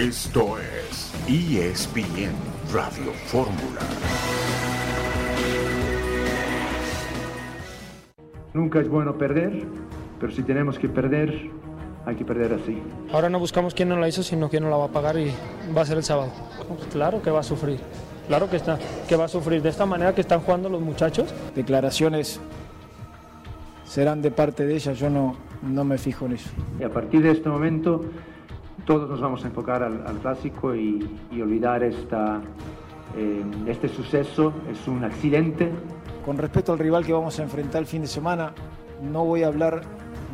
Esto 0.00 0.56
es 0.58 1.12
ESPN 1.28 2.32
Radio 2.72 3.12
Fórmula. 3.26 3.82
Nunca 8.54 8.80
es 8.80 8.88
bueno 8.88 9.18
perder, 9.18 9.66
pero 10.18 10.32
si 10.32 10.42
tenemos 10.42 10.78
que 10.78 10.88
perder, 10.88 11.50
hay 12.06 12.16
que 12.16 12.24
perder 12.24 12.54
así. 12.54 12.78
Ahora 13.12 13.28
no 13.28 13.38
buscamos 13.38 13.74
quién 13.74 13.90
no 13.90 13.96
la 13.98 14.08
hizo, 14.08 14.22
sino 14.22 14.48
quién 14.48 14.62
no 14.62 14.70
la 14.70 14.78
va 14.78 14.86
a 14.86 14.88
pagar 14.88 15.18
y 15.18 15.34
va 15.76 15.82
a 15.82 15.84
ser 15.84 15.98
el 15.98 16.02
sábado. 16.02 16.32
Claro 16.90 17.20
que 17.20 17.30
va 17.30 17.40
a 17.40 17.42
sufrir, 17.42 17.78
claro 18.26 18.48
que, 18.48 18.56
está, 18.56 18.78
que 19.06 19.16
va 19.16 19.26
a 19.26 19.28
sufrir. 19.28 19.60
De 19.60 19.68
esta 19.68 19.84
manera 19.84 20.14
que 20.14 20.22
están 20.22 20.40
jugando 20.40 20.70
los 20.70 20.80
muchachos. 20.80 21.34
Declaraciones 21.54 22.40
serán 23.84 24.22
de 24.22 24.30
parte 24.30 24.64
de 24.64 24.76
ella, 24.76 24.94
yo 24.94 25.10
no, 25.10 25.36
no 25.60 25.84
me 25.84 25.98
fijo 25.98 26.24
en 26.24 26.32
eso. 26.32 26.48
Y 26.78 26.84
a 26.84 26.88
partir 26.88 27.20
de 27.20 27.32
este 27.32 27.50
momento, 27.50 28.02
todos 28.86 29.08
nos 29.08 29.20
vamos 29.20 29.44
a 29.44 29.48
enfocar 29.48 29.82
al, 29.82 30.06
al 30.06 30.18
clásico 30.18 30.74
y, 30.74 31.08
y 31.30 31.40
olvidar 31.40 31.82
esta, 31.82 32.40
eh, 33.16 33.42
este 33.66 33.88
suceso. 33.88 34.52
Es 34.70 34.86
un 34.88 35.04
accidente. 35.04 35.70
Con 36.24 36.38
respecto 36.38 36.72
al 36.72 36.78
rival 36.78 37.04
que 37.04 37.12
vamos 37.12 37.38
a 37.38 37.42
enfrentar 37.42 37.80
el 37.80 37.86
fin 37.86 38.02
de 38.02 38.08
semana, 38.08 38.52
no 39.02 39.24
voy 39.24 39.42
a 39.42 39.46
hablar, 39.48 39.82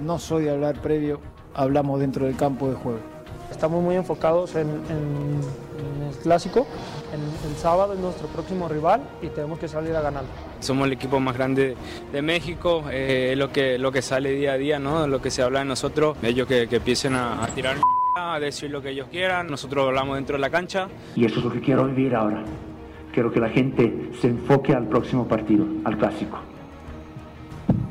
no 0.05 0.19
soy 0.19 0.45
de 0.45 0.51
hablar 0.51 0.81
previo, 0.83 1.21
hablamos 1.55 2.01
dentro 2.01 2.27
del 2.27 2.37
campo 2.37 2.69
de 2.69 2.75
juego. 2.75 2.99
Estamos 3.51 3.83
muy 3.83 3.95
enfocados 3.95 4.55
en, 4.57 4.69
en- 4.69 5.41
en 6.01 6.09
el 6.09 6.15
clásico. 6.17 6.67
En- 7.13 7.51
el 7.51 7.57
sábado 7.57 7.93
es 7.95 8.01
nuestro 8.01 8.27
próximo 8.29 8.69
rival 8.69 9.03
y 9.23 9.29
tenemos 9.29 9.59
que 9.61 9.69
salir 9.69 9.95
a 9.95 10.01
ganarlo. 10.01 10.29
Somos 10.61 10.87
el 10.89 10.95
equipo 10.95 11.21
más 11.21 11.37
grande 11.37 11.77
de 12.13 12.23
México, 12.23 12.83
eh, 12.91 13.31
es 13.33 13.39
lo 13.39 13.53
que, 13.53 13.79
lo 13.79 13.93
que 13.93 14.03
sale 14.03 14.31
día 14.33 14.53
a 14.55 14.57
día, 14.59 14.79
¿no? 14.81 15.07
lo 15.07 15.23
que 15.23 15.31
se 15.31 15.43
habla 15.43 15.61
de 15.61 15.67
nosotros. 15.67 16.17
Ellos 16.23 16.49
que, 16.49 16.67
que 16.67 16.77
empiecen 16.77 17.15
a, 17.15 17.45
a 17.45 17.47
tirar 17.49 17.77
a 18.19 18.41
decir 18.41 18.71
lo 18.71 18.81
que 18.81 18.91
ellos 18.91 19.09
quieran, 19.11 19.47
nosotros 19.47 19.87
hablamos 19.87 20.17
dentro 20.17 20.37
de 20.37 20.41
la 20.41 20.49
cancha. 20.49 20.89
Y 21.15 21.27
eso 21.27 21.39
es 21.39 21.45
lo 21.45 21.53
que 21.53 21.61
quiero 21.61 21.85
vivir 21.87 22.15
ahora. 22.15 22.43
Quiero 23.13 23.31
que 23.31 23.41
la 23.41 23.51
gente 23.51 24.11
se 24.21 24.29
enfoque 24.29 24.73
al 24.73 24.89
próximo 24.89 25.29
partido, 25.29 25.67
al 25.85 25.99
clásico. 25.99 26.39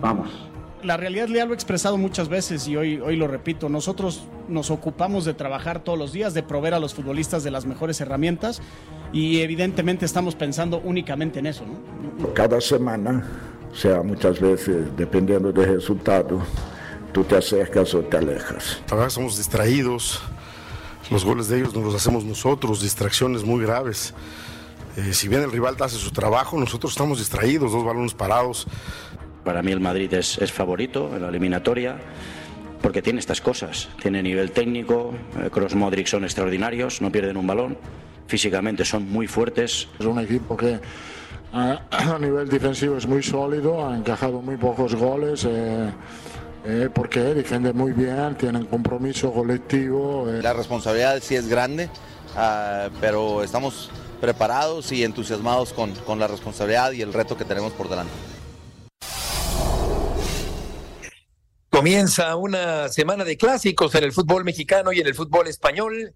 Vamos. 0.01 0.29
La 0.81 0.97
realidad 0.97 1.27
ya 1.27 1.45
lo 1.45 1.51
he 1.51 1.55
expresado 1.55 1.97
muchas 1.97 2.27
veces 2.27 2.67
y 2.67 2.75
hoy, 2.75 2.99
hoy 2.99 3.15
lo 3.15 3.27
repito, 3.27 3.69
nosotros 3.69 4.27
nos 4.47 4.71
ocupamos 4.71 5.25
de 5.25 5.35
trabajar 5.35 5.83
todos 5.83 5.97
los 5.97 6.11
días, 6.11 6.33
de 6.33 6.41
proveer 6.41 6.73
a 6.73 6.79
los 6.79 6.95
futbolistas 6.95 7.43
de 7.43 7.51
las 7.51 7.67
mejores 7.67 8.01
herramientas 8.01 8.61
y 9.13 9.41
evidentemente 9.41 10.05
estamos 10.05 10.35
pensando 10.35 10.81
únicamente 10.83 11.37
en 11.37 11.47
eso. 11.47 11.65
¿no? 11.65 12.33
Cada 12.33 12.61
semana, 12.61 13.23
o 13.71 13.75
sea, 13.75 14.01
muchas 14.01 14.39
veces, 14.39 14.95
dependiendo 14.97 15.51
del 15.51 15.75
resultado, 15.75 16.41
tú 17.15 17.23
te 17.23 17.37
acercas 17.37 17.93
o 17.95 18.01
te 18.01 18.17
alejas. 18.17 18.81
La 18.89 18.97
verdad 18.97 19.09
somos 19.09 19.37
distraídos. 19.37 20.21
Los 21.09 21.23
goles 21.23 21.47
de 21.47 21.59
ellos 21.59 21.73
nos 21.73 21.85
los 21.85 21.95
hacemos 21.95 22.25
nosotros, 22.25 22.81
distracciones 22.81 23.45
muy 23.45 23.63
graves. 23.63 24.13
Eh, 24.97 25.13
si 25.13 25.29
bien 25.29 25.41
el 25.41 25.49
rival 25.49 25.77
hace 25.79 25.95
su 25.95 26.11
trabajo, 26.11 26.59
nosotros 26.59 26.91
estamos 26.91 27.19
distraídos, 27.19 27.71
dos 27.71 27.85
balones 27.85 28.13
parados. 28.13 28.67
Para 29.45 29.61
mí 29.63 29.71
el 29.71 29.79
Madrid 29.79 30.13
es, 30.13 30.37
es 30.39 30.51
favorito 30.51 31.15
en 31.15 31.21
la 31.21 31.29
eliminatoria 31.29 32.01
porque 32.81 33.01
tiene 33.01 33.19
estas 33.19 33.39
cosas. 33.39 33.87
Tiene 34.01 34.21
nivel 34.21 34.51
técnico, 34.51 35.13
eh, 35.41 35.49
Kroos, 35.49 35.73
Modric 35.73 36.07
son 36.07 36.25
extraordinarios, 36.25 37.01
no 37.01 37.13
pierden 37.13 37.37
un 37.37 37.47
balón, 37.47 37.77
físicamente 38.27 38.83
son 38.83 39.09
muy 39.09 39.27
fuertes. 39.27 39.87
Es 39.97 40.05
un 40.05 40.19
equipo 40.19 40.57
que 40.57 40.81
a, 41.53 41.79
a 41.91 42.19
nivel 42.19 42.49
defensivo 42.49 42.97
es 42.97 43.07
muy 43.07 43.23
sólido, 43.23 43.87
ha 43.87 43.95
encajado 43.95 44.41
muy 44.41 44.57
pocos 44.57 44.95
goles. 44.95 45.45
eh, 45.47 45.91
eh, 46.65 46.89
porque 46.93 47.19
defiende 47.19 47.73
muy 47.73 47.93
bien, 47.93 48.35
tienen 48.37 48.65
compromiso 48.65 49.31
colectivo. 49.31 50.29
eh. 50.29 50.41
La 50.41 50.53
responsabilidad 50.53 51.19
sí 51.21 51.35
es 51.35 51.47
grande, 51.47 51.89
ah, 52.35 52.89
pero 52.99 53.43
estamos 53.43 53.91
preparados 54.19 54.91
y 54.91 55.03
entusiasmados 55.03 55.73
con, 55.73 55.93
con 55.93 56.19
la 56.19 56.27
responsabilidad 56.27 56.91
y 56.93 57.01
el 57.01 57.13
reto 57.13 57.37
que 57.37 57.45
tenemos 57.45 57.73
por 57.73 57.87
delante. 57.89 58.13
Comienza 61.69 62.35
una 62.35 62.87
semana 62.87 63.23
de 63.23 63.37
clásicos 63.37 63.93
en 63.95 64.05
el 64.05 64.13
fútbol 64.13 64.43
mexicano 64.43 64.91
y 64.93 65.01
en 65.01 65.07
el 65.07 65.13
fútbol 65.13 65.47
español. 65.47 66.15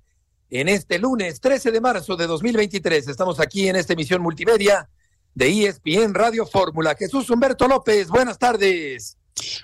En 0.49 0.67
este 0.67 0.97
lunes 0.97 1.41
13 1.41 1.69
de 1.69 1.81
marzo 1.81 2.15
de 2.15 2.25
2023 2.25 3.07
estamos 3.07 3.39
aquí 3.39 3.67
en 3.67 3.75
esta 3.75 3.93
emisión 3.93 4.21
multimedia 4.21 4.89
de 5.35 5.67
ESPN 5.67 6.15
Radio 6.15 6.47
Fórmula. 6.47 6.95
Jesús 6.97 7.29
Humberto 7.29 7.67
López, 7.67 8.07
buenas 8.07 8.39
tardes. 8.39 9.18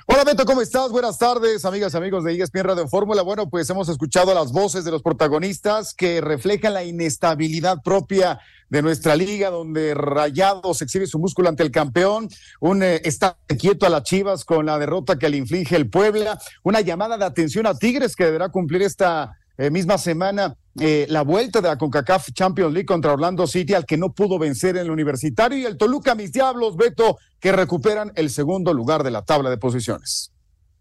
Hola 0.08 0.24
Beto, 0.24 0.46
¿cómo 0.46 0.62
estás? 0.62 0.92
Buenas 0.92 1.18
tardes, 1.18 1.66
amigas 1.66 1.96
amigos 1.96 2.24
de 2.24 2.34
ESPN 2.34 2.64
Radio 2.64 2.88
Fórmula. 2.88 3.22
Bueno, 3.22 3.50
pues 3.50 3.70
hemos 3.70 3.90
escuchado 3.90 4.34
las 4.34 4.52
voces 4.52 4.86
de 4.86 4.92
los 4.92 5.02
protagonistas 5.02 5.94
que 5.94 6.22
reflejan 6.22 6.74
la 6.74 6.84
inestabilidad 6.84 7.82
propia 7.84 8.40
de 8.70 8.82
nuestra 8.82 9.16
liga, 9.16 9.50
donde 9.50 9.94
Rayados 9.94 10.82
exhibe 10.82 11.08
su 11.08 11.20
músculo 11.20 11.50
ante 11.50 11.64
el 11.64 11.72
campeón, 11.72 12.30
un 12.60 12.84
eh, 12.84 13.02
está 13.04 13.38
quieto 13.60 13.86
a 13.86 13.90
las 13.90 14.04
Chivas 14.04 14.46
con 14.46 14.66
la 14.66 14.80
derrota 14.80 15.18
que 15.18 15.30
le 15.30 15.38
inflige 15.38 15.76
el 15.76 15.90
Puebla, 15.90 16.40
una 16.64 16.82
llamada 16.82 17.18
de 17.18 17.26
atención 17.26 17.68
a 17.68 17.78
Tigres 17.78 18.16
que 18.16 18.26
deberá 18.26 18.50
cumplir 18.50 18.82
esta 18.82 19.38
eh, 19.58 19.70
misma 19.70 19.98
semana 19.98 20.56
eh, 20.80 21.06
la 21.10 21.22
vuelta 21.22 21.62
de 21.62 21.70
la 21.70 21.78
CONCACAF 21.78 22.32
Champions 22.34 22.74
League 22.74 22.86
contra 22.86 23.14
Orlando 23.14 23.48
City, 23.48 23.74
al 23.74 23.86
que 23.86 23.98
no 23.98 24.14
pudo 24.14 24.38
vencer 24.38 24.76
en 24.76 24.84
el 24.84 24.92
universitario, 24.92 25.58
y 25.58 25.66
el 25.66 25.78
Toluca, 25.78 26.16
mis 26.16 26.32
diablos, 26.32 26.76
Beto, 26.76 27.18
que 27.40 27.52
recuperan 27.52 28.12
el 28.16 28.30
segundo 28.30 28.74
lugar 28.74 29.04
de 29.04 29.12
la 29.12 29.24
tabla 29.24 29.50
de 29.50 29.58
posiciones. 29.58 30.32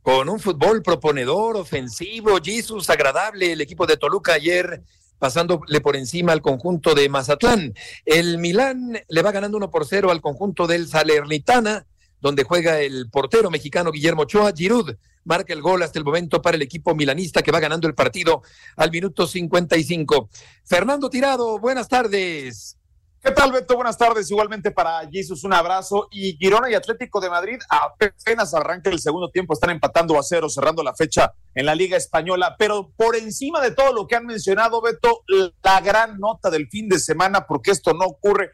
Con 0.02 0.28
un 0.28 0.40
fútbol 0.40 0.82
proponedor, 0.82 1.56
ofensivo, 1.56 2.38
Jesus, 2.42 2.90
agradable, 2.90 3.52
el 3.52 3.60
equipo 3.60 3.86
de 3.86 3.96
Toluca 3.96 4.34
ayer 4.34 4.82
pasándole 5.18 5.80
por 5.80 5.96
encima 5.96 6.32
al 6.32 6.42
conjunto 6.42 6.94
de 6.94 7.08
Mazatlán. 7.08 7.72
El 8.04 8.36
Milán 8.38 8.98
le 9.08 9.22
va 9.22 9.32
ganando 9.32 9.56
1 9.56 9.70
por 9.70 9.86
0 9.86 10.10
al 10.10 10.20
conjunto 10.20 10.66
del 10.66 10.86
Salernitana, 10.86 11.86
donde 12.24 12.42
juega 12.42 12.80
el 12.80 13.10
portero 13.10 13.50
mexicano 13.50 13.92
Guillermo 13.92 14.22
Ochoa. 14.22 14.50
Giroud 14.56 14.94
marca 15.24 15.52
el 15.52 15.60
gol 15.60 15.82
hasta 15.82 15.98
el 15.98 16.06
momento 16.06 16.40
para 16.40 16.56
el 16.56 16.62
equipo 16.62 16.94
milanista 16.94 17.42
que 17.42 17.52
va 17.52 17.60
ganando 17.60 17.86
el 17.86 17.94
partido 17.94 18.40
al 18.76 18.90
minuto 18.90 19.26
55. 19.26 20.30
Fernando 20.64 21.10
Tirado, 21.10 21.58
buenas 21.58 21.86
tardes. 21.86 22.78
¿Qué 23.20 23.30
tal, 23.30 23.52
Beto? 23.52 23.74
Buenas 23.74 23.98
tardes. 23.98 24.30
Igualmente 24.30 24.70
para 24.70 25.06
Jesus, 25.10 25.44
un 25.44 25.52
abrazo. 25.52 26.08
Y 26.10 26.38
Girona 26.38 26.70
y 26.70 26.74
Atlético 26.74 27.20
de 27.20 27.28
Madrid 27.28 27.58
apenas 27.68 28.54
arranca 28.54 28.88
el 28.88 29.00
segundo 29.00 29.30
tiempo, 29.30 29.52
están 29.52 29.70
empatando 29.70 30.18
a 30.18 30.22
cero, 30.22 30.48
cerrando 30.48 30.82
la 30.82 30.94
fecha 30.94 31.34
en 31.54 31.66
la 31.66 31.74
Liga 31.74 31.98
Española. 31.98 32.56
Pero 32.58 32.90
por 32.96 33.16
encima 33.16 33.60
de 33.60 33.72
todo 33.72 33.92
lo 33.92 34.06
que 34.06 34.16
han 34.16 34.24
mencionado, 34.24 34.80
Beto, 34.80 35.24
la 35.62 35.80
gran 35.82 36.18
nota 36.18 36.48
del 36.48 36.68
fin 36.68 36.88
de 36.88 36.98
semana, 36.98 37.46
porque 37.46 37.70
esto 37.70 37.92
no 37.92 38.06
ocurre. 38.06 38.50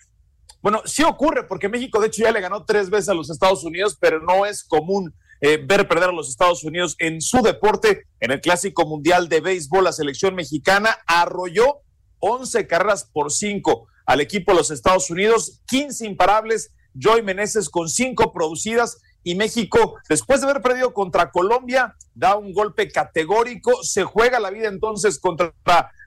Bueno, 0.63 0.83
sí 0.85 1.03
ocurre, 1.03 1.45
porque 1.45 1.69
México, 1.69 2.01
de 2.01 2.09
hecho, 2.09 2.23
ya 2.23 2.33
le 2.33 2.41
ganó 2.41 2.65
tres 2.65 2.91
veces 2.91 3.09
a 3.09 3.15
los 3.15 3.31
Estados 3.31 3.65
Unidos, 3.65 3.97
pero 3.99 4.21
no 4.21 4.45
es 4.45 4.63
común 4.63 5.15
eh, 5.41 5.59
ver 5.65 5.89
perder 5.89 6.11
a 6.11 6.13
los 6.13 6.29
Estados 6.29 6.65
Unidos 6.65 6.97
en 6.99 7.23
su 7.23 7.41
deporte. 7.41 8.07
En 8.21 8.31
el 8.31 8.41
Clásico 8.41 8.87
Mundial 8.87 9.29
de 9.29 9.41
Béisbol, 9.41 9.85
la 9.85 9.93
selección 9.93 10.35
mexicana 10.35 10.99
arrolló 11.07 11.81
11 12.19 12.67
carreras 12.67 13.09
por 13.11 13.33
5 13.33 13.89
al 14.05 14.21
equipo 14.21 14.53
de 14.53 14.59
los 14.59 14.71
Estados 14.71 15.09
Unidos, 15.11 15.63
15 15.67 16.07
imparables, 16.07 16.75
Joy 16.95 17.23
Meneses 17.23 17.71
con 17.71 17.89
5 17.89 18.33
producidas 18.33 18.99
y 19.23 19.35
México, 19.35 19.97
después 20.09 20.41
de 20.41 20.49
haber 20.49 20.63
perdido 20.63 20.93
contra 20.93 21.31
Colombia, 21.31 21.95
da 22.15 22.37
un 22.37 22.53
golpe 22.53 22.91
categórico, 22.91 23.83
se 23.83 24.05
juega 24.05 24.41
la 24.41 24.51
vida 24.51 24.69
entonces 24.69 25.19
contra 25.19 25.55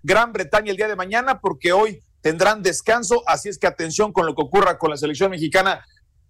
Gran 0.02 0.34
Bretaña 0.34 0.72
el 0.72 0.78
día 0.78 0.88
de 0.88 0.96
mañana 0.96 1.40
porque 1.40 1.72
hoy 1.74 2.02
tendrán 2.24 2.64
descanso, 2.64 3.22
así 3.28 3.50
es 3.50 3.60
que 3.60 3.68
atención 3.68 4.12
con 4.12 4.26
lo 4.26 4.34
que 4.34 4.42
ocurra 4.42 4.80
con 4.80 4.90
la 4.90 4.98
selección 4.98 5.30
mexicana 5.30 5.86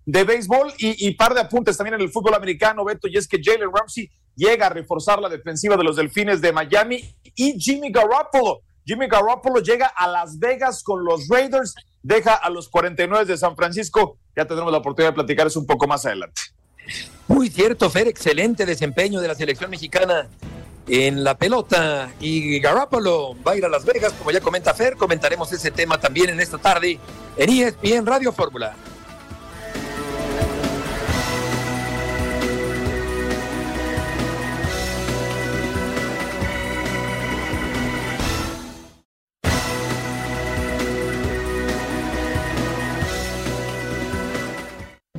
de 0.05 0.25
béisbol 0.25 0.73
y, 0.77 1.11
par 1.11 1.33
de 1.33 1.39
apuntes 1.39 1.77
también 1.77 1.93
en 1.93 2.01
el 2.01 2.09
fútbol 2.09 2.33
americano, 2.33 2.83
Beto, 2.83 3.07
y 3.07 3.15
es 3.15 3.25
que 3.25 3.39
Jalen 3.41 3.71
Ramsey 3.73 4.11
llega 4.35 4.65
a 4.65 4.69
reforzar 4.69 5.21
la 5.21 5.29
defensiva 5.29 5.77
de 5.77 5.83
los 5.85 5.95
Delfines 5.95 6.41
de 6.41 6.51
Miami 6.51 7.15
y 7.35 7.57
Jimmy 7.57 7.89
Garoppolo 7.89 8.63
Jimmy 8.85 9.07
Garoppolo 9.07 9.61
llega 9.61 9.87
a 9.87 10.07
Las 10.07 10.39
Vegas 10.39 10.83
con 10.83 11.05
los 11.05 11.27
Raiders, 11.29 11.73
deja 12.01 12.33
a 12.33 12.49
los 12.49 12.67
49 12.69 13.25
de 13.25 13.37
San 13.37 13.55
Francisco. 13.55 14.17
Ya 14.35 14.45
tendremos 14.45 14.71
la 14.71 14.79
oportunidad 14.79 15.11
de 15.11 15.15
platicar 15.15 15.47
eso 15.47 15.59
un 15.59 15.65
poco 15.65 15.87
más 15.87 16.05
adelante. 16.05 16.41
Muy 17.27 17.49
cierto, 17.49 17.89
Fer, 17.89 18.07
excelente 18.07 18.65
desempeño 18.65 19.21
de 19.21 19.29
la 19.29 19.35
selección 19.35 19.69
mexicana 19.69 20.27
en 20.87 21.23
la 21.23 21.37
pelota. 21.37 22.11
Y 22.19 22.59
Garoppolo 22.59 23.35
va 23.45 23.53
a 23.53 23.55
ir 23.55 23.65
a 23.65 23.69
Las 23.69 23.85
Vegas, 23.85 24.13
como 24.13 24.31
ya 24.31 24.41
comenta 24.41 24.73
Fer. 24.73 24.95
Comentaremos 24.95 25.51
ese 25.51 25.71
tema 25.71 25.99
también 25.99 26.29
en 26.29 26.39
esta 26.39 26.57
tarde 26.57 26.99
en 27.37 27.49
ESPN 27.49 28.05
Radio 28.05 28.31
Fórmula. 28.31 28.75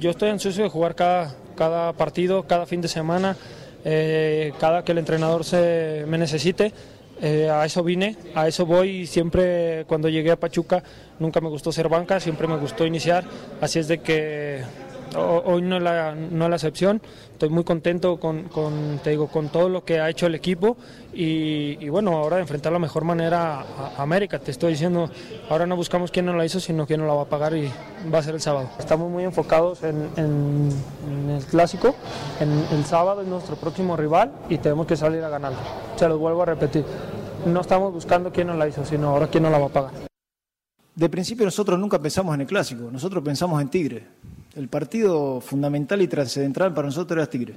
Yo 0.04 0.10
estoy 0.10 0.28
ansioso 0.28 0.60
de 0.60 0.68
jugar 0.68 0.94
cada, 0.94 1.34
cada 1.56 1.94
partido, 1.94 2.46
cada 2.46 2.66
fin 2.66 2.82
de 2.82 2.88
semana, 2.88 3.38
eh, 3.84 4.52
cada 4.58 4.84
que 4.84 4.92
el 4.92 4.98
entrenador 4.98 5.44
se 5.44 6.04
me 6.06 6.18
necesite. 6.18 6.72
eh, 7.22 7.48
a 7.48 7.64
eso 7.64 7.82
vine, 7.84 8.16
a 8.34 8.48
eso 8.48 8.66
voy 8.66 8.88
y 9.02 9.06
siempre 9.06 9.84
cuando 9.86 10.08
llegué 10.08 10.32
a 10.32 10.36
Pachuca 10.36 10.82
nunca 11.20 11.40
me 11.40 11.48
gustó 11.48 11.70
ser 11.70 11.88
banca, 11.88 12.18
siempre 12.18 12.48
me 12.48 12.56
gustó 12.56 12.84
iniciar, 12.84 13.24
así 13.60 13.78
es 13.78 13.86
de 13.86 13.98
que 13.98 14.62
hoy 15.14 15.62
no 15.62 15.76
es 15.76 15.82
la, 15.82 16.14
no 16.14 16.48
la 16.48 16.56
excepción, 16.56 17.00
estoy 17.32 17.48
muy 17.48 17.64
contento 17.64 18.18
con, 18.18 18.44
con, 18.44 19.00
te 19.02 19.10
digo, 19.10 19.28
con 19.28 19.48
todo 19.48 19.68
lo 19.68 19.84
que 19.84 20.00
ha 20.00 20.08
hecho 20.08 20.26
el 20.26 20.34
equipo 20.34 20.76
y, 21.12 21.88
bueno, 21.88 22.12
ahora 22.16 22.36
de 22.36 22.42
enfrentar 22.42 22.72
la 22.72 22.78
mejor 22.78 23.04
manera 23.04 23.60
a, 23.60 24.02
América, 24.02 24.38
te 24.38 24.50
estoy 24.50 24.72
diciendo, 24.72 25.10
ahora 25.48 25.66
no 25.66 25.76
buscamos 25.76 26.10
quién 26.10 26.26
nos 26.26 26.36
la 26.36 26.44
hizo, 26.44 26.60
sino 26.60 26.86
quién 26.86 27.00
nos 27.00 27.08
la 27.08 27.14
va 27.14 27.22
a 27.22 27.28
pagar 27.28 27.56
y 27.56 27.70
va 28.12 28.18
a 28.18 28.22
ser 28.22 28.34
el 28.34 28.40
sábado. 28.40 28.70
Estamos 28.78 29.10
muy 29.10 29.24
enfocados 29.24 29.82
en, 29.82 30.08
en, 30.16 31.30
el 31.30 31.44
clásico, 31.44 31.94
en 32.40 32.50
el 32.76 32.84
sábado 32.84 33.22
es 33.22 33.28
nuestro 33.28 33.56
próximo 33.56 33.96
rival 33.96 34.32
y 34.48 34.58
tenemos 34.58 34.86
que 34.86 34.96
salir 34.96 35.22
a 35.22 35.28
ganarlo, 35.28 35.58
se 35.96 36.08
los 36.08 36.18
vuelvo 36.18 36.42
a 36.42 36.46
repetir, 36.46 36.84
no 37.46 37.60
estamos 37.60 37.92
buscando 37.92 38.32
quién 38.32 38.48
nos 38.48 38.56
la 38.56 38.68
hizo, 38.68 38.84
sino 38.84 39.10
ahora 39.10 39.28
quién 39.28 39.42
nos 39.42 39.52
la 39.52 39.58
va 39.58 39.66
a 39.66 39.70
pagar. 39.70 39.92
De 40.94 41.08
principio 41.08 41.44
nosotros 41.44 41.78
nunca 41.78 41.98
pensamos 41.98 42.34
en 42.34 42.42
el 42.42 42.46
clásico, 42.46 42.88
nosotros 42.90 43.24
pensamos 43.24 43.60
en 43.60 43.68
Tigre. 43.68 44.06
El 44.54 44.68
partido 44.68 45.40
fundamental 45.40 46.00
y 46.00 46.06
trascendental 46.06 46.72
para 46.72 46.86
nosotros 46.86 47.16
era 47.16 47.28
Tigre. 47.28 47.54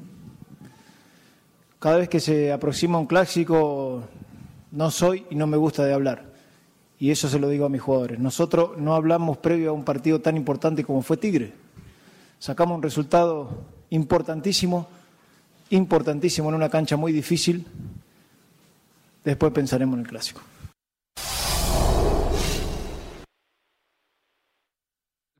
Cada 1.77 1.97
vez 1.97 2.09
que 2.09 2.19
se 2.19 2.51
aproxima 2.51 2.97
un 2.97 3.05
clásico, 3.05 4.01
no 4.71 4.89
soy 4.89 5.23
y 5.29 5.35
no 5.35 5.45
me 5.45 5.57
gusta 5.57 5.85
de 5.85 5.94
hablar. 5.94 6.25
Y 6.99 7.11
eso 7.11 7.29
se 7.29 7.38
lo 7.38 7.49
digo 7.49 7.67
a 7.67 7.69
mis 7.69 7.81
jugadores. 7.81 8.17
Nosotros 8.17 8.79
no 8.79 8.95
hablamos 8.95 9.38
previo 9.38 9.69
a 9.69 9.73
un 9.73 9.83
partido 9.83 10.21
tan 10.21 10.38
importante 10.38 10.83
como 10.83 11.03
fue 11.03 11.17
Tigre. 11.17 11.53
Sacamos 12.39 12.75
un 12.75 12.81
resultado 12.81 13.47
importantísimo, 13.91 14.88
importantísimo 15.69 16.49
en 16.49 16.55
una 16.55 16.69
cancha 16.69 16.97
muy 16.97 17.11
difícil. 17.11 17.67
Después 19.23 19.53
pensaremos 19.53 19.99
en 19.99 20.05
el 20.05 20.07
clásico. 20.07 20.41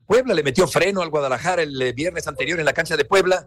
Puebla 0.08 0.32
le 0.32 0.42
metió 0.42 0.66
freno 0.66 1.02
al 1.02 1.10
Guadalajara 1.10 1.60
el 1.62 1.82
eh, 1.82 1.92
viernes 1.92 2.26
anterior 2.26 2.58
en 2.58 2.64
la 2.64 2.72
cancha 2.72 2.96
de 2.96 3.04
Puebla. 3.04 3.46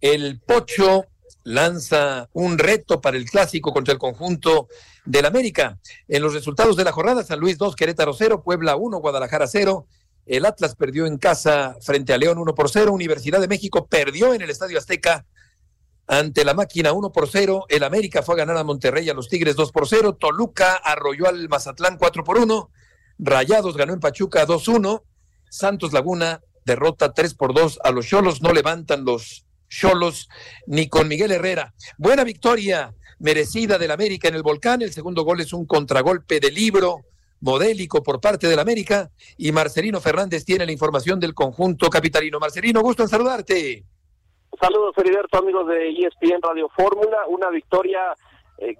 El 0.00 0.40
Pocho 0.40 1.06
lanza 1.42 2.28
un 2.34 2.56
reto 2.56 3.00
para 3.00 3.16
el 3.16 3.28
clásico 3.28 3.72
contra 3.72 3.94
el 3.94 3.98
conjunto 3.98 4.68
del 5.04 5.26
América. 5.26 5.80
En 6.06 6.22
los 6.22 6.34
resultados 6.34 6.76
de 6.76 6.84
la 6.84 6.92
jornada, 6.92 7.24
San 7.24 7.40
Luis 7.40 7.58
2, 7.58 7.74
Querétaro 7.74 8.14
0, 8.14 8.44
Puebla 8.44 8.76
1, 8.76 8.98
Guadalajara 8.98 9.48
0. 9.48 9.88
El 10.24 10.46
Atlas 10.46 10.76
perdió 10.76 11.04
en 11.04 11.18
casa 11.18 11.76
frente 11.80 12.12
a 12.12 12.18
León 12.18 12.38
1 12.38 12.54
por 12.54 12.70
0. 12.70 12.92
Universidad 12.92 13.40
de 13.40 13.48
México 13.48 13.88
perdió 13.88 14.34
en 14.34 14.42
el 14.42 14.50
Estadio 14.50 14.78
Azteca 14.78 15.26
ante 16.06 16.44
la 16.44 16.54
máquina 16.54 16.92
1 16.92 17.10
por 17.10 17.28
0. 17.28 17.66
El 17.68 17.82
América 17.82 18.22
fue 18.22 18.36
a 18.36 18.38
ganar 18.38 18.56
a 18.56 18.62
Monterrey 18.62 19.10
a 19.10 19.14
los 19.14 19.28
Tigres 19.28 19.56
2 19.56 19.72
por 19.72 19.88
0. 19.88 20.14
Toluca 20.14 20.76
arrolló 20.76 21.26
al 21.26 21.48
Mazatlán 21.48 21.98
4 21.98 22.22
por 22.22 22.38
1. 22.38 22.70
Rayados 23.18 23.76
ganó 23.76 23.94
en 23.94 23.98
Pachuca 23.98 24.46
2-1. 24.46 25.02
Santos 25.50 25.92
Laguna 25.92 26.40
derrota 26.64 27.12
3 27.12 27.34
por 27.34 27.54
2 27.54 27.80
a 27.82 27.90
los 27.90 28.06
Cholos, 28.06 28.42
no 28.42 28.52
levantan 28.52 29.04
los 29.04 29.46
Cholos 29.68 30.28
ni 30.66 30.88
con 30.88 31.08
Miguel 31.08 31.32
Herrera. 31.32 31.74
Buena 31.96 32.24
victoria 32.24 32.94
merecida 33.18 33.78
del 33.78 33.90
América 33.90 34.28
en 34.28 34.34
el 34.34 34.42
Volcán, 34.42 34.82
el 34.82 34.92
segundo 34.92 35.24
gol 35.24 35.40
es 35.40 35.52
un 35.52 35.66
contragolpe 35.66 36.40
de 36.40 36.50
libro 36.50 37.04
modélico 37.40 38.02
por 38.02 38.20
parte 38.20 38.48
del 38.48 38.58
América 38.58 39.10
y 39.36 39.52
Marcelino 39.52 40.00
Fernández 40.00 40.44
tiene 40.44 40.66
la 40.66 40.72
información 40.72 41.20
del 41.20 41.34
conjunto 41.34 41.88
capitalino. 41.88 42.38
Marcelino, 42.38 42.80
gusto 42.80 43.02
en 43.02 43.08
saludarte. 43.08 43.84
Saludos, 44.60 44.94
Feriberto, 44.94 45.38
amigos 45.38 45.68
de 45.68 45.90
ESPN 45.90 46.40
Radio 46.42 46.68
Fórmula. 46.76 47.18
Una 47.28 47.48
victoria 47.50 48.00
eh, 48.58 48.74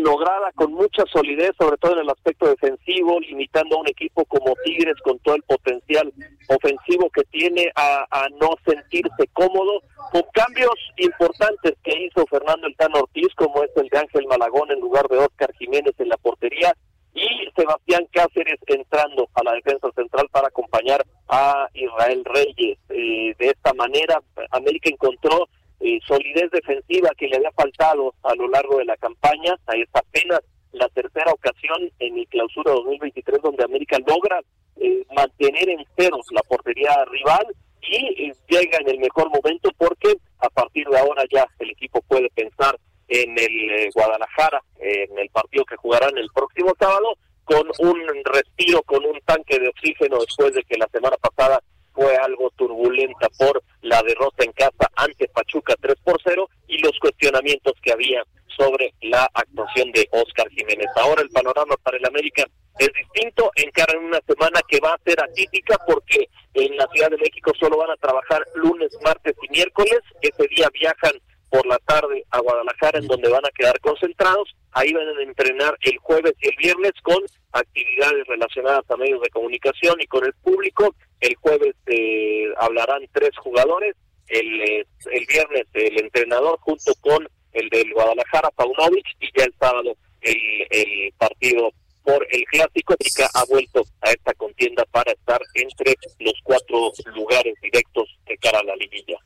lograda 0.00 0.50
con 0.54 0.72
mucha 0.72 1.04
solidez, 1.12 1.52
sobre 1.58 1.76
todo 1.76 1.92
en 1.94 2.00
el 2.00 2.10
aspecto 2.10 2.46
defensivo, 2.46 3.20
limitando 3.20 3.76
a 3.76 3.80
un 3.80 3.88
equipo 3.88 4.24
como 4.24 4.54
Tigres 4.64 4.96
con 5.02 5.18
todo 5.20 5.36
el 5.36 5.42
potencial 5.42 6.12
ofensivo 6.48 7.08
que 7.10 7.22
tiene 7.24 7.70
a, 7.74 8.26
no 8.40 8.50
sentirse 8.66 9.26
cómodo, 9.32 9.82
con 10.12 10.22
cambios 10.32 10.74
importantes 10.96 11.74
que 11.82 12.04
hizo 12.04 12.26
Fernando 12.26 12.66
El 12.66 12.74
Ortiz, 12.94 13.28
como 13.36 13.62
es 13.62 13.70
el 13.76 13.88
de 13.88 13.98
Ángel 13.98 14.26
Malagón 14.26 14.70
en 14.70 14.80
lugar 14.80 15.06
de 15.08 15.18
Oscar 15.18 15.52
Jiménez 15.58 15.94
en 15.98 16.08
la 16.08 16.16
portería, 16.16 16.74
y 17.14 17.28
Sebastián 17.56 18.06
Cáceres 18.12 18.58
entrando 18.66 19.28
a 19.34 19.42
la 19.42 19.52
defensa 19.54 19.88
central 19.94 20.28
para 20.30 20.48
acompañar 20.48 21.04
a 21.28 21.68
Israel 21.74 22.24
Reyes. 22.24 22.78
Eh, 22.88 23.34
de 23.38 23.46
esta 23.48 23.72
manera, 23.74 24.20
América 24.52 24.90
encontró 24.90 25.48
eh, 25.80 25.98
solidez 26.06 26.50
defensiva 26.50 27.10
que 27.16 27.28
le 27.28 27.36
había 27.36 27.52
faltado 27.52 28.14
a 28.22 28.34
lo 28.34 28.48
largo 28.48 28.78
de 28.78 28.84
la 28.84 28.96
campaña. 28.96 29.56
Ahí 29.66 29.82
está 29.82 30.00
apenas 30.00 30.40
la 30.72 30.88
tercera 30.90 31.32
ocasión 31.32 31.90
en 31.98 32.18
el 32.18 32.28
clausura 32.28 32.72
2023 32.72 33.40
donde 33.42 33.64
América 33.64 33.98
logra 34.06 34.40
eh, 34.76 35.04
mantener 35.14 35.68
en 35.70 35.84
ceros 35.96 36.26
la 36.32 36.42
portería 36.42 37.04
rival 37.06 37.46
y 37.82 37.96
eh, 37.96 38.32
llega 38.48 38.78
en 38.78 38.88
el 38.90 38.98
mejor 38.98 39.30
momento 39.30 39.70
porque 39.78 40.14
a 40.38 40.48
partir 40.50 40.86
de 40.86 40.98
ahora 40.98 41.24
ya 41.32 41.46
el 41.58 41.70
equipo 41.70 42.02
puede 42.02 42.28
pensar 42.30 42.78
en 43.08 43.36
el 43.36 43.90
Guadalajara, 43.92 44.62
en 44.78 45.18
el 45.18 45.28
partido 45.30 45.64
que 45.64 45.76
jugarán 45.76 46.16
el 46.16 46.28
próximo 46.32 46.72
sábado, 46.78 47.16
con 47.44 47.66
un 47.80 47.98
respiro, 48.24 48.82
con 48.82 49.04
un 49.04 49.18
tanque 49.24 49.58
de 49.58 49.68
oxígeno 49.68 50.18
después 50.20 50.54
de 50.54 50.62
que 50.62 50.78
la 50.78 50.86
semana 50.92 51.16
pasada 51.16 51.60
fue 52.00 52.16
algo 52.16 52.50
turbulenta 52.56 53.28
por 53.38 53.62
la 53.82 54.02
derrota 54.02 54.42
en 54.42 54.52
casa 54.52 54.90
ante 54.96 55.28
Pachuca 55.28 55.74
3 55.78 55.96
por 56.02 56.18
0 56.24 56.48
y 56.66 56.78
los 56.78 56.98
cuestionamientos 56.98 57.74
que 57.82 57.92
había 57.92 58.22
sobre 58.56 58.94
la 59.02 59.28
actuación 59.34 59.92
de 59.92 60.08
Oscar 60.10 60.48
Jiménez. 60.48 60.86
Ahora 60.96 61.20
el 61.20 61.28
panorama 61.28 61.74
para 61.82 61.98
el 61.98 62.06
América 62.06 62.44
es 62.78 62.88
distinto, 62.94 63.50
encara 63.54 63.98
en 63.98 64.04
una 64.06 64.20
semana 64.26 64.60
que 64.66 64.80
va 64.80 64.94
a 64.94 65.02
ser 65.04 65.22
atípica 65.22 65.76
porque 65.86 66.26
en 66.54 66.74
la 66.78 66.88
Ciudad 66.94 67.10
de 67.10 67.18
México 67.18 67.52
solo 67.60 67.76
van 67.76 67.90
a 67.90 67.96
trabajar 67.96 68.42
lunes, 68.54 68.96
martes 69.04 69.34
y 69.42 69.50
miércoles, 69.50 70.00
ese 70.22 70.48
día 70.56 70.68
viajan 70.72 71.12
por 71.50 71.66
la 71.66 71.78
tarde 71.78 72.24
a 72.30 72.38
Guadalajara 72.38 72.98
en 73.00 73.08
donde 73.08 73.28
van 73.28 73.44
a 73.44 73.50
quedar 73.50 73.78
concentrados, 73.80 74.54
ahí 74.72 74.92
van 74.94 75.06
a 75.06 75.22
entrenar 75.22 75.76
el 75.82 75.98
jueves 75.98 76.32
y 76.40 76.48
el 76.48 76.56
viernes 76.56 76.92
con 77.02 77.18
actividades 77.52 78.26
relacionadas 78.26 78.88
a 78.88 78.96
medios 78.96 79.20
de 79.20 79.28
comunicación 79.30 80.00
y 80.00 80.06
con 80.06 80.24
el 80.24 80.32
público 80.34 80.94
el 81.20 81.34
jueves 81.36 81.74
eh, 81.86 82.46
hablarán 82.58 83.02
tres 83.12 83.30
jugadores, 83.38 83.94
el, 84.28 84.60
eh, 84.62 84.86
el 85.12 85.26
viernes 85.26 85.66
el 85.74 86.00
entrenador 86.00 86.58
junto 86.60 86.92
con 87.00 87.28
el 87.52 87.68
del 87.68 87.92
Guadalajara, 87.92 88.50
Paunovic, 88.50 89.06
y 89.20 89.28
ya 89.36 89.44
el 89.44 89.54
sábado 89.58 89.96
el, 90.22 90.38
el 90.70 91.12
partido 91.18 91.72
por 92.04 92.26
el 92.30 92.44
clásico. 92.44 92.94
América 92.94 93.30
ha 93.34 93.44
vuelto 93.46 93.82
a 94.02 94.10
esta 94.10 94.34
contienda 94.34 94.84
para 94.90 95.12
estar 95.12 95.40
entre 95.54 95.94
los 96.18 96.34
cuatro 96.42 96.92
lugares 97.14 97.54
directos 97.62 98.08
de 98.26 98.36
cara 98.38 98.58
a 98.58 98.64
la 98.64 98.76
liguilla. 98.76 99.18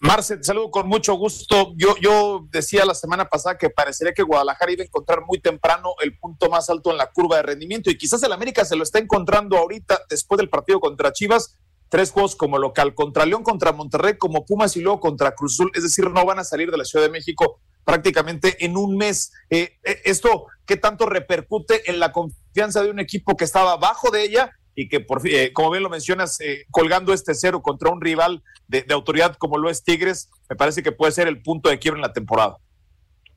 Marce, 0.00 0.36
te 0.36 0.44
saludo 0.44 0.70
con 0.70 0.86
mucho 0.86 1.14
gusto. 1.14 1.72
Yo, 1.76 1.96
yo 2.00 2.46
decía 2.52 2.84
la 2.84 2.94
semana 2.94 3.28
pasada 3.28 3.58
que 3.58 3.68
parecería 3.68 4.14
que 4.14 4.22
Guadalajara 4.22 4.70
iba 4.70 4.82
a 4.82 4.86
encontrar 4.86 5.24
muy 5.26 5.40
temprano 5.40 5.94
el 6.00 6.16
punto 6.16 6.48
más 6.48 6.70
alto 6.70 6.92
en 6.92 6.98
la 6.98 7.10
curva 7.10 7.36
de 7.36 7.42
rendimiento 7.42 7.90
y 7.90 7.98
quizás 7.98 8.22
el 8.22 8.32
América 8.32 8.64
se 8.64 8.76
lo 8.76 8.84
está 8.84 9.00
encontrando 9.00 9.56
ahorita 9.56 10.02
después 10.08 10.38
del 10.38 10.48
partido 10.48 10.78
contra 10.78 11.12
Chivas. 11.12 11.56
Tres 11.88 12.12
juegos 12.12 12.36
como 12.36 12.58
local, 12.58 12.94
contra 12.94 13.26
León, 13.26 13.42
contra 13.42 13.72
Monterrey, 13.72 14.18
como 14.18 14.44
Pumas 14.44 14.76
y 14.76 14.82
luego 14.82 15.00
contra 15.00 15.34
Cruzul. 15.34 15.72
Es 15.74 15.82
decir, 15.82 16.08
no 16.10 16.24
van 16.24 16.38
a 16.38 16.44
salir 16.44 16.70
de 16.70 16.76
la 16.76 16.84
Ciudad 16.84 17.06
de 17.06 17.10
México 17.10 17.60
prácticamente 17.82 18.64
en 18.64 18.76
un 18.76 18.96
mes. 18.96 19.32
Eh, 19.50 19.78
eh, 19.82 20.02
¿Esto 20.04 20.46
qué 20.64 20.76
tanto 20.76 21.06
repercute 21.06 21.90
en 21.90 21.98
la 21.98 22.12
confianza 22.12 22.82
de 22.82 22.90
un 22.90 23.00
equipo 23.00 23.36
que 23.36 23.44
estaba 23.44 23.72
abajo 23.72 24.10
de 24.10 24.22
ella 24.22 24.52
y 24.78 24.88
que, 24.88 25.00
por, 25.00 25.20
eh, 25.26 25.52
como 25.52 25.72
bien 25.72 25.82
lo 25.82 25.90
mencionas, 25.90 26.40
eh, 26.40 26.64
colgando 26.70 27.12
este 27.12 27.34
cero 27.34 27.62
contra 27.62 27.90
un 27.90 28.00
rival 28.00 28.44
de, 28.68 28.84
autoridad 28.90 29.34
como 29.34 29.58
lo 29.58 29.68
es 29.70 29.82
Tigres, 29.82 30.30
me 30.48 30.54
parece 30.54 30.84
que 30.84 30.92
puede 30.92 31.10
ser 31.10 31.26
el 31.26 31.42
punto 31.42 31.68
de 31.68 31.80
quiebra 31.80 31.98
en 31.98 32.02
la 32.02 32.12
temporada. 32.12 32.58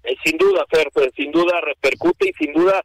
Eh, 0.04 0.16
sin 0.24 0.38
duda, 0.38 0.64
Fer, 0.70 0.92
pues, 0.94 1.10
sin 1.16 1.32
duda 1.32 1.60
repercute 1.62 2.30
y 2.30 2.34
sin 2.34 2.54
duda 2.54 2.84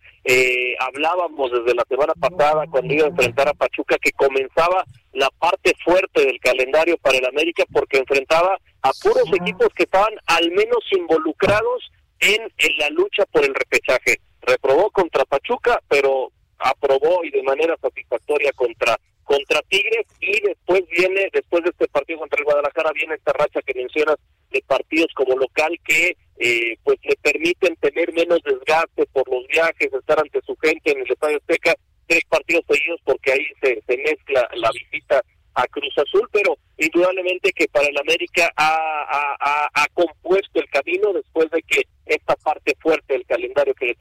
hablábamos 0.80 1.52
desde 1.52 1.74
la 1.74 1.84
semana 1.86 2.14
pasada 2.14 2.66
cuando 2.70 2.94
iba 2.94 3.04
a 3.04 3.10
enfrentar 3.10 3.48
a 3.48 3.52
Pachuca 3.52 3.98
que 4.00 4.12
comenzaba 4.12 4.84
la 5.12 5.28
parte 5.38 5.74
fuerte 5.84 6.24
del 6.24 6.40
calendario 6.40 6.96
para 6.96 7.18
el 7.18 7.26
América 7.26 7.64
porque 7.70 7.98
enfrentaba 7.98 8.56
a 8.80 8.90
puros 9.02 9.28
equipos 9.38 9.68
que 9.76 9.82
estaban 9.82 10.14
al 10.26 10.50
menos 10.52 10.82
involucrados 10.92 11.90
en, 12.20 12.40
en 12.56 12.78
la 12.78 12.88
lucha 12.88 13.26
por 13.26 13.44
el 13.44 13.54
repechaje. 13.54 14.16
Reprobó 14.40 14.90
contra 14.90 15.26
Pachuca, 15.26 15.78
pero 15.88 16.32
aprobó 16.58 17.24
y 17.24 17.30
de 17.30 17.42
manera 17.42 17.76
satisfactoria 17.80 18.52
contra 18.52 18.96
contra 19.26 19.60
Tigres. 19.62 20.06
Y 20.20 20.40
después 20.40 20.82
viene, 20.96 21.28
después 21.32 21.62
de 21.64 21.70
este 21.70 21.88
partido 21.88 22.20
contra 22.20 22.38
el 22.38 22.44
Guadalajara, 22.44 22.92
viene 22.92 23.14
esta 23.14 23.32
racha 23.32 23.60
que 23.60 23.74
mencionas 23.74 24.16
de 24.50 24.62
partidos 24.62 25.08
como 25.14 25.36
local 25.36 25.76
que 25.84 26.16
eh, 26.38 26.76
pues 26.84 26.98
le 27.02 27.16
permiten 27.16 27.76
tener 27.76 28.12
menos 28.12 28.40
desgaste 28.44 29.06
por 29.12 29.28
los 29.28 29.46
viajes, 29.48 29.92
estar 29.92 30.18
ante 30.20 30.40
su 30.42 30.56
gente 30.56 30.92
en 30.92 31.00
el 31.00 31.10
Estadio 31.10 31.38
Azteca, 31.38 31.74
tres 32.06 32.22
partidos 32.28 32.64
seguidos 32.68 33.00
porque 33.04 33.32
ahí 33.32 33.46
se, 33.60 33.82
se 33.86 33.96
mezcla 33.98 34.48
la 34.54 34.70
visita 34.70 35.22
a 35.54 35.66
Cruz 35.68 35.96
Azul, 35.96 36.28
pero 36.30 36.56
indudablemente 36.76 37.50
que 37.52 37.66
para 37.68 37.88
el 37.88 37.98
América 37.98 38.52
ha, 38.56 39.36
ha, 39.40 39.68
ha, 39.72 39.88
compuesto 39.94 40.60
el 40.60 40.68
camino 40.68 41.14
después 41.14 41.50
de 41.50 41.62
que 41.62 41.82
esta 42.04 42.36
parte 42.36 42.76
fuerte 42.78 43.14
del 43.14 43.24
calendario 43.24 43.74
que 43.74 43.86
le 43.86 43.94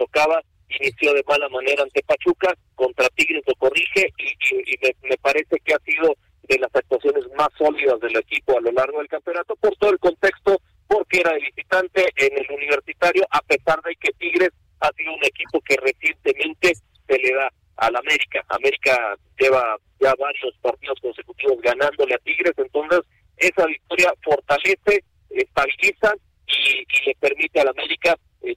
inició 0.79 1.13
de 1.13 1.23
mala 1.27 1.49
manera 1.49 1.83
ante 1.83 2.03
Pachuca, 2.03 2.53
contra 2.75 3.09
Tigres 3.09 3.43
lo 3.47 3.55
corrige 3.55 4.11
y, 4.17 5.07
me, 5.07 5.17
parece 5.17 5.59
que 5.63 5.73
ha 5.73 5.79
sido 5.79 6.15
de 6.43 6.59
las 6.59 6.73
actuaciones 6.75 7.23
más 7.37 7.49
sólidas 7.57 7.99
del 7.99 8.17
equipo 8.17 8.57
a 8.57 8.61
lo 8.61 8.71
largo 8.71 8.99
del 8.99 9.07
campeonato 9.07 9.55
por 9.55 9.75
todo 9.77 9.91
el 9.91 9.99
contexto, 9.99 10.59
porque 10.87 11.19
era 11.21 11.33
visitante 11.33 12.05
en 12.17 12.37
el 12.37 12.51
universitario, 12.51 13.25
a 13.31 13.41
pesar 13.41 13.81
de 13.81 13.95
que 13.95 14.11
Tigres 14.13 14.51
ha 14.81 14.91
sido 14.93 15.13
un 15.13 15.25
equipo 15.25 15.59
que 15.61 15.75
recientemente 15.77 16.73
se 17.07 17.17
le 17.17 17.33
da 17.33 17.47
a 17.77 17.87
al 17.87 17.95
América. 17.95 18.43
América 18.49 19.17
lleva 19.37 19.77
ya 19.99 20.13
varios 20.17 20.55
partidos 20.61 20.99
consecutivos 21.01 21.59
ganándole 21.61 22.13
a 22.13 22.19
Tigres, 22.19 22.53
entonces 22.57 23.01
esa 23.37 23.65
victoria 23.65 24.13
fortalece, 24.23 25.03
estabiliza 25.29 26.15
y, 26.47 26.79
y 26.79 27.05
le 27.07 27.15
permite 27.19 27.59
al 27.59 27.69
América 27.69 28.15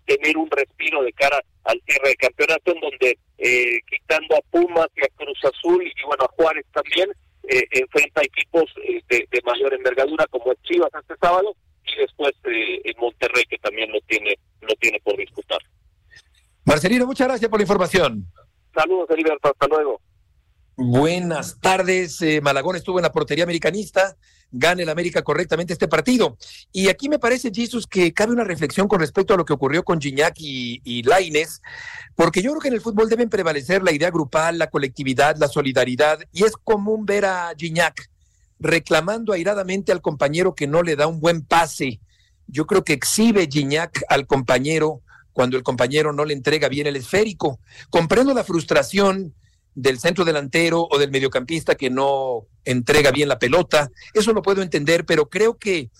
tener 0.08 0.36
un 0.38 0.50
respiro 0.50 1.02
de 1.02 1.12
cara 1.12 1.38
al 1.64 1.80
cierre 1.86 2.08
de 2.08 2.16
campeonato 2.16 2.72
en 2.72 2.80
donde 2.80 3.18
eh, 3.36 3.78
quitando 3.86 4.36
a 4.36 4.40
Pumas 4.50 4.88
y 4.96 5.04
a 5.04 5.08
Cruz 5.14 5.38
Azul 5.44 5.84
y 5.84 6.06
bueno 6.06 6.24
a 6.24 6.32
Juárez 6.34 6.64
también 6.72 7.10
eh, 7.46 7.64
enfrenta 7.72 8.22
equipos 8.22 8.64
de, 8.76 9.28
de, 9.30 9.42
mayor 9.44 9.74
envergadura 9.74 10.26
como 10.30 10.52
es 10.52 10.58
Chivas 10.62 10.90
este 10.98 11.14
sábado 11.20 11.54
y 11.84 12.00
después 12.00 12.32
en 12.44 12.94
Monterrey 12.98 13.44
que 13.48 13.58
también 13.58 13.90
no 13.92 13.98
tiene 14.06 14.34
no 14.62 14.74
tiene 14.80 14.98
por 15.00 15.16
disputar. 15.16 15.60
Marcelino, 16.64 17.06
muchas 17.06 17.28
gracias 17.28 17.50
por 17.50 17.58
la 17.58 17.64
información. 17.64 18.26
Saludos, 18.74 19.08
Heriberto, 19.10 19.48
hasta 19.48 19.66
luego. 19.68 20.00
Buenas 20.76 21.60
tardes. 21.60 22.20
Eh, 22.22 22.40
Malagón 22.40 22.76
estuvo 22.76 22.98
en 22.98 23.02
la 23.02 23.12
portería 23.12 23.44
americanista. 23.44 24.16
Gana 24.50 24.82
el 24.82 24.88
América 24.88 25.22
correctamente 25.22 25.72
este 25.72 25.88
partido. 25.88 26.36
Y 26.72 26.88
aquí 26.88 27.08
me 27.08 27.18
parece, 27.18 27.50
Jesús, 27.54 27.86
que 27.86 28.12
cabe 28.12 28.32
una 28.32 28.44
reflexión 28.44 28.88
con 28.88 29.00
respecto 29.00 29.34
a 29.34 29.36
lo 29.36 29.44
que 29.44 29.52
ocurrió 29.52 29.84
con 29.84 30.00
Gignac 30.00 30.34
y, 30.38 30.80
y 30.84 31.02
Laines, 31.02 31.60
porque 32.14 32.42
yo 32.42 32.50
creo 32.52 32.60
que 32.60 32.68
en 32.68 32.74
el 32.74 32.80
fútbol 32.80 33.08
deben 33.08 33.28
prevalecer 33.28 33.82
la 33.82 33.92
idea 33.92 34.10
grupal, 34.10 34.58
la 34.58 34.70
colectividad, 34.70 35.36
la 35.36 35.48
solidaridad. 35.48 36.18
Y 36.32 36.44
es 36.44 36.52
común 36.56 37.04
ver 37.04 37.26
a 37.26 37.52
Gignac 37.56 38.08
reclamando 38.60 39.32
airadamente 39.32 39.92
al 39.92 40.00
compañero 40.00 40.54
que 40.54 40.66
no 40.66 40.82
le 40.82 40.96
da 40.96 41.06
un 41.06 41.20
buen 41.20 41.42
pase. 41.42 42.00
Yo 42.46 42.66
creo 42.66 42.82
que 42.84 42.94
exhibe 42.94 43.48
Gignac 43.50 44.02
al 44.08 44.26
compañero 44.26 45.02
cuando 45.32 45.56
el 45.56 45.62
compañero 45.62 46.12
no 46.12 46.24
le 46.24 46.34
entrega 46.34 46.68
bien 46.68 46.86
el 46.86 46.96
esférico. 46.96 47.60
Comprendo 47.90 48.34
la 48.34 48.42
frustración 48.42 49.34
del 49.80 50.00
centro 50.00 50.24
delantero 50.24 50.88
o 50.90 50.98
del 50.98 51.12
mediocampista 51.12 51.76
que 51.76 51.88
no 51.88 52.48
entrega 52.64 53.12
bien 53.12 53.28
la 53.28 53.38
pelota. 53.38 53.90
Eso 54.12 54.32
lo 54.32 54.42
puedo 54.42 54.60
entender, 54.60 55.06
pero 55.06 55.28
creo 55.28 55.56
que 55.56 55.90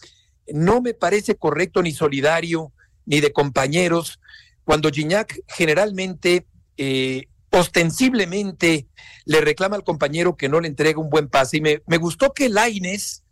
no 0.48 0.80
me 0.80 0.94
parece 0.94 1.36
correcto 1.36 1.80
ni 1.80 1.92
solidario 1.92 2.72
ni 3.06 3.20
de 3.20 3.32
compañeros 3.32 4.18
cuando 4.64 4.90
Gignac 4.90 5.40
generalmente, 5.46 6.46
eh, 6.76 7.26
ostensiblemente, 7.50 8.88
le 9.24 9.40
reclama 9.42 9.76
al 9.76 9.84
compañero 9.84 10.36
que 10.36 10.48
no 10.48 10.60
le 10.60 10.66
entrega 10.66 11.00
un 11.00 11.08
buen 11.08 11.28
pase. 11.28 11.58
Y 11.58 11.60
me, 11.60 11.96
gustó 11.98 12.32
que 12.32 12.48
Laines 12.48 13.22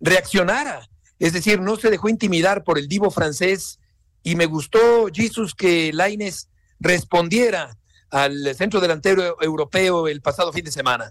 reaccionara, 0.00 0.88
es 1.18 1.34
decir, 1.34 1.60
no 1.60 1.76
se 1.76 1.90
dejó 1.90 2.08
intimidar 2.08 2.64
por 2.64 2.78
el 2.78 2.88
divo 2.88 3.10
francés 3.10 3.78
y 4.22 4.36
me 4.36 4.46
gustó, 4.46 5.08
Jesus, 5.12 5.54
que 5.54 5.92
Laines 5.92 6.48
respondiera 6.80 7.76
al 8.12 8.54
centro 8.54 8.80
delantero 8.80 9.42
europeo 9.42 10.06
el 10.06 10.20
pasado 10.20 10.52
fin 10.52 10.64
de 10.64 10.70
semana. 10.70 11.10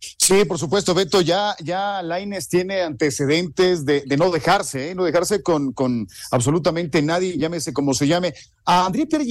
Sí, 0.00 0.44
por 0.46 0.58
supuesto, 0.58 0.94
Beto, 0.94 1.20
ya, 1.20 1.54
ya 1.62 2.02
Laines 2.02 2.48
tiene 2.48 2.80
antecedentes 2.80 3.84
de, 3.84 4.04
no 4.16 4.30
dejarse, 4.30 4.90
¿eh? 4.90 4.94
no 4.94 5.04
dejarse 5.04 5.42
con, 5.42 5.72
con 5.72 6.08
absolutamente 6.30 7.02
nadie, 7.02 7.36
llámese 7.36 7.72
como 7.74 7.92
se 7.92 8.06
llame. 8.06 8.32
A 8.64 8.86
André 8.86 9.06
Pierre 9.06 9.26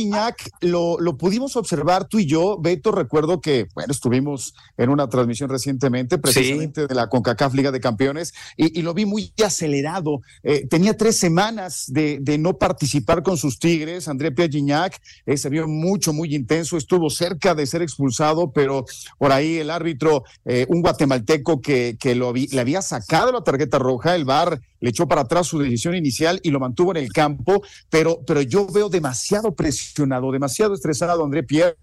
lo, 0.62 1.00
lo 1.00 1.18
pudimos 1.18 1.56
observar 1.56 2.08
tú 2.08 2.20
y 2.20 2.26
yo, 2.26 2.58
Beto, 2.60 2.92
recuerdo 2.92 3.42
que, 3.42 3.68
bueno, 3.74 3.92
estuvimos 3.92 4.54
en 4.78 4.90
una 4.90 5.08
transmisión 5.08 5.50
recientemente, 5.50 6.18
precisamente 6.18 6.86
de 6.86 6.96
la 6.96 7.08
CONCACAF 7.08 7.54
Liga 7.54 7.72
de 7.72 7.80
Campeones, 7.80 8.34
y, 8.58 8.82
lo 8.82 8.94
vi 8.94 9.06
muy 9.06 9.34
acelerado. 9.44 10.22
Eh, 10.44 10.68
tenía 10.68 10.96
tres 10.96 11.18
semanas 11.18 11.86
de, 11.88 12.20
de, 12.22 12.38
no 12.38 12.58
participar 12.58 13.24
con 13.24 13.38
sus 13.38 13.58
Tigres, 13.60 14.08
André 14.08 14.32
Pierre 14.32 14.52
Gignac, 14.52 15.00
eh, 15.26 15.38
se 15.38 15.50
vio 15.50 15.68
mucho, 15.68 16.14
muy 16.14 16.36
intenso, 16.36 16.78
estuvo 16.78 17.10
cerca 17.10 17.56
de 17.56 17.66
ser 17.66 17.82
expulsado, 17.82 18.52
pero 18.52 18.86
por 19.18 19.32
ahí 19.32 19.58
el 19.58 19.70
árbitro... 19.70 20.24
Eh, 20.46 20.59
un 20.68 20.82
guatemalteco 20.82 21.62
que, 21.62 21.98
que 22.00 22.16
lo 22.16 22.34
le 22.34 22.60
había 22.60 22.82
sacado 22.82 23.32
la 23.32 23.44
tarjeta 23.44 23.80
roja, 23.80 24.16
el 24.16 24.26
VAR 24.26 24.60
le 24.80 24.90
echó 24.90 25.08
para 25.08 25.22
atrás 25.22 25.48
su 25.48 25.60
decisión 25.60 25.96
inicial 25.96 26.40
y 26.44 26.50
lo 26.50 26.60
mantuvo 26.60 26.92
en 26.92 26.98
el 26.98 27.12
campo, 27.12 27.62
pero, 27.90 28.20
pero 28.26 28.42
yo 28.42 28.68
veo 28.68 28.90
demasiado 28.90 29.54
presionado, 29.54 30.32
demasiado 30.32 30.74
estresado 30.74 31.24
André 31.24 31.44
Pierre, 31.44 31.78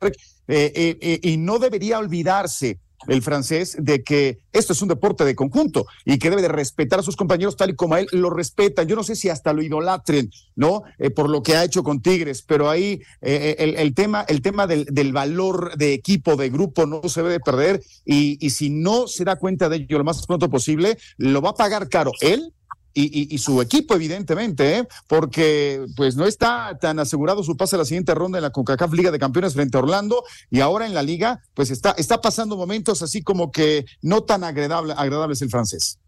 eh, 0.00 0.96
eh, 1.00 1.20
y 1.22 1.36
no 1.36 1.58
debería 1.58 1.98
olvidarse 1.98 2.78
el 3.06 3.22
francés 3.22 3.76
de 3.78 4.02
que 4.02 4.40
esto 4.52 4.72
es 4.72 4.82
un 4.82 4.88
deporte 4.88 5.24
de 5.24 5.34
conjunto 5.34 5.86
y 6.04 6.18
que 6.18 6.30
debe 6.30 6.42
de 6.42 6.48
respetar 6.48 6.98
a 6.98 7.02
sus 7.02 7.16
compañeros 7.16 7.56
tal 7.56 7.70
y 7.70 7.76
como 7.76 7.96
él 7.96 8.08
lo 8.12 8.30
respetan. 8.30 8.88
Yo 8.88 8.96
no 8.96 9.04
sé 9.04 9.14
si 9.14 9.28
hasta 9.28 9.52
lo 9.52 9.62
idolatren, 9.62 10.30
¿no? 10.56 10.82
Eh, 10.98 11.10
por 11.10 11.30
lo 11.30 11.42
que 11.42 11.56
ha 11.56 11.64
hecho 11.64 11.82
con 11.82 12.02
Tigres, 12.02 12.42
pero 12.42 12.68
ahí 12.68 13.00
eh, 13.20 13.56
eh, 13.58 13.74
el, 13.78 13.94
tema, 13.94 14.24
el 14.28 14.42
tema 14.42 14.66
del, 14.66 15.12
valor 15.12 15.76
de 15.76 15.94
equipo, 15.94 16.36
de 16.36 16.50
grupo, 16.50 16.86
no 16.86 17.02
se 17.08 17.22
debe 17.22 17.40
perder 17.40 17.82
y, 18.04 18.44
y 18.44 18.50
si 18.50 18.70
no 18.70 19.06
se 19.06 19.24
da 19.24 19.36
cuenta 19.36 19.68
de 19.68 19.76
ello 19.76 19.98
lo 19.98 20.04
más 20.04 20.26
pronto 20.26 20.50
posible, 20.50 20.98
lo 21.16 21.40
va 21.40 21.50
a 21.50 21.54
pagar 21.54 21.88
caro 21.88 22.12
él 22.20 22.52
y, 23.00 23.38
su 23.38 23.62
equipo, 23.62 23.94
evidentemente, 23.94 24.78
¿eh? 24.78 24.88
porque 25.06 25.84
pues 25.96 26.16
no 26.16 26.26
está 26.26 26.76
tan 26.80 26.98
asegurado 26.98 27.44
su 27.44 27.56
pase 27.56 27.76
a 27.76 27.78
la 27.78 27.84
siguiente 27.84 28.14
ronda 28.14 28.38
en 28.38 28.42
la 28.42 28.50
CONCACAF 28.50 28.92
Liga 28.92 29.10
de 29.10 29.18
Campeones 29.18 29.54
frente 29.54 29.76
a 29.76 29.80
Orlando 29.80 30.24
y 30.50 30.60
ahora 30.60 30.86
en 30.86 30.94
la 30.94 31.02
liga, 31.02 31.40
pues 31.54 31.70
está, 31.70 31.92
está 31.92 32.20
pasando 32.20 32.56
momentos 32.56 33.02
así 33.02 33.22
como 33.22 33.52
que 33.52 33.84
no 34.02 34.22
tan 34.22 34.44
agradable, 34.44 34.94
agradables 34.96 35.42
el 35.42 35.50
francés. 35.50 35.98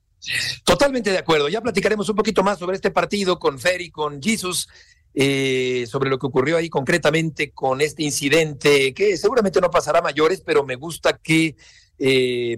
Totalmente 0.65 1.11
de 1.11 1.19
acuerdo. 1.19 1.49
Ya 1.49 1.61
platicaremos 1.61 2.09
un 2.09 2.17
poquito 2.17 2.43
más 2.43 2.59
sobre 2.59 2.77
este 2.77 2.91
partido 2.91 3.39
con 3.39 3.59
Fer 3.59 3.81
y 3.81 3.91
con 3.91 4.23
Jesus. 4.23 4.69
Eh, 5.13 5.87
sobre 5.89 6.09
lo 6.09 6.21
que 6.21 6.29
ocurrió 6.29 6.57
ahí 6.57 6.69
concretamente 6.69 7.51
con 7.51 7.81
este 7.81 8.05
incidente, 8.05 8.95
que 8.95 9.17
seguramente 9.17 9.61
no 9.61 9.69
pasará 9.69 10.01
mayores, 10.01 10.41
pero 10.41 10.65
me 10.65 10.77
gusta 10.77 11.19
que 11.19 11.57
eh, 11.99 12.57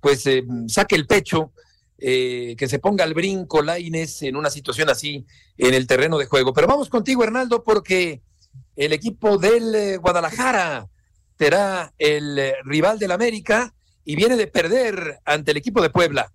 pues 0.00 0.24
saque 0.68 0.96
el 0.96 1.06
pecho 1.06 1.52
eh, 2.00 2.56
que 2.56 2.68
se 2.68 2.78
ponga 2.78 3.04
al 3.04 3.14
brinco 3.14 3.62
Laines 3.62 4.22
en 4.22 4.36
una 4.36 4.48
situación 4.48 4.88
así 4.88 5.26
en 5.58 5.74
el 5.74 5.86
terreno 5.86 6.16
de 6.18 6.26
juego. 6.26 6.54
Pero 6.54 6.66
vamos 6.66 6.88
contigo, 6.88 7.22
Hernaldo, 7.22 7.62
porque 7.62 8.22
el 8.76 8.92
equipo 8.92 9.36
del 9.36 9.74
eh, 9.74 9.96
Guadalajara 9.98 10.88
será 11.38 11.92
el 11.98 12.38
eh, 12.38 12.54
rival 12.64 12.98
del 12.98 13.12
América 13.12 13.74
y 14.04 14.16
viene 14.16 14.36
de 14.36 14.46
perder 14.46 15.18
ante 15.24 15.50
el 15.50 15.58
equipo 15.58 15.82
de 15.82 15.90
Puebla. 15.90 16.32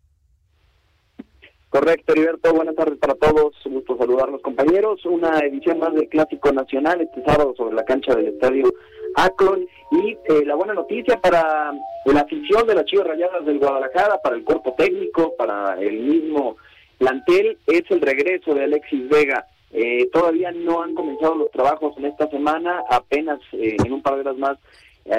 Correcto, 1.69 2.13
Heriberto. 2.13 2.53
Buenas 2.53 2.75
tardes 2.75 2.97
para 2.99 3.15
todos. 3.15 3.53
Un 3.65 3.73
gusto 3.73 3.97
saludarlos, 3.97 4.41
compañeros. 4.41 5.03
Una 5.05 5.39
edición 5.39 5.79
más 5.79 5.93
del 5.93 6.07
Clásico 6.07 6.51
Nacional 6.53 7.01
este 7.01 7.23
sábado 7.23 7.53
sobre 7.57 7.75
la 7.75 7.83
cancha 7.83 8.15
del 8.15 8.27
Estadio 8.27 8.71
Akron. 9.15 9.67
Y 9.91 10.17
eh, 10.25 10.45
la 10.45 10.55
buena 10.55 10.73
noticia 10.73 11.19
para 11.19 11.71
la 12.05 12.19
afición 12.19 12.67
de 12.67 12.75
las 12.75 12.85
Chivas 12.85 13.07
Rayadas 13.07 13.45
del 13.45 13.59
Guadalajara, 13.59 14.19
para 14.21 14.35
el 14.35 14.43
cuerpo 14.43 14.73
técnico, 14.77 15.35
para 15.37 15.79
el 15.79 15.99
mismo 15.99 16.57
plantel, 16.97 17.57
es 17.67 17.83
el 17.89 18.01
regreso 18.01 18.53
de 18.53 18.63
Alexis 18.63 19.07
Vega. 19.07 19.47
Eh, 19.71 20.09
todavía 20.11 20.51
no 20.51 20.81
han 20.81 20.95
comenzado 20.95 21.35
los 21.35 21.51
trabajos 21.51 21.97
en 21.97 22.05
esta 22.05 22.27
semana, 22.29 22.83
apenas 22.89 23.39
eh, 23.53 23.77
en 23.83 23.91
un 23.91 24.01
par 24.01 24.15
de 24.15 24.21
horas 24.21 24.37
más 24.37 24.57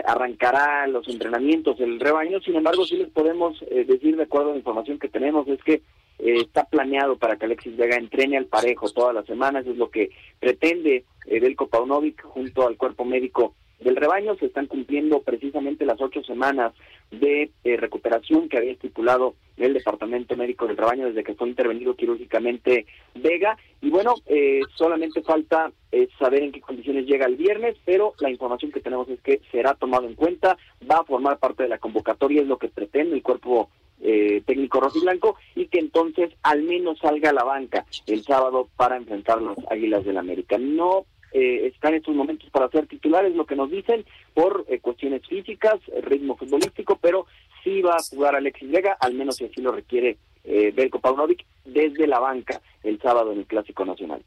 arrancará 0.05 0.85
los 0.89 1.07
entrenamientos 1.07 1.79
el 1.79 2.01
rebaño, 2.01 2.41
sin 2.41 2.57
embargo 2.57 2.85
sí 2.85 2.97
les 2.97 3.09
podemos 3.09 3.61
decir 3.71 4.17
de 4.17 4.25
acuerdo 4.25 4.49
a 4.49 4.53
la 4.55 4.59
información 4.59 4.99
que 4.99 5.09
tenemos 5.09 5.47
es 5.47 5.63
que 5.63 5.81
está 6.19 6.65
planeado 6.65 7.17
para 7.19 7.37
que 7.37 7.45
Alexis 7.45 7.77
Vega 7.77 7.95
entrene 7.95 8.37
al 8.37 8.47
parejo 8.47 8.91
todas 8.91 9.15
las 9.15 9.27
semanas, 9.27 9.65
es 9.65 9.77
lo 9.77 9.89
que 9.89 10.11
pretende 10.41 11.05
Delko 11.27 11.69
Paunovic 11.69 12.21
junto 12.25 12.67
al 12.67 12.77
cuerpo 12.77 13.05
médico 13.05 13.55
del 13.81 13.97
rebaño. 13.97 14.37
Se 14.37 14.47
están 14.47 14.67
cumpliendo 14.67 15.21
precisamente 15.23 15.87
las 15.87 16.01
ocho 16.01 16.23
semanas 16.23 16.73
de 17.11 17.51
eh, 17.65 17.77
recuperación 17.77 18.49
que 18.49 18.59
había 18.59 18.73
estipulado 18.73 19.35
el 19.57 19.75
Departamento 19.75 20.37
Médico 20.37 20.67
del 20.67 20.77
Rebaño 20.77 21.07
desde 21.07 21.25
que 21.25 21.35
fue 21.35 21.49
intervenido 21.49 21.95
quirúrgicamente 21.95 22.87
Vega. 23.15 23.57
Y 23.81 23.91
bueno, 23.91 24.15
eh, 24.27 24.61
solamente 24.75 25.23
falta 25.23 25.71
eh, 25.93 26.09
saber 26.19 26.43
en 26.43 26.53
qué 26.53 26.61
condiciones 26.61 27.07
llega 27.07 27.27
el 27.27 27.37
viernes, 27.37 27.77
pero 27.85 28.15
la 28.21 28.31
información 28.31 28.73
que 28.73 28.81
tenemos 28.81 29.09
es 29.09 29.21
que 29.21 29.41
será 29.51 29.75
tomado 29.75 30.07
en 30.07 30.15
cuenta, 30.15 30.59
va 30.91 30.97
a 30.97 31.05
formar 31.05 31.39
parte 31.39 31.63
de 31.63 31.69
la 31.69 31.79
convocatoria, 31.79 32.43
es 32.43 32.49
lo 32.49 32.59
que 32.59 32.69
pretende 32.69 33.15
el 33.15 33.23
cuerpo 33.23 33.71
técnico 33.99 34.79
rojiblanco 34.79 35.37
y 35.55 35.67
que 35.69 35.79
entonces 35.79 36.31
al 36.43 36.63
menos 36.63 36.99
salga 36.99 37.31
a 37.31 37.33
la 37.33 37.45
banca 37.45 37.87
el 38.07 38.23
sábado 38.23 38.69
para 38.77 38.99
enfrentar 38.99 39.41
los 39.41 39.57
Águilas 39.71 40.05
del 40.05 40.19
América. 40.19 40.59
No 40.59 41.07
eh, 41.39 41.67
está 41.67 41.91
en 41.91 41.97
estos 41.97 42.15
momentos 42.15 42.49
para 42.49 42.71
ser 42.71 42.87
titulares, 42.87 43.37
lo 43.37 43.45
que 43.45 43.57
nos 43.57 43.71
dicen, 43.71 44.07
por 44.33 44.65
eh, 44.69 44.81
cuestiones 44.81 45.21
físicas, 45.29 45.75
ritmo 46.03 46.35
futbolístico, 46.35 46.97
pero 46.97 47.27
sí 47.63 47.83
va 47.83 47.97
a 47.97 48.03
jugar 48.03 48.35
Alexis 48.35 48.71
Vega, 48.71 48.97
al 48.99 49.13
menos 49.13 49.37
si 49.37 49.45
así 49.45 49.61
lo 49.61 49.71
requiere 49.71 50.17
eh, 50.45 50.73
Belko 50.75 50.99
Paunovic, 50.99 51.45
desde 51.67 52.07
la 52.07 52.21
banca 52.21 52.63
el 52.83 52.99
sábado 53.03 53.33
en 53.33 53.41
el 53.41 53.47
Clásico 53.47 53.85
Nacional. 53.85 54.25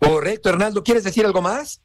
Correcto, 0.00 0.48
Hernando, 0.48 0.82
¿quieres 0.82 1.04
decir 1.04 1.26
algo 1.26 1.42
más? 1.42 1.82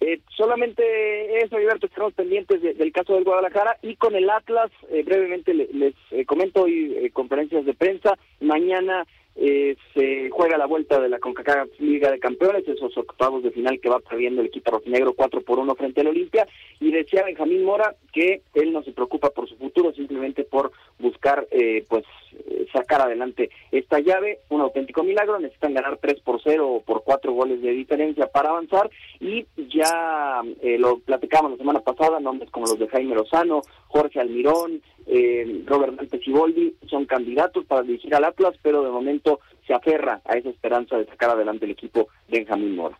Eh, 0.00 0.22
solamente 0.34 1.44
eso, 1.44 1.56
Alberto, 1.56 1.86
estamos 1.86 2.14
pendientes 2.14 2.62
del 2.62 2.92
caso 2.92 3.16
del 3.16 3.24
Guadalajara 3.24 3.76
y 3.82 3.96
con 3.96 4.14
el 4.14 4.30
Atlas, 4.30 4.70
brevemente 5.04 5.52
les, 5.52 5.94
comento 6.26 6.62
hoy 6.62 7.10
conferencias 7.12 7.66
de 7.66 7.74
prensa, 7.74 8.16
mañana 8.40 9.04
eh, 9.36 9.76
se 9.92 10.30
juega 10.30 10.56
la 10.56 10.66
vuelta 10.66 11.00
de 11.00 11.08
la 11.08 11.18
CONCACAF 11.18 11.68
Liga 11.80 12.10
de 12.10 12.20
Campeones, 12.20 12.66
esos 12.68 12.96
octavos 12.96 13.42
de 13.42 13.50
final 13.50 13.80
que 13.80 13.88
va 13.88 13.98
perdiendo 13.98 14.40
el 14.40 14.46
equipo 14.46 14.70
rojinegro 14.70 15.14
4 15.14 15.42
por 15.42 15.58
1 15.58 15.74
frente 15.74 16.02
al 16.02 16.08
Olimpia, 16.08 16.46
y 16.80 16.92
decía 16.92 17.24
Benjamín 17.24 17.64
Mora 17.64 17.96
que 18.12 18.42
él 18.54 18.72
no 18.72 18.82
se 18.84 18.92
preocupa 18.92 19.30
por 19.30 19.48
su 19.48 19.56
futuro, 19.56 19.92
simplemente 19.92 20.44
por 20.44 20.70
buscar 20.98 21.48
eh, 21.50 21.84
pues 21.88 22.04
eh, 22.48 22.66
sacar 22.72 23.02
adelante 23.02 23.50
esta 23.72 23.98
llave, 23.98 24.38
un 24.50 24.60
auténtico 24.60 25.02
milagro, 25.02 25.38
necesitan 25.40 25.74
ganar 25.74 25.98
3 26.00 26.20
por 26.20 26.40
0 26.42 26.68
o 26.68 26.80
por 26.82 27.02
4 27.02 27.32
goles 27.32 27.60
de 27.60 27.70
diferencia 27.70 28.28
para 28.28 28.50
avanzar, 28.50 28.88
y 29.20 29.46
ya 29.68 30.42
lo 30.78 30.98
platicamos 30.98 31.52
la 31.52 31.56
semana 31.56 31.80
pasada, 31.80 32.20
nombres 32.20 32.50
como 32.50 32.66
los 32.66 32.78
de 32.78 32.88
Jaime 32.88 33.14
Lozano, 33.14 33.62
Jorge 33.88 34.20
Almirón, 34.20 34.82
eh, 35.06 35.62
Robert 35.66 35.94
Dante 35.94 36.18
Ciboldi 36.18 36.74
son 36.88 37.04
candidatos 37.04 37.64
para 37.66 37.82
dirigir 37.82 38.14
al 38.14 38.24
Atlas, 38.24 38.54
pero 38.62 38.82
de 38.82 38.90
momento 38.90 39.23
se 39.66 39.74
aferra 39.74 40.20
a 40.24 40.36
esa 40.36 40.50
esperanza 40.50 40.96
de 40.96 41.06
sacar 41.06 41.30
adelante 41.30 41.64
el 41.64 41.72
equipo 41.72 42.08
Benjamín 42.28 42.76
Mora. 42.76 42.98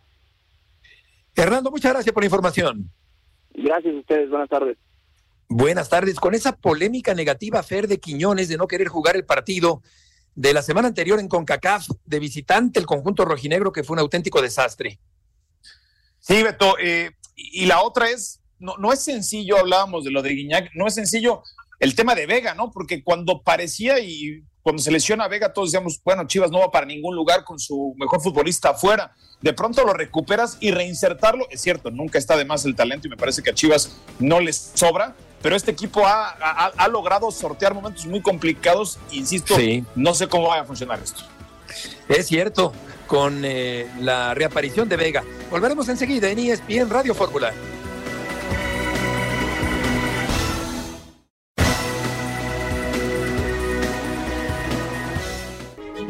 Hernando, 1.35 1.69
muchas 1.69 1.93
gracias 1.93 2.13
por 2.13 2.23
la 2.23 2.27
información. 2.27 2.91
Gracias 3.53 3.93
a 3.93 3.97
ustedes, 3.97 4.29
buenas 4.29 4.49
tardes. 4.49 4.77
Buenas 5.47 5.89
tardes. 5.89 6.19
Con 6.19 6.33
esa 6.33 6.55
polémica 6.55 7.13
negativa, 7.13 7.61
Fer 7.61 7.87
de 7.87 7.99
Quiñones, 7.99 8.47
de 8.47 8.57
no 8.57 8.67
querer 8.67 8.87
jugar 8.87 9.15
el 9.15 9.25
partido 9.25 9.81
de 10.33 10.53
la 10.53 10.61
semana 10.61 10.87
anterior 10.87 11.19
en 11.19 11.27
CONCACAF 11.27 11.87
de 12.03 12.19
visitante, 12.19 12.79
el 12.79 12.85
conjunto 12.85 13.25
rojinegro, 13.25 13.71
que 13.71 13.83
fue 13.83 13.95
un 13.95 13.99
auténtico 13.99 14.41
desastre. 14.41 14.99
Sí, 16.19 16.41
Beto. 16.41 16.75
Eh, 16.79 17.11
y 17.35 17.65
la 17.65 17.81
otra 17.83 18.09
es, 18.09 18.41
no, 18.59 18.77
no 18.77 18.91
es 18.91 19.03
sencillo, 19.03 19.57
hablábamos 19.57 20.03
de 20.03 20.11
lo 20.11 20.21
de 20.21 20.31
Guiñac, 20.31 20.71
no 20.73 20.87
es 20.87 20.95
sencillo 20.95 21.43
el 21.79 21.95
tema 21.95 22.15
de 22.15 22.25
Vega, 22.25 22.55
¿no? 22.55 22.71
Porque 22.71 23.03
cuando 23.03 23.43
parecía 23.43 23.99
y 23.99 24.43
cuando 24.65 24.81
se 24.81 24.89
lesiona 24.89 25.25
a 25.25 25.27
Vega, 25.27 25.53
todos 25.53 25.69
decíamos, 25.69 26.01
bueno, 26.03 26.25
Chivas 26.25 26.49
no 26.49 26.57
va 26.57 26.71
para 26.71 26.87
ningún 26.87 27.15
lugar 27.15 27.43
con 27.43 27.59
su 27.59 27.93
mejor 27.97 28.19
futbolista 28.19 28.71
afuera. 28.71 29.13
De 29.39 29.53
pronto 29.53 29.85
lo 29.85 29.93
recuperas 29.93 30.57
y 30.59 30.71
reinsertarlo, 30.71 31.45
es 31.51 31.61
cierto, 31.61 31.91
nunca 31.91 32.17
está 32.17 32.35
de 32.35 32.45
más 32.45 32.65
el 32.65 32.75
talento 32.75 33.05
y 33.05 33.11
me 33.11 33.15
parece 33.15 33.43
que 33.43 33.51
a 33.51 33.53
Chivas 33.53 33.95
no 34.17 34.39
les 34.39 34.71
sobra, 34.73 35.13
pero 35.43 35.55
este 35.55 35.69
equipo 35.69 36.01
ha, 36.07 36.87
logrado 36.89 37.29
sortear 37.29 37.75
momentos 37.75 38.07
muy 38.07 38.23
complicados. 38.23 38.97
Insisto, 39.11 39.55
no 39.93 40.15
sé 40.15 40.27
cómo 40.27 40.47
va 40.47 40.61
a 40.61 40.65
funcionar 40.65 40.99
esto. 40.99 41.21
Es 42.09 42.25
cierto, 42.25 42.73
con 43.05 43.45
eh, 43.45 43.87
la 43.99 44.33
reaparición 44.33 44.89
de 44.89 44.97
Vega. 44.97 45.23
Volveremos 45.51 45.87
enseguida 45.89 46.27
en 46.31 46.39
ESPN 46.39 46.89
Radio 46.89 47.13
Fórmula. 47.13 47.53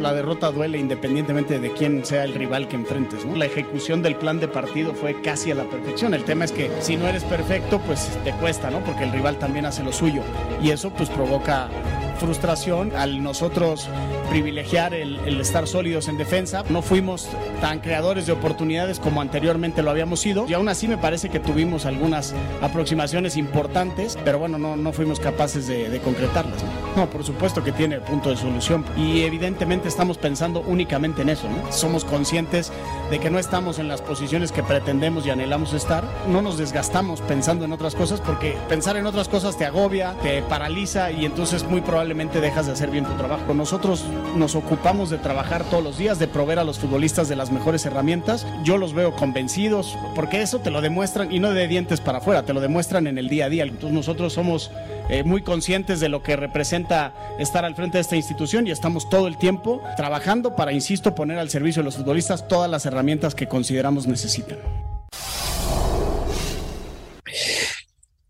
La 0.06 0.14
derrota 0.14 0.52
duele 0.52 0.78
independientemente 0.78 1.60
de 1.60 1.72
quién 1.72 2.06
sea 2.06 2.26
el 2.26 2.36
rival 2.36 2.68
que 2.68 2.76
enfrentes. 2.76 3.26
¿no? 3.26 3.36
La 3.36 3.46
ejecución 3.46 4.04
del 4.04 4.16
plan 4.16 4.40
de 4.40 4.48
partido 4.48 4.94
fue 4.94 5.20
casi 5.20 5.50
a 5.50 5.56
la 5.56 5.64
perfección. 5.64 6.14
El 6.14 6.24
tema 6.24 6.46
es 6.46 6.52
que 6.52 6.70
si 6.80 6.96
no 6.96 7.08
eres 7.08 7.24
perfecto, 7.24 7.80
pues 7.80 8.08
te 8.24 8.32
cuesta, 8.34 8.70
¿no? 8.70 8.82
Porque 8.82 9.06
el 9.06 9.12
rival 9.12 9.40
también 9.40 9.66
hace 9.66 9.84
lo 9.84 9.92
suyo. 9.92 10.22
Y 10.62 10.70
eso 10.70 10.92
pues 10.92 11.10
provoca 11.10 11.70
frustración 12.16 12.96
al 12.96 13.22
nosotros 13.22 13.90
privilegiar 14.30 14.94
el, 14.94 15.20
estar 15.40 15.68
sólidos 15.68 16.08
en 16.08 16.18
defensa. 16.18 16.64
No 16.70 16.82
fuimos 16.82 17.30
tan 17.62 17.80
creadores 17.80 18.26
de 18.26 18.32
oportunidades 18.32 19.00
como 19.00 19.22
anteriormente 19.22 19.84
lo 19.84 19.92
habíamos 19.92 20.20
sido 20.20 20.46
y 20.48 20.54
aún 20.54 20.68
así 20.70 20.88
me 20.88 20.98
parece 20.98 21.30
que 21.30 21.40
tuvimos 21.40 21.86
algunas 21.86 22.34
aproximaciones 22.62 23.38
importantes, 23.38 24.18
pero 24.24 24.40
bueno, 24.40 24.58
no, 24.58 24.75
no 24.75 24.94
fuimos 24.94 25.20
capaces 25.20 25.68
de, 25.68 26.00
concretarlas. 26.03 26.64
¿no? 26.96 27.10
por 27.10 27.24
supuesto 27.24 27.64
que 27.64 27.72
tiene 27.72 28.00
punto 28.00 28.29
de 28.29 28.38
solución 28.38 28.86
y 28.98 29.22
evidentemente 29.22 29.88
estamos 29.96 30.18
pensando 30.18 30.62
únicamente 30.68 31.22
en 31.22 31.29
eso. 31.29 31.48
¿no? 31.48 31.72
Somos 31.72 32.03
conscientes 32.03 32.70
de 33.10 33.18
que 33.18 33.29
no 33.29 33.40
estamos 33.40 33.79
en 33.79 33.88
las 33.88 34.01
posiciones 34.01 34.51
que 34.51 34.62
pretendemos 34.62 35.25
y 35.25 35.29
anhelamos 35.29 35.72
estar. 35.72 36.03
No 36.27 36.42
nos 36.42 36.58
desgastamos 36.58 37.22
pensando 37.22 37.64
en 37.64 37.72
otras 37.72 37.96
cosas 37.96 38.20
porque 38.20 38.58
pensar 38.68 38.98
en 38.98 39.05
otras 39.05 39.29
cosas 39.29 39.58
te 39.58 39.64
agobia, 39.64 40.14
te 40.22 40.42
paraliza 40.42 41.12
y 41.12 41.24
entonces 41.24 41.64
muy 41.64 41.79
probablemente 41.79 42.42
dejas 42.42 42.66
de 42.66 42.74
hacer 42.74 42.92
bien 42.92 43.05
tu 43.05 43.14
trabajo. 43.14 43.53
Nosotros 43.53 44.03
nos 44.36 44.55
ocupamos 44.55 45.10
de 45.10 45.18
trabajar 45.18 45.64
todos 45.64 45.81
los 45.81 45.98
días, 45.98 46.20
de 46.20 46.27
proveer 46.27 46.60
a 46.60 46.66
los 46.66 46.77
futbolistas 46.77 47.29
de 47.29 47.38
las 47.38 47.50
mejores 47.50 47.86
herramientas. 47.86 48.46
Yo 48.66 48.77
los 48.77 48.94
veo 48.94 49.16
convencidos, 49.16 49.98
porque 50.14 50.42
eso 50.42 50.60
te 50.60 50.72
lo 50.72 50.81
demuestran, 50.81 51.31
y 51.31 51.40
no 51.40 51.51
de 51.51 51.70
dientes 51.70 52.01
para 52.01 52.18
afuera, 52.18 52.44
te 52.44 52.53
lo 52.53 52.60
demuestran 52.60 53.08
en 53.08 53.18
el 53.18 53.29
día 53.29 53.46
a 53.46 53.50
día. 53.50 53.66
Nosotros 53.66 54.34
somos 54.34 54.72
eh, 55.09 55.24
muy 55.24 55.44
conscientes 55.44 56.00
de 56.00 56.09
lo 56.09 56.24
que 56.24 56.35
representa 56.35 57.13
estar 57.37 57.63
al 57.63 57.75
frente 57.75 57.98
de 57.98 58.01
esta 58.01 58.15
institución 58.15 58.65
y 58.65 58.72
estamos 58.72 59.07
todo 59.07 59.27
el 59.27 59.37
tiempo 59.37 59.83
trabajando 59.98 60.55
para, 60.55 60.72
insisto, 60.72 61.13
poner 61.13 61.37
al 61.37 61.50
servicio 61.50 61.81
de 61.81 61.85
los 61.85 61.98
futbolistas 61.98 62.48
todas 62.48 62.70
las 62.70 62.85
herramientas 62.85 63.35
que 63.35 63.48
consideramos 63.48 64.07
necesitan. 64.07 64.57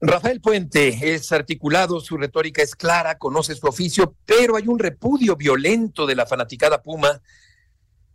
Rafael 0.02 0.42
Puente 0.42 1.16
es 1.16 1.32
articulado, 1.32 2.02
su 2.02 2.18
retórica 2.18 2.62
es 2.62 2.76
clara, 2.76 3.18
conoce 3.18 3.56
su 3.56 3.66
oficio, 3.68 4.14
pero 4.26 4.58
hay 4.58 4.68
un 4.68 4.78
repudio 4.78 5.36
violento 5.38 6.06
de 6.06 6.16
la 6.16 6.26
fanaticada 6.26 6.84
Puma. 6.84 7.22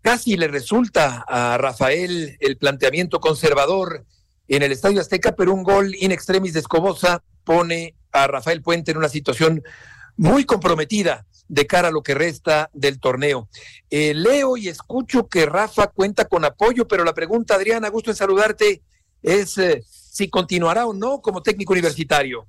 Casi 0.02 0.36
le 0.36 0.48
resulta 0.48 1.24
a 1.26 1.56
Rafael 1.58 2.36
el 2.40 2.58
planteamiento 2.58 3.20
conservador 3.20 4.04
en 4.48 4.62
el 4.62 4.72
Estadio 4.72 5.00
Azteca, 5.00 5.34
pero 5.34 5.54
un 5.54 5.62
gol 5.62 5.94
in 5.98 6.12
extremis 6.12 6.52
de 6.52 6.60
Escobosa 6.60 7.22
pone 7.50 7.96
a 8.12 8.28
Rafael 8.28 8.62
Puente 8.62 8.92
en 8.92 8.96
una 8.96 9.08
situación 9.08 9.62
muy 10.16 10.44
comprometida 10.44 11.26
de 11.48 11.66
cara 11.66 11.88
a 11.88 11.90
lo 11.90 12.04
que 12.04 12.14
resta 12.14 12.70
del 12.72 13.00
torneo. 13.00 13.48
Eh, 13.90 14.14
leo 14.14 14.56
y 14.56 14.68
escucho 14.68 15.26
que 15.28 15.46
Rafa 15.46 15.88
cuenta 15.88 16.26
con 16.26 16.44
apoyo, 16.44 16.86
pero 16.86 17.02
la 17.02 17.12
pregunta, 17.12 17.56
Adriana, 17.56 17.88
gusto 17.88 18.10
en 18.10 18.16
saludarte, 18.16 18.82
es... 19.22 19.58
Eh, 19.58 19.82
si 20.10 20.28
continuará 20.28 20.86
o 20.86 20.92
no 20.92 21.22
como 21.22 21.42
técnico 21.42 21.72
universitario. 21.72 22.46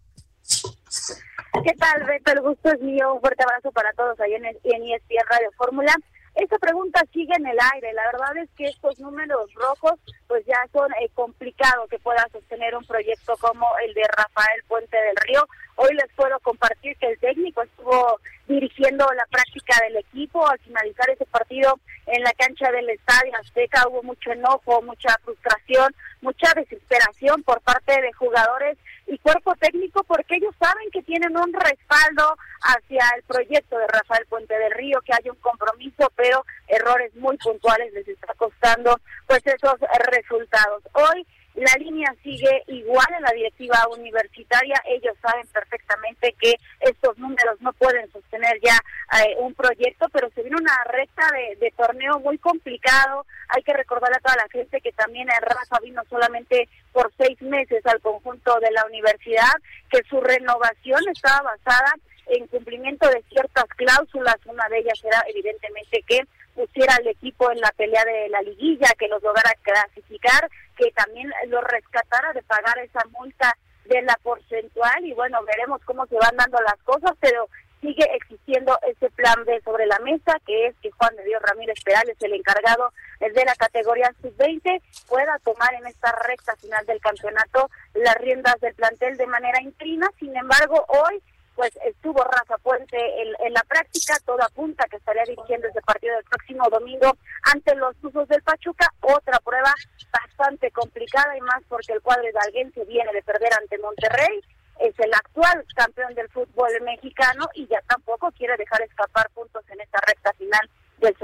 ¿Qué 1.63 1.73
tal, 1.77 2.03
Beto? 2.05 2.31
El 2.31 2.41
gusto 2.41 2.71
es 2.71 2.81
mío. 2.81 3.13
Un 3.13 3.21
fuerte 3.21 3.43
abrazo 3.43 3.71
para 3.71 3.93
todos 3.93 4.19
ahí 4.19 4.33
en, 4.33 4.45
en 4.45 4.53
ESPN 4.63 5.25
Radio 5.29 5.49
Fórmula. 5.55 5.95
Esta 6.35 6.57
pregunta 6.59 7.01
sigue 7.11 7.33
en 7.37 7.45
el 7.45 7.57
aire. 7.73 7.93
La 7.93 8.05
verdad 8.05 8.37
es 8.37 8.49
que 8.57 8.65
estos 8.65 8.99
números 8.99 9.53
rojos, 9.53 9.99
pues 10.27 10.45
ya 10.45 10.59
son 10.71 10.89
eh, 10.93 11.09
complicados 11.13 11.89
que 11.89 11.99
pueda 11.99 12.25
sostener 12.31 12.75
un 12.75 12.85
proyecto 12.85 13.35
como 13.37 13.67
el 13.85 13.93
de 13.93 14.03
Rafael 14.15 14.63
Puente 14.67 14.95
del 14.95 15.15
Río. 15.27 15.45
Hoy 15.75 15.93
les 15.93 16.11
puedo 16.15 16.39
compartir 16.39 16.95
que 16.97 17.07
el 17.07 17.19
técnico 17.19 17.63
estuvo 17.63 18.19
dirigiendo 18.47 19.05
la 19.15 19.25
práctica 19.25 19.75
del 19.83 19.97
equipo. 19.97 20.47
Al 20.47 20.59
finalizar 20.59 21.09
ese 21.09 21.25
partido 21.25 21.79
en 22.07 22.23
la 22.23 22.31
cancha 22.33 22.71
del 22.71 22.89
Estadio 22.89 23.33
Azteca 23.35 23.87
hubo 23.89 24.01
mucho 24.03 24.31
enojo, 24.31 24.81
mucha 24.81 25.17
frustración, 25.23 25.93
mucha 26.21 26.53
desesperación 26.55 27.43
por 27.43 27.61
parte 27.61 28.01
de 28.01 28.13
jugadores 28.13 28.77
y 29.11 29.17
cuerpo 29.17 29.53
técnico 29.59 30.03
porque 30.05 30.37
ellos 30.37 30.55
saben 30.57 30.89
que 30.89 31.03
tienen 31.03 31.35
un 31.35 31.51
respaldo 31.51 32.37
hacia 32.61 33.03
el 33.17 33.23
proyecto 33.23 33.77
de 33.77 33.87
Rafael 33.87 34.25
Puente 34.27 34.57
del 34.57 34.71
Río, 34.71 35.01
que 35.01 35.11
hay 35.13 35.29
un 35.29 35.35
compromiso, 35.35 36.09
pero 36.15 36.45
errores 36.69 37.13
muy 37.15 37.35
puntuales 37.37 37.91
les 37.93 38.07
está 38.07 38.33
costando 38.35 38.97
pues 39.27 39.45
esos 39.45 39.75
resultados. 40.11 40.83
Hoy 40.93 41.27
la 41.55 41.73
línea 41.77 42.13
sigue 42.23 42.63
igual 42.67 43.05
en 43.15 43.23
la 43.23 43.31
directiva 43.31 43.87
universitaria. 43.89 44.81
Ellos 44.85 45.15
saben 45.21 45.45
perfectamente 45.47 46.33
que 46.39 46.55
estos 46.79 47.17
números 47.17 47.59
no 47.59 47.73
pueden 47.73 48.09
sostener 48.11 48.59
ya 48.63 48.77
eh, 49.19 49.35
un 49.39 49.53
proyecto, 49.53 50.07
pero 50.13 50.29
se 50.31 50.41
viene 50.41 50.57
una 50.57 50.83
recta 50.85 51.27
de, 51.59 51.71
torneo 51.75 52.19
muy 52.19 52.37
complicado. 52.37 53.25
Hay 53.49 53.63
que 53.63 53.73
recordarle 53.73 54.17
a 54.17 54.21
toda 54.21 54.35
la 54.35 54.49
gente 54.49 54.81
que 54.81 54.91
también 54.93 55.27
Rafa 55.27 55.79
vino 55.83 56.01
solamente 56.09 56.69
por 56.93 57.11
seis 57.17 57.41
meses 57.41 57.85
al 57.85 58.01
conjunto 58.01 58.59
de 58.59 58.71
la 58.71 58.85
universidad, 58.85 59.53
que 59.89 60.01
su 60.09 60.21
renovación 60.21 61.01
estaba 61.09 61.53
basada 61.55 61.93
en 62.27 62.47
cumplimiento 62.47 63.09
de 63.09 63.23
ciertas 63.29 63.65
cláusulas. 63.75 64.37
Una 64.45 64.67
de 64.69 64.79
ellas 64.79 64.99
era 65.03 65.23
evidentemente 65.27 66.03
que 66.07 66.21
pusiera 66.55 66.95
al 66.95 67.07
equipo 67.07 67.51
en 67.51 67.59
la 67.59 67.71
pelea 67.71 68.03
de 68.05 68.29
la 68.29 68.41
liguilla, 68.41 68.87
que 68.97 69.07
los 69.07 69.21
lograra 69.23 69.53
clasificar, 69.61 70.49
que 70.77 70.91
también 70.91 71.31
lo 71.47 71.61
rescatara 71.61 72.33
de 72.33 72.41
pagar 72.43 72.79
esa 72.79 73.01
multa 73.11 73.55
de 73.85 74.01
la 74.01 74.17
porcentual 74.23 75.05
y 75.05 75.13
bueno, 75.13 75.43
veremos 75.43 75.81
cómo 75.85 76.05
se 76.05 76.15
van 76.15 76.35
dando 76.37 76.59
las 76.61 76.77
cosas, 76.83 77.11
pero 77.19 77.47
sigue 77.81 78.07
existiendo 78.15 78.77
ese 78.87 79.09
plan 79.11 79.43
B 79.45 79.59
sobre 79.65 79.87
la 79.87 79.99
mesa, 79.99 80.37
que 80.45 80.67
es 80.67 80.75
que 80.81 80.91
Juan 80.91 81.15
de 81.15 81.25
Dios 81.25 81.41
Ramírez 81.41 81.83
Perales, 81.83 82.15
el 82.21 82.33
encargado 82.33 82.93
de 83.19 83.45
la 83.45 83.55
categoría 83.55 84.13
sub-20, 84.21 84.81
pueda 85.07 85.39
tomar 85.43 85.73
en 85.73 85.87
esta 85.87 86.11
recta 86.27 86.55
final 86.57 86.85
del 86.85 87.01
campeonato 87.01 87.69
las 87.95 88.15
riendas 88.15 88.59
del 88.61 88.75
plantel 88.75 89.17
de 89.17 89.27
manera 89.27 89.61
interina. 89.61 90.07
Sin 90.19 90.35
embargo, 90.35 90.85
hoy 90.87 91.21
pues 91.55 91.71
estuvo 91.85 92.23
Rafa 92.23 92.57
Puente 92.57 92.97
en, 93.21 93.53
la 93.53 93.63
práctica, 93.63 94.17
todo 94.25 94.41
apunta 94.43 94.85
que 94.89 94.97
estaría 94.97 95.23
dirigiendo 95.23 95.67
ese 95.67 95.81
partido 95.81 96.15
del 96.15 96.23
próximo 96.25 96.69
domingo 96.69 97.17
ante 97.53 97.75
los 97.75 97.95
usos 98.01 98.27
del 98.27 98.41
Pachuca, 98.41 98.91
otra 99.01 99.39
prueba 99.39 99.73
bastante 100.11 100.71
complicada 100.71 101.37
y 101.37 101.41
más 101.41 101.61
porque 101.67 101.93
el 101.93 102.01
cuadro 102.01 102.23
de 102.23 102.71
se 102.73 102.85
viene 102.85 103.11
de 103.13 103.21
perder 103.21 103.53
ante 103.59 103.77
Monterrey, 103.77 104.41
es 104.79 104.97
el 104.99 105.13
actual 105.13 105.63
campeón 105.75 106.15
del 106.15 106.29
fútbol 106.29 106.71
mexicano 106.81 107.47
y 107.53 107.67
ya 107.67 107.81
tampoco 107.87 108.31
quiere 108.31 108.57
dejar 108.57 108.81
escapar 108.81 109.29
puntos 109.31 109.63
en 109.69 109.79
esta 109.81 109.99
recta 110.07 110.33
final 110.33 110.69
del 110.99 111.15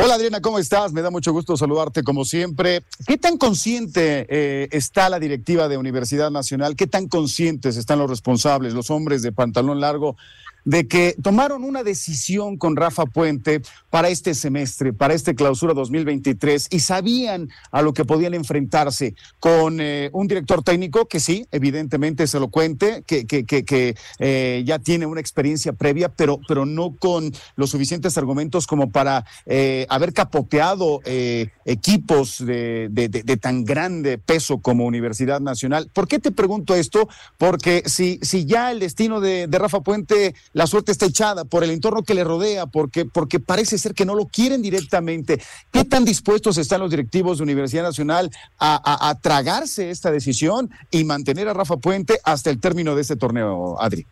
Hola 0.00 0.14
Adriana, 0.14 0.40
¿cómo 0.40 0.60
estás? 0.60 0.92
Me 0.92 1.02
da 1.02 1.10
mucho 1.10 1.32
gusto 1.32 1.56
saludarte 1.56 2.04
como 2.04 2.24
siempre. 2.24 2.84
¿Qué 3.04 3.18
tan 3.18 3.36
consciente 3.36 4.26
eh, 4.28 4.68
está 4.70 5.08
la 5.08 5.18
directiva 5.18 5.66
de 5.66 5.76
Universidad 5.76 6.30
Nacional? 6.30 6.76
¿Qué 6.76 6.86
tan 6.86 7.08
conscientes 7.08 7.76
están 7.76 7.98
los 7.98 8.08
responsables, 8.08 8.74
los 8.74 8.92
hombres 8.92 9.22
de 9.22 9.32
pantalón 9.32 9.80
largo, 9.80 10.16
de 10.64 10.86
que 10.86 11.16
tomaron 11.22 11.64
una 11.64 11.82
decisión 11.82 12.56
con 12.56 12.76
Rafa 12.76 13.06
Puente 13.06 13.62
para 13.90 14.08
este 14.08 14.34
semestre, 14.34 14.92
para 14.92 15.14
este 15.14 15.34
clausura 15.34 15.74
2023, 15.74 16.68
y 16.70 16.80
sabían 16.80 17.48
a 17.70 17.82
lo 17.82 17.92
que 17.92 18.04
podían 18.04 18.34
enfrentarse 18.34 19.14
con 19.40 19.80
eh, 19.80 20.10
un 20.12 20.28
director 20.28 20.62
técnico 20.62 21.06
que 21.06 21.20
sí, 21.20 21.46
evidentemente 21.52 22.26
se 22.26 22.40
lo 22.40 22.48
cuente, 22.48 23.02
que, 23.06 23.26
que, 23.26 23.44
que, 23.44 23.96
eh, 24.18 24.62
ya 24.66 24.78
tiene 24.78 25.06
una 25.06 25.20
experiencia 25.20 25.72
previa, 25.72 26.08
pero, 26.08 26.40
pero 26.46 26.66
no 26.66 26.94
con 26.96 27.32
los 27.56 27.70
suficientes 27.70 28.18
argumentos 28.18 28.66
como 28.66 28.90
para 28.90 29.24
eh, 29.46 29.86
haber 29.88 30.12
capoteado 30.12 31.00
equipos 31.64 32.44
de, 32.44 32.88
de, 32.90 33.36
tan 33.36 33.64
grande 33.64 34.18
peso 34.18 34.58
como 34.58 34.86
Universidad 34.86 35.40
Nacional. 35.40 35.90
¿Por 35.92 36.08
qué 36.08 36.18
te 36.18 36.30
pregunto 36.30 36.74
esto? 36.74 37.08
Porque 37.36 37.82
si, 37.86 38.18
si 38.22 38.44
ya 38.46 38.70
el 38.70 38.80
destino 38.80 39.20
de, 39.20 39.46
de 39.46 39.58
Rafa 39.58 39.80
Puente 39.80 40.34
la 40.52 40.66
suerte 40.66 40.92
está 40.92 41.06
echada 41.06 41.44
por 41.44 41.64
el 41.64 41.70
entorno 41.70 42.02
que 42.02 42.14
le 42.14 42.24
rodea, 42.24 42.66
porque, 42.66 43.04
porque 43.04 43.40
parece 43.40 43.78
ser 43.78 43.94
que 43.94 44.04
no 44.04 44.14
lo 44.14 44.26
quieren 44.26 44.62
directamente. 44.62 45.40
¿Qué 45.70 45.84
tan 45.84 46.04
dispuestos 46.04 46.58
están 46.58 46.80
los 46.80 46.90
directivos 46.90 47.38
de 47.38 47.44
Universidad 47.44 47.82
Nacional 47.82 48.30
a, 48.58 49.14
tragarse 49.22 49.90
esta 49.90 50.10
decisión 50.10 50.70
y 50.90 51.04
mantener 51.04 51.48
a 51.48 51.54
Rafa 51.54 51.76
Puente 51.76 52.18
hasta 52.24 52.50
el 52.50 52.60
término 52.60 52.94
de 52.94 53.02
este 53.02 53.16
torneo, 53.16 53.80
Adri? 53.80 54.06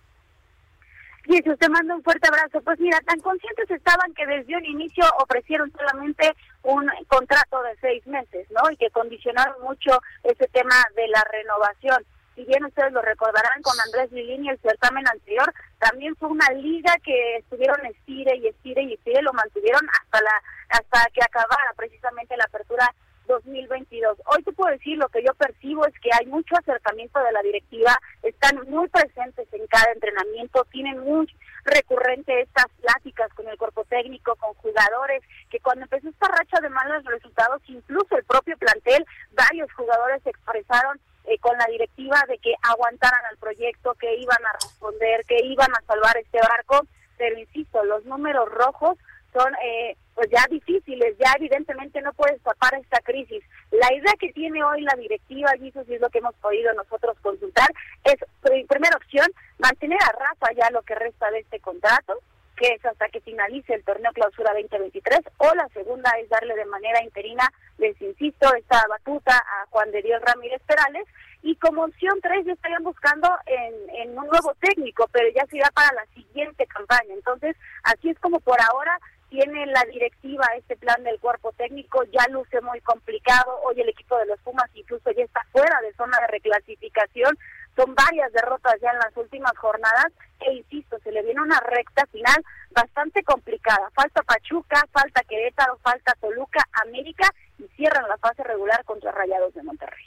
Sí, 1.28 1.42
usted 1.44 1.68
manda 1.68 1.94
un 1.94 2.02
fuerte 2.04 2.28
abrazo. 2.28 2.60
Pues 2.62 2.78
mira, 2.78 3.00
tan 3.00 3.18
conscientes 3.20 3.68
estaban 3.70 4.14
que 4.14 4.26
desde 4.26 4.56
un 4.56 4.64
inicio 4.64 5.04
ofrecieron 5.18 5.72
solamente 5.72 6.32
un 6.62 6.86
contrato 7.08 7.62
de 7.62 7.76
seis 7.80 8.06
meses, 8.06 8.46
¿no? 8.50 8.70
Y 8.70 8.76
que 8.76 8.90
condicionaron 8.90 9.60
mucho 9.62 10.00
ese 10.22 10.46
tema 10.48 10.76
de 10.94 11.08
la 11.08 11.24
renovación 11.32 12.04
si 12.36 12.44
bien 12.44 12.64
ustedes 12.64 12.92
lo 12.92 13.00
recordarán 13.00 13.62
con 13.62 13.74
Andrés 13.80 14.12
Lilini 14.12 14.50
el 14.50 14.60
certamen 14.60 15.08
anterior, 15.08 15.52
también 15.78 16.14
fue 16.16 16.28
una 16.28 16.48
liga 16.50 16.94
que 17.02 17.38
estuvieron 17.38 17.84
estire 17.86 18.36
y 18.36 18.48
estire 18.48 18.82
y 18.82 18.92
estire, 18.92 19.22
lo 19.22 19.32
mantuvieron 19.32 19.82
hasta 19.88 20.20
la 20.20 20.42
hasta 20.68 21.10
que 21.14 21.22
acabara 21.22 21.72
precisamente 21.76 22.36
la 22.36 22.44
apertura 22.44 22.94
2022. 23.26 24.18
Hoy 24.26 24.42
te 24.42 24.52
puedo 24.52 24.70
decir 24.70 24.98
lo 24.98 25.08
que 25.08 25.22
yo 25.22 25.32
percibo 25.34 25.86
es 25.86 25.94
que 26.00 26.10
hay 26.12 26.26
mucho 26.26 26.56
acercamiento 26.56 27.18
de 27.20 27.32
la 27.32 27.42
directiva, 27.42 27.98
están 28.22 28.68
muy 28.68 28.88
presentes 28.88 29.48
en 29.52 29.66
cada 29.66 29.92
entrenamiento, 29.92 30.66
tienen 30.70 30.98
muy 30.98 31.26
recurrente 31.64 32.40
estas 32.40 32.66
pláticas 32.80 33.32
con 33.34 33.48
el 33.48 33.56
cuerpo 33.56 33.84
técnico, 33.84 34.36
con 34.36 34.54
jugadores, 34.54 35.22
que 35.50 35.60
cuando 35.60 35.84
empezó 35.84 36.08
esta 36.08 36.28
racha 36.28 36.60
de 36.60 36.68
malos 36.68 37.04
resultados, 37.04 37.62
incluso 37.66 38.16
el 38.16 38.24
propio 38.24 38.56
plantel, 38.58 39.04
varios 39.32 39.72
jugadores 39.72 40.24
expresaron 40.26 41.00
eh, 41.26 41.38
con 41.38 41.56
la 41.58 41.66
directiva 41.66 42.22
de 42.28 42.38
que 42.38 42.54
aguantaran 42.62 43.24
al 43.30 43.36
proyecto, 43.38 43.94
que 43.94 44.14
iban 44.16 44.44
a 44.46 44.52
responder, 44.52 45.24
que 45.26 45.44
iban 45.44 45.70
a 45.72 45.82
salvar 45.86 46.16
este 46.16 46.38
barco, 46.38 46.86
pero 47.18 47.38
insisto, 47.38 47.84
los 47.84 48.04
números 48.04 48.48
rojos 48.50 48.98
son 49.32 49.52
eh, 49.62 49.96
pues 50.14 50.30
ya 50.30 50.44
difíciles, 50.48 51.16
ya 51.18 51.32
evidentemente 51.36 52.00
no 52.00 52.12
puede 52.14 52.36
escapar 52.36 52.74
esta 52.74 53.00
crisis. 53.00 53.44
La 53.70 53.92
idea 53.92 54.14
que 54.18 54.32
tiene 54.32 54.64
hoy 54.64 54.80
la 54.80 54.94
directiva, 54.94 55.50
y 55.60 55.68
eso 55.68 55.84
sí 55.84 55.94
es 55.94 56.00
lo 56.00 56.08
que 56.08 56.18
hemos 56.18 56.34
podido 56.36 56.72
nosotros 56.72 57.18
consultar, 57.20 57.68
es, 58.04 58.16
primera 58.66 58.96
opción, 58.96 59.26
mantener 59.58 59.98
a 60.02 60.12
Rafa 60.12 60.52
ya 60.56 60.70
lo 60.70 60.82
que 60.82 60.94
resta 60.94 61.30
de 61.30 61.40
este 61.40 61.60
contrato, 61.60 62.14
que 62.56 62.68
es 62.68 62.84
hasta 62.86 63.08
que 63.10 63.20
finalice 63.20 63.74
el 63.74 63.84
torneo 63.84 64.10
clausura 64.12 64.54
2023, 64.54 65.20
o 65.36 65.54
la 65.54 65.68
segunda 65.68 66.10
es 66.18 66.28
darle 66.30 66.54
de 66.54 66.64
manera 66.64 67.02
interina, 67.02 67.52
les 67.78 68.00
insisto, 68.00 68.54
esta 68.54 68.82
batuta 68.88 69.36
a 69.36 69.66
Juan 69.70 69.90
de 69.90 70.02
Dios 70.02 70.20
Ramírez 70.22 70.62
Perales, 70.66 71.06
y 71.42 71.54
como 71.56 71.84
opción 71.84 72.18
3 72.20 72.44
ya 72.44 72.52
estarían 72.52 72.82
buscando 72.82 73.28
en, 73.46 74.10
un 74.18 74.26
nuevo 74.26 74.54
técnico, 74.60 75.08
pero 75.12 75.28
ya 75.34 75.46
será 75.46 75.70
para 75.70 75.92
la 75.92 76.06
siguiente 76.14 76.66
campaña. 76.66 77.14
Entonces, 77.14 77.54
así 77.84 78.08
es 78.10 78.18
como 78.18 78.40
por 78.40 78.58
ahora 78.60 78.98
tiene 79.28 79.66
la 79.66 79.84
directiva 79.84 80.44
este 80.56 80.76
plan 80.76 81.02
del 81.04 81.20
cuerpo 81.20 81.52
técnico, 81.52 82.02
ya 82.04 82.26
luce 82.30 82.60
muy 82.62 82.80
complicado, 82.80 83.60
hoy 83.64 83.80
el 83.80 83.88
equipo 83.88 84.16
de 84.18 84.26
los 84.26 84.40
Pumas 84.40 84.70
incluso 84.74 85.10
ya 85.12 85.24
está 85.24 85.44
fuera 85.52 85.80
de 85.82 85.92
zona 85.94 86.18
de 86.20 86.26
reclasificación, 86.28 87.36
son 87.76 87.94
varias 87.94 88.32
derrotas 88.32 88.74
ya 88.80 88.90
en 88.90 88.98
las 88.98 89.16
últimas 89.16 89.56
jornadas 89.58 90.12
e 90.40 90.54
insisto, 90.54 90.98
se 91.04 91.12
le 91.12 91.22
viene 91.22 91.42
una 91.42 91.60
recta 91.60 92.06
final 92.06 92.42
bastante 92.70 93.22
complicada. 93.22 93.90
Falta 93.94 94.22
Pachuca, 94.22 94.84
falta 94.92 95.22
Querétaro, 95.22 95.78
falta 95.82 96.14
Toluca, 96.20 96.60
América 96.86 97.28
y 97.58 97.64
cierran 97.76 98.08
la 98.08 98.16
fase 98.18 98.42
regular 98.42 98.84
contra 98.84 99.12
Rayados 99.12 99.54
de 99.54 99.62
Monterrey. 99.62 100.06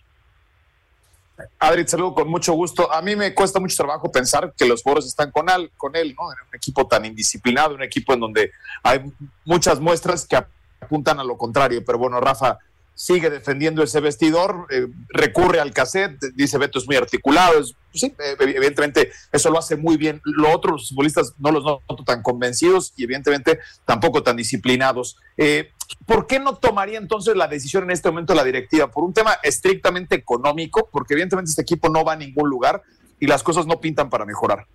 Adri, 1.59 1.87
saludo 1.87 2.13
con 2.15 2.27
mucho 2.27 2.53
gusto. 2.53 2.91
A 2.91 3.01
mí 3.01 3.15
me 3.15 3.33
cuesta 3.33 3.59
mucho 3.59 3.77
trabajo 3.77 4.11
pensar 4.11 4.53
que 4.57 4.65
los 4.65 4.83
foros 4.83 5.05
están 5.05 5.31
con, 5.31 5.49
él, 5.49 5.71
con 5.77 5.95
él, 5.95 6.13
¿no? 6.17 6.31
En 6.33 6.39
un 6.47 6.55
equipo 6.55 6.85
tan 6.85 7.05
indisciplinado, 7.05 7.75
un 7.75 7.83
equipo 7.83 8.13
en 8.13 8.19
donde 8.19 8.51
hay 8.83 9.11
muchas 9.45 9.79
muestras 9.79 10.27
que 10.27 10.35
apuntan 10.35 11.19
a 11.19 11.23
lo 11.23 11.37
contrario. 11.37 11.83
Pero 11.85 11.97
bueno, 11.97 12.19
Rafa, 12.19 12.57
sigue 12.99 13.29
defendiendo 13.29 13.81
ese 13.81 14.01
vestidor, 14.01 14.67
eh, 14.71 14.87
recurre 15.07 15.61
al 15.61 15.71
cassette, 15.71 16.19
dice 16.35 16.57
Beto 16.57 16.79
es 16.79 16.85
muy 16.85 16.97
articulado, 16.97 17.53
pues 17.53 17.73
sí, 17.93 18.07
eh, 18.07 18.35
evidentemente 18.39 19.09
eso 19.31 19.49
lo 19.49 19.57
hace 19.57 19.77
muy 19.77 19.95
bien. 19.95 20.19
Lo 20.25 20.53
otro, 20.53 20.73
los 20.73 20.89
futbolistas 20.89 21.33
no 21.37 21.49
los 21.49 21.63
noto 21.63 22.03
tan 22.03 22.21
convencidos 22.21 22.91
y 22.97 23.05
evidentemente 23.05 23.59
tampoco 23.85 24.21
tan 24.21 24.35
disciplinados. 24.35 25.15
Eh, 25.37 25.69
¿Por 26.05 26.27
qué 26.27 26.41
no 26.41 26.57
tomaría 26.57 26.97
entonces 26.97 27.37
la 27.37 27.47
decisión 27.47 27.85
en 27.85 27.91
este 27.91 28.09
momento 28.09 28.35
la 28.35 28.43
directiva? 28.43 28.91
¿Por 28.91 29.05
un 29.05 29.13
tema 29.13 29.37
estrictamente 29.43 30.15
económico? 30.15 30.89
Porque 30.91 31.13
evidentemente 31.13 31.51
este 31.51 31.61
equipo 31.61 31.87
no 31.87 32.03
va 32.03 32.13
a 32.13 32.17
ningún 32.17 32.49
lugar 32.49 32.83
y 33.17 33.27
las 33.27 33.43
cosas 33.43 33.65
no 33.65 33.79
pintan 33.79 34.09
para 34.09 34.25
mejorar. 34.25 34.67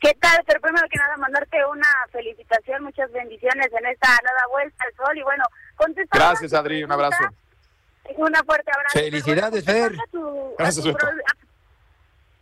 ¿Qué 0.00 0.14
tal? 0.20 0.42
Pero 0.46 0.60
primero 0.60 0.86
que 0.90 0.98
nada, 0.98 1.16
mandarte 1.16 1.64
una 1.66 1.88
felicitación, 2.12 2.84
muchas 2.84 3.10
bendiciones 3.12 3.66
en 3.72 3.86
esta 3.86 4.08
nueva 4.22 4.46
vuelta 4.50 4.84
al 4.84 4.94
sol. 4.94 5.18
Y 5.18 5.22
bueno, 5.22 5.44
contestar. 5.76 6.20
Gracias, 6.20 6.52
Adri, 6.52 6.84
un 6.84 6.92
abrazo. 6.92 7.24
Una 8.16 8.42
fuerte 8.42 8.70
abrazo. 8.70 8.98
Felicidades, 8.98 9.64
Fer. 9.64 9.92
Gracias, 10.58 10.84
Beto. 10.84 11.06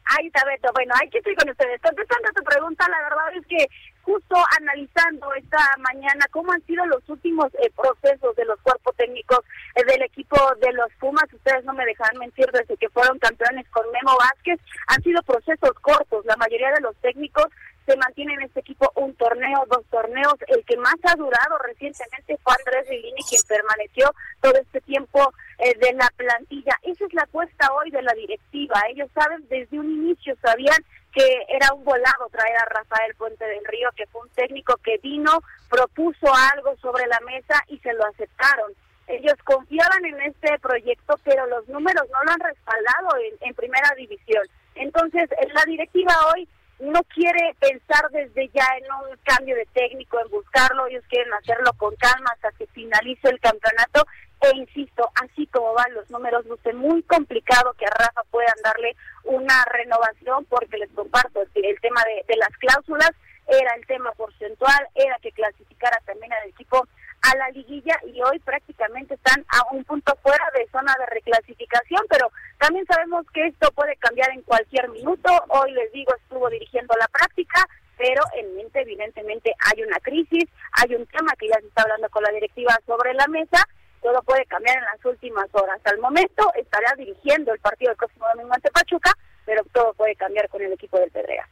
Ahí 0.04 0.26
está, 0.26 0.44
Beto. 0.44 0.70
Bueno, 0.74 0.94
hay 1.00 1.08
que 1.08 1.18
estoy 1.18 1.36
con 1.36 1.48
ustedes. 1.48 1.80
Contestando 1.80 2.28
a 2.28 2.32
tu 2.32 2.42
pregunta, 2.42 2.88
la 2.88 3.02
verdad 3.02 3.36
es 3.36 3.46
que 3.46 3.68
justo 4.02 4.36
analizando 4.58 5.32
esta 5.34 5.58
mañana 5.78 6.26
cómo 6.30 6.52
han 6.52 6.64
sido 6.66 6.84
los 6.86 7.08
últimos 7.08 7.52
eh, 7.54 7.70
procesos 7.76 8.34
de 8.36 8.44
los 8.44 8.60
cuerpos 8.60 8.94
técnicos 8.96 9.40
eh, 9.74 9.84
del 9.84 10.02
equipo 10.02 10.36
de 10.60 10.72
los 10.72 10.92
Pumas, 10.98 11.32
ustedes 11.32 11.64
no 11.64 11.72
me 11.72 11.84
dejan 11.84 12.18
mentir 12.18 12.46
desde 12.52 12.76
que 12.76 12.88
fueron 12.90 13.18
campeones 13.18 13.68
con 13.70 13.84
Memo 13.90 14.16
Vázquez, 14.18 14.60
han 14.88 15.02
sido 15.02 15.22
procesos 15.22 15.72
cortos, 15.80 16.24
la 16.26 16.36
mayoría 16.36 16.70
de 16.72 16.80
los 16.80 16.94
técnicos 16.96 17.46
se 17.86 17.96
mantiene 17.96 18.34
en 18.34 18.42
este 18.42 18.60
equipo 18.60 18.90
un 18.96 19.14
torneo, 19.14 19.64
dos 19.68 19.84
torneos. 19.90 20.34
El 20.46 20.64
que 20.64 20.76
más 20.76 20.94
ha 21.04 21.16
durado 21.16 21.58
recientemente 21.58 22.38
fue 22.42 22.54
Andrés 22.58 22.88
Rilini, 22.88 23.22
quien 23.28 23.42
permaneció 23.48 24.14
todo 24.40 24.54
este 24.54 24.80
tiempo 24.82 25.32
eh, 25.58 25.76
de 25.78 25.92
la 25.94 26.08
plantilla. 26.16 26.78
Esa 26.82 27.04
es 27.06 27.14
la 27.14 27.22
apuesta 27.22 27.72
hoy 27.74 27.90
de 27.90 28.02
la 28.02 28.12
directiva. 28.12 28.80
Ellos 28.88 29.10
saben, 29.14 29.44
desde 29.48 29.78
un 29.78 29.90
inicio 29.90 30.36
sabían 30.40 30.78
que 31.12 31.46
era 31.48 31.72
un 31.74 31.84
volado 31.84 32.28
traer 32.30 32.56
a 32.56 32.64
Rafael 32.64 33.14
Puente 33.16 33.44
del 33.44 33.64
Río, 33.66 33.90
que 33.96 34.06
fue 34.06 34.22
un 34.22 34.30
técnico 34.30 34.76
que 34.78 34.98
vino, 34.98 35.40
propuso 35.68 36.32
algo 36.54 36.76
sobre 36.78 37.06
la 37.06 37.20
mesa 37.20 37.62
y 37.68 37.78
se 37.78 37.92
lo 37.92 38.04
aceptaron. 38.06 38.72
Ellos 39.08 39.34
confiaban 39.44 40.04
en 40.04 40.20
este 40.22 40.58
proyecto, 40.58 41.16
pero 41.24 41.46
los 41.46 41.68
números 41.68 42.04
no 42.10 42.22
lo 42.24 42.32
han 42.32 42.40
respaldado 42.40 43.16
en, 43.18 43.48
en 43.48 43.54
primera 43.54 43.94
división. 43.96 44.44
Entonces, 44.74 45.28
la 45.52 45.64
directiva 45.66 46.14
hoy 46.32 46.48
no 46.82 47.00
quiere 47.04 47.54
pensar 47.60 48.10
desde 48.10 48.48
ya 48.48 48.66
en 48.76 48.84
un 48.84 49.16
cambio 49.22 49.54
de 49.54 49.66
técnico, 49.66 50.18
en 50.18 50.30
buscarlo, 50.30 50.86
ellos 50.86 51.04
quieren 51.08 51.32
hacerlo 51.34 51.72
con 51.76 51.94
calma 51.96 52.30
hasta 52.32 52.50
que 52.52 52.66
finalice 52.68 53.28
el 53.28 53.38
campeonato. 53.38 54.04
E 54.42 54.56
insisto, 54.56 55.08
así 55.22 55.46
como 55.46 55.72
van 55.74 55.94
los 55.94 56.10
números, 56.10 56.44
luce 56.46 56.72
muy 56.72 57.04
complicado 57.04 57.74
que 57.74 57.86
a 57.86 57.90
Rafa 57.90 58.22
puedan 58.28 58.56
darle 58.64 58.96
una 59.22 59.64
renovación, 59.66 60.44
porque 60.46 60.78
les 60.78 60.90
comparto 60.90 61.42
el, 61.54 61.80
tema 61.80 62.02
de, 62.26 62.36
las 62.36 62.50
cláusulas, 62.58 63.12
era 63.46 63.74
el 63.74 63.86
tema 63.86 64.10
porcentual, 64.12 64.88
era 64.96 65.16
que 65.22 65.30
clasificara 65.30 65.96
también 66.04 66.32
al 66.32 66.48
equipo 66.48 66.88
a 67.22 67.36
la 67.36 67.50
liguilla 67.50 67.96
y 68.04 68.20
hoy 68.20 68.40
prácticamente 68.40 69.14
están 69.14 69.44
a 69.48 69.72
un 69.72 69.84
punto 69.84 70.12
fuera 70.22 70.44
de 70.56 70.68
zona 70.72 70.92
de 70.98 71.06
reclasificación, 71.06 72.04
pero 72.10 72.32
también 72.58 72.84
sabemos 72.86 73.24
que 73.32 73.46
esto 73.46 73.70
puede 73.72 73.94
cambiar 73.96 74.30
en 74.30 74.42
cualquier 74.42 74.88
minuto. 74.88 75.30
Hoy 75.50 75.70
les 75.70 75.92
digo, 75.92 76.12
estuvo 76.16 76.50
dirigiendo 76.50 76.96
la 76.98 77.06
práctica, 77.06 77.64
pero 77.96 78.22
en 78.34 78.56
mente 78.56 78.80
evidentemente 78.80 79.54
hay 79.70 79.84
una 79.84 80.00
crisis, 80.00 80.50
hay 80.72 80.96
un 80.96 81.06
tema 81.06 81.32
que 81.38 81.46
ya 81.46 81.60
se 81.60 81.68
está 81.68 81.82
hablando 81.82 82.10
con 82.10 82.24
la 82.24 82.32
directiva 82.32 82.76
sobre 82.86 83.14
la 83.14 83.28
mesa, 83.28 83.64
todo 84.02 84.22
puede 84.22 84.44
cambiar 84.46 84.78
en 84.78 84.84
las 84.84 85.04
últimas 85.04 85.46
horas. 85.52 85.80
Al 85.84 85.98
momento 85.98 86.52
estará 86.54 86.94
dirigiendo 86.96 87.52
el 87.52 87.60
partido 87.60 87.90
del 87.90 87.96
próximo 87.96 88.26
domingo 88.34 88.54
ante 88.54 88.70
Pachuca, 88.70 89.16
pero 89.46 89.62
todo 89.72 89.94
puede 89.94 90.16
cambiar 90.16 90.48
con 90.48 90.60
el 90.62 90.72
equipo 90.72 90.98
del 90.98 91.10
Pedregal. 91.10 91.46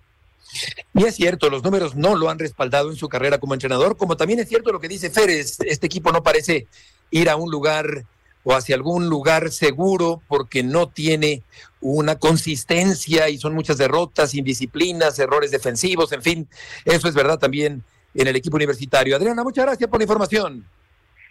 Y 0.95 1.05
es 1.05 1.15
cierto, 1.15 1.49
los 1.49 1.63
números 1.63 1.95
no 1.95 2.17
lo 2.17 2.29
han 2.29 2.39
respaldado 2.39 2.91
en 2.91 2.97
su 2.97 3.09
carrera 3.09 3.39
como 3.39 3.55
entrenador, 3.55 3.97
como 3.97 4.17
también 4.17 4.41
es 4.41 4.49
cierto 4.49 4.73
lo 4.73 4.81
que 4.81 4.89
dice 4.89 5.11
Férez, 5.11 5.61
este 5.61 5.87
equipo 5.87 6.11
no 6.13 6.23
parece 6.23 6.67
ir 7.11 7.31
a 7.31 7.37
un 7.37 7.51
lugar 7.51 8.05
o 8.43 8.55
hacia 8.55 8.75
algún 8.75 9.09
lugar 9.09 9.51
seguro 9.51 10.23
porque 10.27 10.63
no 10.63 10.89
tiene 10.89 11.43
una 11.81 12.19
consistencia 12.19 13.29
y 13.29 13.39
son 13.39 13.55
muchas 13.55 13.79
derrotas, 13.79 14.35
indisciplinas, 14.35 15.19
errores 15.19 15.51
defensivos, 15.51 16.13
en 16.13 16.23
fin, 16.23 16.49
eso 16.85 17.07
es 17.07 17.15
verdad 17.15 17.39
también 17.39 17.85
en 18.15 18.27
el 18.27 18.35
equipo 18.35 18.57
universitario. 18.57 19.15
Adriana, 19.15 19.45
muchas 19.45 19.67
gracias 19.67 19.89
por 19.89 20.01
la 20.01 20.05
información. 20.05 20.67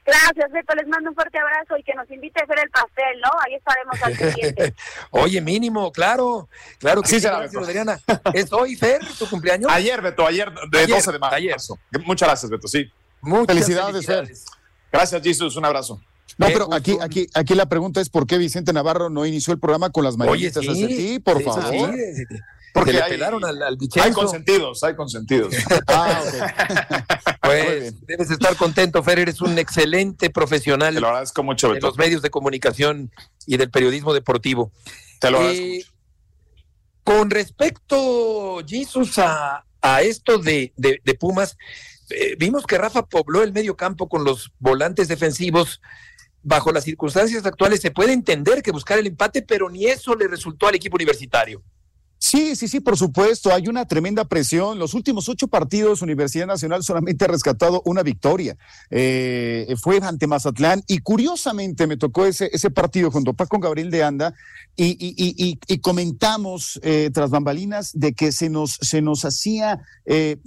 Gracias, 0.10 0.52
Beto. 0.52 0.74
Les 0.76 0.88
mando 0.88 1.10
un 1.10 1.16
fuerte 1.16 1.38
abrazo 1.38 1.78
y 1.78 1.84
que 1.84 1.94
nos 1.94 2.10
invite 2.12 2.40
a 2.42 2.44
hacer 2.44 2.60
el 2.60 2.70
pastel, 2.70 3.22
¿no? 3.24 3.32
Ahí 3.46 3.56
estaremos 3.56 4.02
al 4.02 4.18
siguiente. 4.34 4.74
Oye, 5.12 5.42
mínimo, 5.42 5.92
claro. 5.92 6.50
Claro 6.80 7.02
que 7.02 7.08
Sí, 7.10 7.16
sí, 7.16 7.22
será, 7.22 7.40
gracias, 7.40 7.54
Beto. 7.54 7.66
Adriana. 7.70 8.00
¿Es 8.34 8.52
hoy, 8.54 8.76
Fer, 8.76 9.02
tu 9.18 9.30
cumpleaños? 9.30 9.72
Ayer, 9.72 10.02
Beto, 10.02 10.26
ayer, 10.26 10.52
de 10.72 10.80
Ayer, 10.80 10.96
12 10.96 11.12
de 11.12 11.20
marzo. 11.20 11.36
ayer. 11.36 11.56
Muchas 12.06 12.28
gracias, 12.28 12.50
Beto, 12.50 12.68
sí. 12.68 12.92
Muchas 13.22 13.48
Felicidades, 13.48 14.06
Fer. 14.06 14.28
Gracias, 14.92 15.22
Jesus, 15.22 15.56
un 15.56 15.66
abrazo. 15.66 16.02
No, 16.38 16.48
pero 16.48 16.74
aquí, 16.74 16.98
aquí, 17.02 17.28
aquí 17.34 17.54
la 17.56 17.66
pregunta 17.68 18.00
es 18.00 18.10
por 18.10 18.26
qué 18.26 18.38
Vicente 18.38 18.72
Navarro 18.72 19.10
no 19.10 19.26
inició 19.26 19.52
el 19.54 19.60
programa 19.60 19.90
con 19.90 20.04
las 20.06 20.14
Oye, 20.16 20.26
mañanitas 20.52 20.64
sí, 20.64 20.70
hacia 20.70 20.88
ti, 20.88 21.20
por 21.20 21.38
sí, 21.40 21.44
favor. 21.44 21.92
sí, 21.94 22.24
Porque 22.74 22.94
le 22.94 23.02
hay- 23.02 23.12
pelaron 23.12 23.44
al, 23.44 23.62
al 23.62 23.78
Hay 24.02 24.12
consentidos, 24.12 24.84
hay 24.84 24.96
consentidos. 24.96 25.54
Ah, 25.88 26.22
ok. 26.24 27.36
Debes 28.02 28.32
estar 28.32 28.56
contento, 28.56 29.02
Fer, 29.04 29.20
eres 29.20 29.42
un 29.42 29.58
excelente 29.60 30.30
profesional 30.30 30.94
Te 30.96 31.02
lo 31.02 31.08
agradezco 31.08 31.44
mucho, 31.44 31.72
de 31.74 31.80
los 31.82 31.98
medios 31.98 32.22
de 32.22 32.30
comunicación 32.30 33.12
y 33.46 33.58
del 33.58 33.70
periodismo 33.70 34.14
deportivo. 34.14 34.72
Te 35.20 35.32
lo 35.32 35.38
agradezco 35.40 35.64
Eh, 35.66 35.76
mucho. 35.78 35.92
Con 37.04 37.30
respecto, 37.32 38.62
Jesus, 38.68 39.18
a, 39.18 39.66
a 39.82 40.02
esto 40.02 40.38
de, 40.38 40.74
de- 40.78 41.02
de 41.04 41.14
Pumas, 41.16 41.58
eh, 42.12 42.36
vimos 42.38 42.66
que 42.68 42.78
Rafa 42.78 43.06
pobló 43.06 43.42
el 43.44 43.52
medio 43.54 43.76
campo 43.76 44.08
con 44.08 44.24
los 44.24 44.52
volantes 44.60 45.08
defensivos. 45.08 45.82
Bajo 46.42 46.72
las 46.72 46.84
circunstancias 46.86 47.46
actuales 47.46 47.82
se 47.82 47.92
puede 47.92 48.14
entender 48.14 48.62
que 48.62 48.72
buscar 48.72 48.98
el 49.00 49.08
empate, 49.08 49.42
pero 49.42 49.70
ni 49.70 49.86
eso 49.88 50.16
le 50.16 50.28
resultó 50.28 50.68
al 50.68 50.76
equipo 50.76 50.96
universitario. 50.96 51.62
Sí, 52.22 52.58
sí, 52.58 52.68
sí, 52.68 52.82
por 52.82 52.98
supuesto. 52.98 53.54
Hay 53.54 53.70
una 53.70 53.86
tremenda 53.86 54.26
presión. 54.26 54.78
Los 54.78 54.94
últimos 54.94 55.30
ocho 55.30 55.48
partidos, 55.48 56.02
Universidad 56.02 56.48
Nacional 56.48 56.84
solamente 56.84 57.24
ha 57.24 57.30
rescatado 57.30 57.82
una 57.86 58.04
victoria. 58.04 58.58
Eh, 58.92 59.74
fue 59.82 60.00
ante 60.04 60.28
Mazatlán 60.28 60.84
y 60.86 60.98
curiosamente 61.00 61.88
me 61.88 61.96
tocó 61.96 62.26
ese, 62.26 62.50
ese 62.52 62.72
partido 62.72 63.10
junto 63.10 63.32
a 63.32 63.34
Paco 63.36 63.58
Gabriel 63.60 63.90
de 63.90 64.04
Anda 64.04 64.34
y, 64.76 64.88
y- 65.00 65.16
y- 65.18 65.58
y- 65.66 65.80
comentamos 65.80 66.78
eh, 66.84 67.10
tras 67.14 67.30
bambalinas 67.30 67.92
de 67.94 68.14
que 68.14 68.34
se 68.34 68.50
nos, 68.50 68.78
se 68.82 69.02
nos 69.02 69.24
hacía 69.24 69.80
eh, 70.06 70.38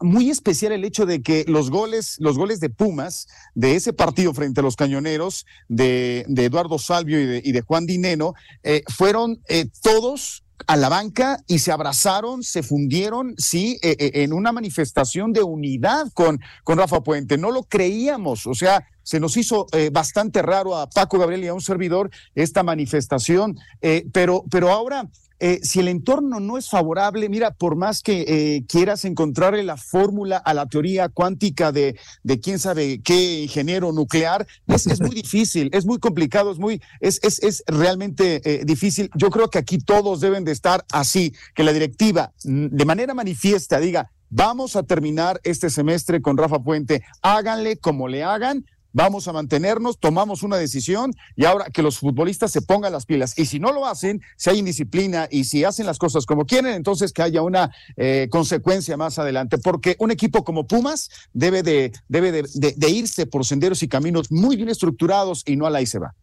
muy 0.00 0.28
especial 0.30 0.72
el 0.72 0.84
hecho 0.84 1.06
de 1.06 1.22
que 1.22 1.46
los 1.48 1.70
goles, 1.70 2.16
los 2.18 2.36
goles 2.36 2.60
de 2.60 2.68
Pumas 2.68 3.26
de 3.54 3.74
ese 3.76 3.94
partido 3.94 4.34
frente 4.34 4.60
a 4.60 4.62
los 4.62 4.76
cañoneros 4.76 5.46
de, 5.68 6.26
de 6.28 6.44
Eduardo 6.44 6.78
Salvio 6.78 7.20
y 7.20 7.24
de, 7.26 7.42
y 7.42 7.52
de 7.52 7.62
Juan 7.62 7.86
Dineno 7.86 8.34
eh, 8.62 8.82
fueron 8.94 9.40
eh, 9.48 9.66
todos 9.82 10.44
a 10.66 10.76
la 10.76 10.88
banca 10.88 11.38
y 11.46 11.58
se 11.58 11.72
abrazaron, 11.72 12.42
se 12.42 12.62
fundieron, 12.62 13.34
sí, 13.38 13.78
eh, 13.82 13.96
eh, 13.98 14.10
en 14.22 14.32
una 14.32 14.52
manifestación 14.52 15.32
de 15.32 15.42
unidad 15.42 16.06
con, 16.14 16.40
con 16.64 16.78
Rafa 16.78 17.02
Puente. 17.02 17.38
No 17.38 17.50
lo 17.50 17.64
creíamos, 17.64 18.46
o 18.46 18.54
sea, 18.54 18.86
se 19.02 19.20
nos 19.20 19.36
hizo 19.36 19.66
eh, 19.72 19.90
bastante 19.92 20.42
raro 20.42 20.76
a 20.76 20.88
Paco 20.88 21.18
Gabriel 21.18 21.44
y 21.44 21.48
a 21.48 21.54
un 21.54 21.60
servidor 21.60 22.10
esta 22.34 22.62
manifestación, 22.62 23.58
eh, 23.80 24.06
pero, 24.12 24.44
pero 24.50 24.70
ahora 24.70 25.08
eh, 25.44 25.58
si 25.64 25.80
el 25.80 25.88
entorno 25.88 26.38
no 26.38 26.56
es 26.56 26.68
favorable, 26.68 27.28
mira, 27.28 27.50
por 27.50 27.74
más 27.74 28.00
que 28.00 28.24
eh, 28.28 28.64
quieras 28.68 29.04
encontrarle 29.04 29.64
la 29.64 29.76
fórmula 29.76 30.36
a 30.36 30.54
la 30.54 30.66
teoría 30.66 31.08
cuántica 31.08 31.72
de, 31.72 31.98
de 32.22 32.38
quién 32.38 32.60
sabe 32.60 33.00
qué 33.02 33.42
ingeniero 33.42 33.90
nuclear, 33.90 34.46
es, 34.68 34.86
es 34.86 35.00
muy 35.00 35.10
difícil, 35.16 35.68
es 35.72 35.84
muy 35.84 35.98
complicado, 35.98 36.52
es 36.52 36.60
muy, 36.60 36.80
es, 37.00 37.18
es, 37.24 37.42
es 37.42 37.64
realmente 37.66 38.40
eh, 38.44 38.64
difícil. 38.64 39.10
Yo 39.16 39.30
creo 39.30 39.50
que 39.50 39.58
aquí 39.58 39.78
todos 39.78 40.20
deben 40.20 40.44
de 40.44 40.52
estar 40.52 40.84
así, 40.92 41.34
que 41.56 41.64
la 41.64 41.72
directiva 41.72 42.32
mm, 42.44 42.66
de 42.66 42.84
manera 42.84 43.12
manifiesta 43.12 43.80
diga, 43.80 44.12
vamos 44.30 44.76
a 44.76 44.84
terminar 44.84 45.40
este 45.42 45.70
semestre 45.70 46.22
con 46.22 46.36
Rafa 46.36 46.60
Puente, 46.60 47.02
háganle 47.20 47.78
como 47.78 48.06
le 48.06 48.22
hagan, 48.22 48.64
vamos 48.92 49.28
a 49.28 49.32
mantenernos, 49.32 49.98
tomamos 49.98 50.42
una 50.42 50.56
decisión 50.56 51.12
y 51.36 51.44
ahora 51.44 51.66
que 51.66 51.82
los 51.82 51.98
futbolistas 51.98 52.50
se 52.52 52.62
pongan 52.62 52.92
las 52.92 53.06
pilas. 53.06 53.38
Y 53.38 53.46
si 53.46 53.58
no 53.58 53.72
lo 53.72 53.86
hacen, 53.86 54.22
si 54.36 54.50
hay 54.50 54.58
indisciplina 54.58 55.28
y 55.30 55.44
si 55.44 55.64
hacen 55.64 55.86
las 55.86 55.98
cosas 55.98 56.26
como 56.26 56.44
quieren, 56.44 56.74
entonces 56.74 57.12
que 57.12 57.22
haya 57.22 57.42
una 57.42 57.70
eh, 57.96 58.28
consecuencia 58.30 58.96
más 58.96 59.18
adelante. 59.18 59.58
Porque 59.58 59.96
un 59.98 60.10
equipo 60.10 60.44
como 60.44 60.66
Pumas 60.66 61.10
debe, 61.32 61.62
de, 61.62 61.92
debe 62.08 62.32
de, 62.32 62.90
irse 62.90 63.26
por 63.26 63.44
senderos 63.44 63.82
y 63.82 63.88
caminos 63.88 64.30
muy 64.30 64.56
bien 64.56 64.68
estructurados 64.68 65.42
y 65.46 65.56
no 65.56 65.66
a 65.66 65.70
la 65.70 65.80
y 65.80 65.86
se 65.86 65.98
va. 65.98 66.14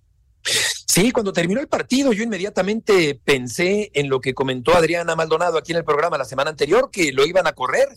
Sí, 0.43 1.11
cuando 1.11 1.33
terminó 1.33 1.59
el 1.61 1.67
partido, 1.67 2.13
yo 2.13 2.23
inmediatamente 2.23 3.19
pensé 3.23 3.91
en 3.93 4.09
lo 4.09 4.21
que 4.21 4.33
comentó 4.33 4.75
Adriana 4.75 5.15
Maldonado 5.15 5.57
aquí 5.57 5.71
en 5.71 5.77
el 5.77 5.83
programa 5.83 6.17
la 6.17 6.25
semana 6.25 6.49
anterior, 6.49 6.89
que 6.91 7.11
lo 7.11 7.25
iban 7.25 7.45
a 7.45 7.53
correr, 7.53 7.89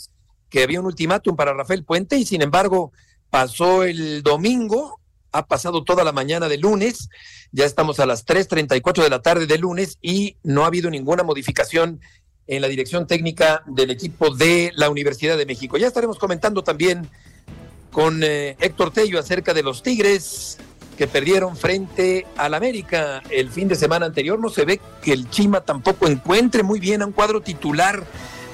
que 0.50 0.62
había 0.62 0.80
un 0.80 0.86
ultimátum 0.86 1.34
para 1.34 1.54
Rafael 1.54 1.84
Puente, 1.84 2.18
y 2.18 2.26
sin 2.26 2.42
embargo, 2.42 2.92
pasó 3.32 3.84
el 3.84 4.22
domingo, 4.22 5.00
ha 5.32 5.46
pasado 5.46 5.84
toda 5.84 6.04
la 6.04 6.12
mañana 6.12 6.50
de 6.50 6.58
lunes, 6.58 7.08
ya 7.50 7.64
estamos 7.64 7.98
a 7.98 8.04
las 8.04 8.26
3:34 8.26 9.02
de 9.02 9.08
la 9.08 9.22
tarde 9.22 9.46
de 9.46 9.56
lunes 9.56 9.96
y 10.02 10.36
no 10.42 10.64
ha 10.64 10.66
habido 10.66 10.90
ninguna 10.90 11.22
modificación 11.22 12.02
en 12.46 12.60
la 12.60 12.68
dirección 12.68 13.06
técnica 13.06 13.62
del 13.66 13.90
equipo 13.90 14.34
de 14.34 14.70
la 14.74 14.90
Universidad 14.90 15.38
de 15.38 15.46
México. 15.46 15.78
Ya 15.78 15.86
estaremos 15.86 16.18
comentando 16.18 16.62
también 16.62 17.08
con 17.90 18.22
eh, 18.22 18.54
Héctor 18.60 18.92
Tello 18.92 19.18
acerca 19.18 19.54
de 19.54 19.62
los 19.62 19.82
Tigres 19.82 20.58
que 20.98 21.06
perdieron 21.06 21.56
frente 21.56 22.26
al 22.36 22.52
América 22.52 23.22
el 23.30 23.48
fin 23.48 23.66
de 23.66 23.76
semana 23.76 24.04
anterior. 24.04 24.38
No 24.38 24.50
se 24.50 24.66
ve 24.66 24.78
que 25.02 25.14
el 25.14 25.30
Chima 25.30 25.62
tampoco 25.62 26.06
encuentre 26.06 26.62
muy 26.62 26.80
bien 26.80 27.00
a 27.00 27.06
un 27.06 27.12
cuadro 27.12 27.40
titular 27.40 28.04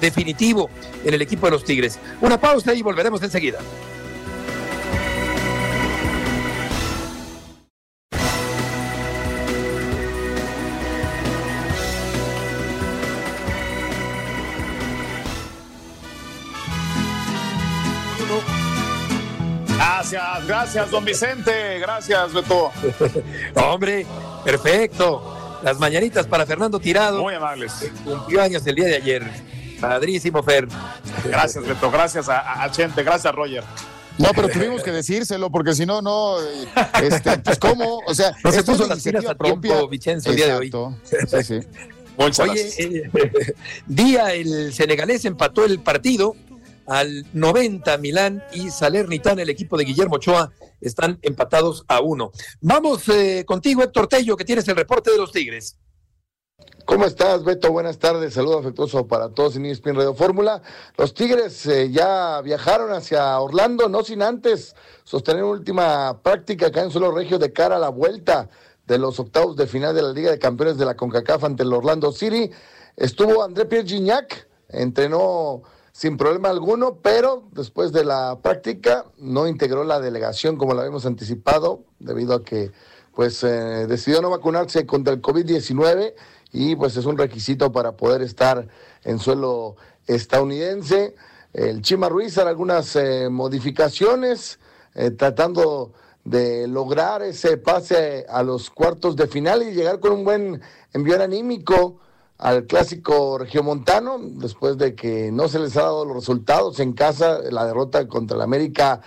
definitivo 0.01 0.71
en 1.05 1.15
el 1.15 1.23
equipo 1.23 1.47
de 1.47 1.51
los 1.51 1.65
Tigres. 1.65 1.99
Una 2.21 2.41
pausa 2.41 2.75
y 2.75 2.83
volveremos 2.83 3.21
enseguida. 3.25 3.59
Gracias, 20.11 20.47
gracias, 20.47 20.91
don 20.91 21.05
Vicente. 21.05 21.79
Gracias, 21.81 22.33
Beto. 22.33 22.71
Hombre, 23.55 24.07
perfecto. 24.43 25.59
Las 25.63 25.79
mañanitas 25.79 26.27
para 26.27 26.47
Fernando 26.47 26.81
Tirado. 26.81 27.21
Muy 27.23 27.35
amables. 27.35 27.91
Cumplió 28.05 28.41
años 28.41 28.67
el 28.67 28.75
día 28.75 28.87
de 28.87 28.97
ayer. 28.97 29.31
Padrísimo, 29.81 30.43
Fer. 30.43 30.67
Gracias, 31.25 31.63
Beto. 31.67 31.91
Gracias 31.91 32.29
a, 32.31 32.39
a- 32.39 32.65
a 32.65 32.71
Chente. 32.71 33.03
Gracias, 33.03 33.35
Roger. 33.35 33.63
No, 34.17 34.31
pero 34.35 34.49
tuvimos 34.49 34.83
que 34.83 34.93
decírselo 34.93 35.51
porque 35.51 35.75
si 35.75 35.85
no, 35.85 36.01
no, 36.01 36.41
eh, 36.41 36.67
este, 37.03 37.39
pues 37.39 37.59
cómo, 37.59 38.01
o 38.07 38.15
sea, 38.15 38.33
No 38.43 38.51
se 38.51 38.63
puso 38.65 38.87
las 38.87 38.97
iniciativa 39.05 39.33
a 39.33 39.35
tiempo, 39.37 39.61
propia. 39.61 39.87
Vicenzo, 39.91 40.31
el 40.31 40.37
día 40.37 40.47
de 40.47 40.55
hoy. 40.55 40.73
Sí, 41.05 41.43
sí. 41.45 41.61
Muchas 42.17 42.49
Oye, 42.49 42.63
gracias. 42.63 42.79
eh, 42.81 43.55
día 43.87 44.33
el 44.33 44.73
senegalés 44.73 45.25
empató 45.27 45.65
el 45.65 45.79
partido 45.81 46.35
al 46.89 47.27
90 47.35 47.99
Milán 47.99 48.43
y 48.53 48.71
Salernitana, 48.71 49.43
el 49.43 49.51
equipo 49.51 49.77
de 49.77 49.85
Guillermo 49.85 50.17
Ochoa, 50.17 50.51
están 50.81 51.19
empatados 51.23 51.85
a 51.87 52.01
uno. 52.01 52.33
Vamos 52.61 53.09
eh, 53.09 53.45
contigo, 53.47 53.83
Héctor 53.83 54.09
Tello, 54.09 54.37
que 54.37 54.45
tienes 54.45 54.67
el 54.69 54.77
reporte 54.77 55.11
de 55.11 55.19
los 55.19 55.31
Tigres. 55.31 55.79
¿Cómo 56.87 57.05
estás, 57.05 57.45
Beto? 57.45 57.71
Buenas 57.71 57.99
tardes. 57.99 58.33
Saludo 58.33 58.61
afectuoso 58.61 59.07
para 59.07 59.29
todos 59.29 59.57
en 59.57 59.67
ESPN 59.67 59.97
Radio 59.97 60.15
Fórmula. 60.15 60.63
Los 60.97 61.13
Tigres 61.13 61.67
eh, 61.67 61.91
ya 61.91 62.41
viajaron 62.41 62.93
hacia 62.93 63.39
Orlando, 63.39 63.91
no 63.91 64.03
sin 64.03 64.23
antes 64.23 64.75
sostener 65.05 65.45
una 65.45 65.53
última 65.53 66.23
práctica 66.23 66.69
acá 66.69 66.83
en 66.83 66.91
suelo 66.91 67.13
regio 67.13 67.39
de 67.39 67.53
cara 67.53 67.77
a 67.77 67.79
la 67.79 67.91
vuelta 67.91 68.49
de 68.87 68.99
los 68.99 69.21
octavos 69.21 69.55
de 69.57 69.67
final 69.67 69.95
de 69.95 70.01
la 70.01 70.13
Liga 70.13 70.31
de 70.31 70.39
Campeones 70.39 70.79
de 70.79 70.87
la 70.87 70.97
CONCACAF 70.97 71.45
ante 71.45 71.63
el 71.63 71.73
Orlando 71.75 72.11
City. 72.11 72.51
Estuvo 72.97 73.43
André 73.43 73.67
Pierre 73.67 73.87
Gignac, 73.87 74.49
entrenó 74.71 75.63
sin 75.99 76.17
problema 76.17 76.49
alguno, 76.49 76.99
pero 77.03 77.49
después 77.51 77.91
de 77.91 78.05
la 78.05 78.39
práctica 78.41 79.07
no 79.17 79.49
integró 79.49 79.83
la 79.83 79.99
delegación 79.99 80.57
como 80.57 80.73
lo 80.73 80.79
habíamos 80.79 81.07
anticipado, 81.07 81.83
debido 81.99 82.35
a 82.35 82.45
que 82.45 82.71
pues 83.17 83.43
eh, 83.43 83.49
decidió 83.89 84.23
no 84.23 84.31
vacunarse 84.31 84.87
contra 84.87 85.13
el 85.13 85.21
COVID-19 85.21 86.15
y 86.53 86.77
pues 86.77 86.97
es 86.97 87.05
un 87.05 87.19
requisito 87.19 87.73
para 87.73 87.97
poder 87.97 88.23
estar 88.23 88.69
en 89.03 89.19
suelo 89.19 89.75
estadounidense. 90.07 91.17
El 91.53 91.83
Chima 91.83 92.09
Ruiz 92.09 92.39
hará 92.39 92.51
algunas 92.51 92.95
eh, 92.95 93.29
modificaciones 93.29 94.61
eh, 94.95 95.11
tratando 95.11 95.95
de 96.23 96.69
lograr 96.69 97.23
ese 97.23 97.57
pase 97.57 98.25
a 98.29 98.45
los 98.45 98.71
cuartos 98.71 99.17
de 99.17 99.27
final 99.27 99.65
y 99.65 99.73
llegar 99.73 99.99
con 99.99 100.13
un 100.13 100.23
buen 100.23 100.61
envío 100.93 101.21
anímico 101.21 101.99
al 102.39 102.67
clásico 102.67 103.37
regiomontano, 103.37 104.17
después 104.21 104.79
de 104.79 104.95
que 104.95 105.33
no 105.33 105.49
se 105.49 105.59
les 105.59 105.77
ha 105.77 105.83
dado 105.83 106.05
los 106.05 106.15
resultados 106.15 106.79
en 106.79 106.93
casa, 106.93 107.41
la 107.51 107.67
derrota 107.67 108.07
contra 108.07 108.37
el 108.37 108.43
América 108.43 109.01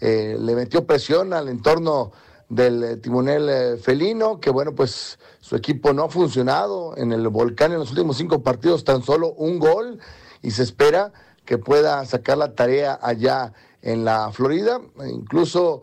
eh, 0.00 0.38
le 0.40 0.54
metió 0.54 0.86
presión 0.86 1.34
al 1.34 1.48
entorno 1.48 2.12
del 2.48 2.82
eh, 2.82 2.96
timonel 2.96 3.48
eh, 3.50 3.76
felino, 3.76 4.40
que 4.40 4.48
bueno, 4.48 4.74
pues 4.74 5.18
su 5.40 5.54
equipo 5.54 5.92
no 5.92 6.04
ha 6.04 6.08
funcionado 6.08 6.96
en 6.96 7.12
el 7.12 7.28
volcán 7.28 7.72
en 7.72 7.78
los 7.78 7.90
últimos 7.90 8.16
cinco 8.16 8.42
partidos, 8.42 8.84
tan 8.84 9.02
solo 9.02 9.32
un 9.32 9.58
gol, 9.58 9.98
y 10.40 10.52
se 10.52 10.62
espera 10.62 11.12
que 11.44 11.58
pueda 11.58 12.02
sacar 12.06 12.38
la 12.38 12.54
tarea 12.54 12.98
allá 13.02 13.52
en 13.82 14.06
la 14.06 14.32
Florida. 14.32 14.80
Incluso 15.10 15.82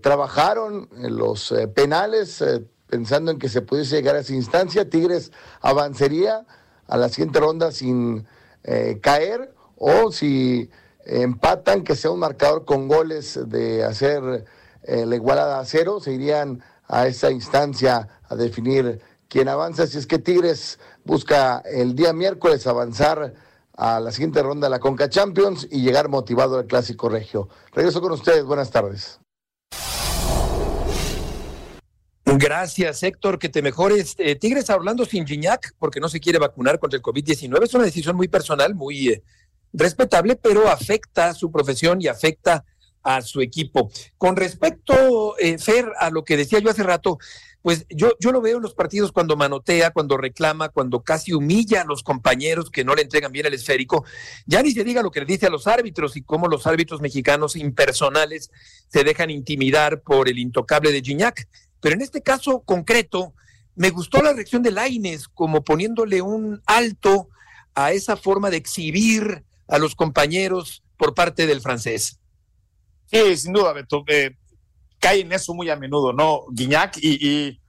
trabajaron 0.00 0.88
en 0.96 1.16
los 1.16 1.52
penales, 1.74 2.42
pensando 2.94 3.32
en 3.32 3.40
que 3.40 3.48
se 3.48 3.60
pudiese 3.60 3.96
llegar 3.96 4.14
a 4.14 4.20
esa 4.20 4.34
instancia. 4.34 4.88
Tigres 4.88 5.32
avanzaría 5.60 6.46
a 6.86 6.96
la 6.96 7.08
siguiente 7.08 7.40
ronda 7.40 7.72
sin 7.72 8.24
caer, 9.02 9.52
o 9.76 10.12
si 10.12 10.70
empatan, 11.04 11.82
que 11.82 11.96
sea 11.96 12.12
un 12.12 12.20
marcador 12.20 12.64
con 12.64 12.88
goles 12.88 13.38
de 13.46 13.84
hacer 13.84 14.44
eh, 14.82 15.06
la 15.06 15.16
igualada 15.16 15.58
a 15.58 15.64
cero, 15.64 16.00
se 16.00 16.12
irían 16.12 16.62
a 16.86 17.06
esa 17.06 17.30
instancia 17.30 18.08
a 18.28 18.36
definir 18.36 19.00
quién 19.28 19.48
avanza. 19.48 19.86
Si 19.86 19.98
es 19.98 20.06
que 20.06 20.18
Tigres 20.18 20.78
busca 21.04 21.62
el 21.64 21.94
día 21.94 22.12
miércoles 22.12 22.66
avanzar 22.66 23.34
a 23.76 23.98
la 24.00 24.12
siguiente 24.12 24.42
ronda 24.42 24.66
de 24.66 24.70
la 24.70 24.78
Conca 24.78 25.08
Champions 25.08 25.66
y 25.70 25.80
llegar 25.80 26.08
motivado 26.08 26.58
al 26.58 26.66
Clásico 26.66 27.08
Regio. 27.08 27.48
Regreso 27.72 28.00
con 28.00 28.12
ustedes, 28.12 28.44
buenas 28.44 28.70
tardes. 28.70 29.18
Gracias, 32.36 33.02
Héctor, 33.04 33.38
que 33.38 33.48
te 33.48 33.62
mejores. 33.62 34.16
Eh, 34.18 34.34
Tigres 34.34 34.68
a 34.68 34.74
Orlando 34.74 35.04
sin 35.04 35.24
Gignac, 35.24 35.72
porque 35.78 36.00
no 36.00 36.08
se 36.08 36.18
quiere 36.18 36.40
vacunar 36.40 36.80
contra 36.80 36.96
el 36.96 37.02
COVID-19. 37.02 37.62
Es 37.62 37.74
una 37.74 37.84
decisión 37.84 38.16
muy 38.16 38.26
personal, 38.26 38.74
muy 38.74 39.08
eh, 39.08 39.22
respetable, 39.72 40.34
pero 40.34 40.68
afecta 40.68 41.28
a 41.28 41.34
su 41.34 41.52
profesión 41.52 42.02
y 42.02 42.08
afecta 42.08 42.64
a 43.04 43.22
su 43.22 43.40
equipo. 43.40 43.90
Con 44.18 44.34
respecto, 44.34 45.38
eh, 45.38 45.58
Fer, 45.58 45.92
a 46.00 46.10
lo 46.10 46.24
que 46.24 46.36
decía 46.36 46.58
yo 46.58 46.70
hace 46.70 46.82
rato, 46.82 47.18
pues 47.62 47.86
yo, 47.88 48.12
yo 48.18 48.32
lo 48.32 48.40
veo 48.40 48.56
en 48.56 48.62
los 48.62 48.74
partidos 48.74 49.12
cuando 49.12 49.36
manotea, 49.36 49.92
cuando 49.92 50.16
reclama, 50.16 50.70
cuando 50.70 51.02
casi 51.02 51.32
humilla 51.32 51.82
a 51.82 51.84
los 51.84 52.02
compañeros 52.02 52.70
que 52.70 52.84
no 52.84 52.94
le 52.94 53.02
entregan 53.02 53.30
bien 53.30 53.46
el 53.46 53.54
esférico. 53.54 54.04
Ya 54.44 54.60
ni 54.62 54.72
se 54.72 54.84
diga 54.84 55.02
lo 55.02 55.10
que 55.10 55.20
le 55.20 55.26
dice 55.26 55.46
a 55.46 55.50
los 55.50 55.66
árbitros 55.66 56.16
y 56.16 56.22
cómo 56.22 56.48
los 56.48 56.66
árbitros 56.66 57.00
mexicanos 57.00 57.54
impersonales 57.54 58.50
se 58.88 59.04
dejan 59.04 59.30
intimidar 59.30 60.00
por 60.00 60.28
el 60.28 60.38
intocable 60.38 60.90
de 60.90 61.00
Gignac. 61.00 61.46
Pero 61.84 61.96
en 61.96 62.00
este 62.00 62.22
caso 62.22 62.60
concreto, 62.60 63.34
me 63.74 63.90
gustó 63.90 64.22
la 64.22 64.32
reacción 64.32 64.62
de 64.62 64.70
Laines, 64.70 65.28
como 65.28 65.62
poniéndole 65.62 66.22
un 66.22 66.62
alto 66.64 67.28
a 67.74 67.92
esa 67.92 68.16
forma 68.16 68.48
de 68.48 68.56
exhibir 68.56 69.44
a 69.68 69.76
los 69.76 69.94
compañeros 69.94 70.82
por 70.96 71.12
parte 71.12 71.46
del 71.46 71.60
francés. 71.60 72.18
Sí, 73.04 73.36
sin 73.36 73.52
duda, 73.52 73.74
Beto. 73.74 74.02
Eh, 74.06 74.34
cae 74.98 75.20
en 75.20 75.32
eso 75.32 75.52
muy 75.52 75.68
a 75.68 75.76
menudo, 75.76 76.14
¿no? 76.14 76.46
Guiñac 76.52 76.96
y, 77.02 77.60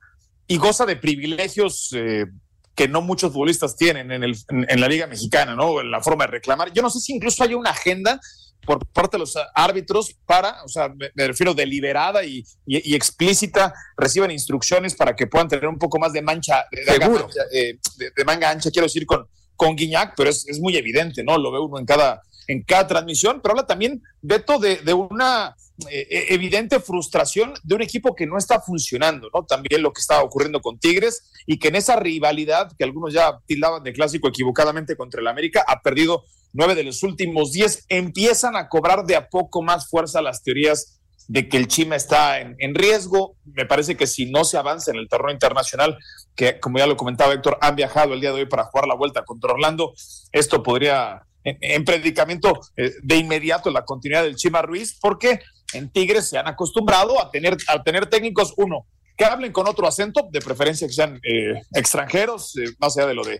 goza 0.48 0.86
de 0.86 0.96
privilegios 0.96 1.92
eh, 1.92 2.26
que 2.74 2.88
no 2.88 3.02
muchos 3.02 3.34
futbolistas 3.34 3.76
tienen 3.76 4.14
en, 4.14 4.24
en, 4.24 4.80
la 4.80 4.88
Liga 4.88 5.08
Mexicana, 5.08 5.58
¿no? 5.58 5.84
La 5.84 6.00
forma 6.00 6.24
de 6.24 6.32
reclamar. 6.32 6.72
Yo 6.72 6.82
no 6.82 6.90
sé 6.90 7.02
si 7.02 7.14
incluso 7.14 7.44
hay 7.44 7.54
una 7.54 7.72
agenda 7.72 8.22
por 8.66 8.86
parte 8.88 9.18
de 9.18 9.20
los 9.20 9.38
árbitros 9.54 10.16
para, 10.26 10.64
o 10.64 10.68
sea, 10.68 10.90
me, 10.90 11.28
refiero 11.28 11.54
deliberada 11.54 12.24
y, 12.24 12.44
y, 12.66 12.96
explícita, 12.96 13.74
reciben 13.98 14.32
instrucciones 14.32 14.96
para 14.96 15.16
que 15.16 15.28
puedan 15.28 15.48
tener 15.48 15.68
un 15.68 15.78
poco 15.78 16.00
más 16.00 16.14
de 16.14 16.22
mancha, 16.22 16.66
de, 16.72 17.40
eh, 17.52 17.80
de 18.16 18.26
manga 18.26 18.50
ancha, 18.50 18.72
quiero 18.72 18.86
decir, 18.86 19.06
con, 19.06 19.28
con 19.56 19.76
Guiñac, 19.76 20.14
pero 20.16 20.30
es, 20.30 20.48
es, 20.48 20.60
muy 20.60 20.76
evidente, 20.76 21.24
¿no? 21.24 21.38
Lo 21.38 21.52
ve 21.52 21.60
uno 21.60 21.80
en 21.80 21.86
cada, 21.86 22.22
en 22.48 22.64
cada 22.64 22.88
transmisión, 22.88 23.42
pero 23.42 23.54
habla 23.54 23.66
también, 23.66 24.02
Beto, 24.22 24.60
de, 24.60 24.94
una 24.94 25.56
eh, 25.90 26.08
eh, 26.10 26.26
evidente 26.30 26.80
frustración 26.80 27.54
de 27.64 27.76
un 27.76 27.82
equipo 27.82 28.16
que 28.16 28.26
no 28.26 28.38
está 28.38 28.62
funcionando, 28.62 29.30
¿no? 29.34 29.44
También 29.44 29.82
lo 29.82 29.94
que 29.94 30.02
estaba 30.02 30.24
ocurriendo 30.24 30.62
con 30.62 30.80
Tigres 30.80 31.32
y 31.46 31.60
que 31.60 31.68
en 31.68 31.76
esa 31.76 31.96
rivalidad 31.96 32.72
que 32.78 32.84
algunos 32.84 33.14
ya 33.14 33.40
tildaban 33.46 33.84
de 33.84 33.94
clásico 33.94 34.28
equivocadamente 34.28 34.96
contra 34.96 35.22
el 35.22 35.28
América, 35.28 35.64
ha 35.68 35.82
perdido 35.82 36.24
nueve 36.54 36.76
de 36.76 36.84
los 36.84 37.04
últimos 37.04 37.52
diez, 37.52 37.86
empiezan 37.90 38.56
a 38.56 38.70
cobrar 38.70 39.06
de 39.06 39.16
a 39.16 39.30
poco 39.30 39.62
más 39.62 39.90
fuerza 39.90 40.22
las 40.22 40.42
teorías 40.42 41.00
de 41.28 41.50
que 41.50 41.58
el 41.58 41.68
Chima 41.68 41.96
está 41.96 42.40
en, 42.40 42.56
en, 42.60 42.76
riesgo. 42.76 43.36
Me 43.46 43.66
parece 43.66 43.98
que 43.98 44.08
si 44.08 44.26
no 44.28 44.44
se 44.44 44.58
avanza 44.58 44.92
en 44.92 44.98
el 44.98 45.10
terreno 45.10 45.32
internacional, 45.32 45.98
que 46.36 46.60
como 46.60 46.78
ya 46.78 46.88
lo 46.88 46.98
comentaba 46.98 47.34
Héctor, 47.34 47.58
han 47.62 47.76
viajado 47.76 48.14
el 48.14 48.22
día 48.22 48.32
de 48.32 48.42
hoy 48.42 48.46
para 48.46 48.66
jugar 48.66 48.88
la 48.88 48.96
vuelta 48.96 49.26
contra 49.26 49.54
Orlando, 49.54 49.94
esto 50.32 50.62
podría, 50.62 51.26
en, 51.46 51.86
predicamento 51.86 52.60
eh, 52.76 52.94
de 53.02 53.18
inmediato, 53.18 53.72
la 53.72 53.86
continuidad 53.86 54.24
del 54.24 54.36
Chima 54.36 54.62
Ruiz, 54.62 54.98
porque 55.00 55.40
en 55.74 55.90
Tigres 55.90 56.28
se 56.28 56.38
han 56.38 56.48
acostumbrado 56.48 57.22
a 57.22 57.30
tener, 57.30 57.56
a 57.68 57.84
tener 57.84 58.08
técnicos, 58.08 58.54
uno, 58.58 58.88
que 59.16 59.26
hablen 59.26 59.52
con 59.52 59.68
otro 59.68 59.88
acento, 59.88 60.28
de 60.32 60.42
preferencia 60.42 60.88
que 60.88 60.94
sean 60.94 61.20
eh, 61.24 61.62
extranjeros, 61.74 62.58
eh, 62.58 62.66
más 62.80 62.98
allá 62.98 63.08
de 63.08 63.14
lo 63.14 63.24
de, 63.24 63.40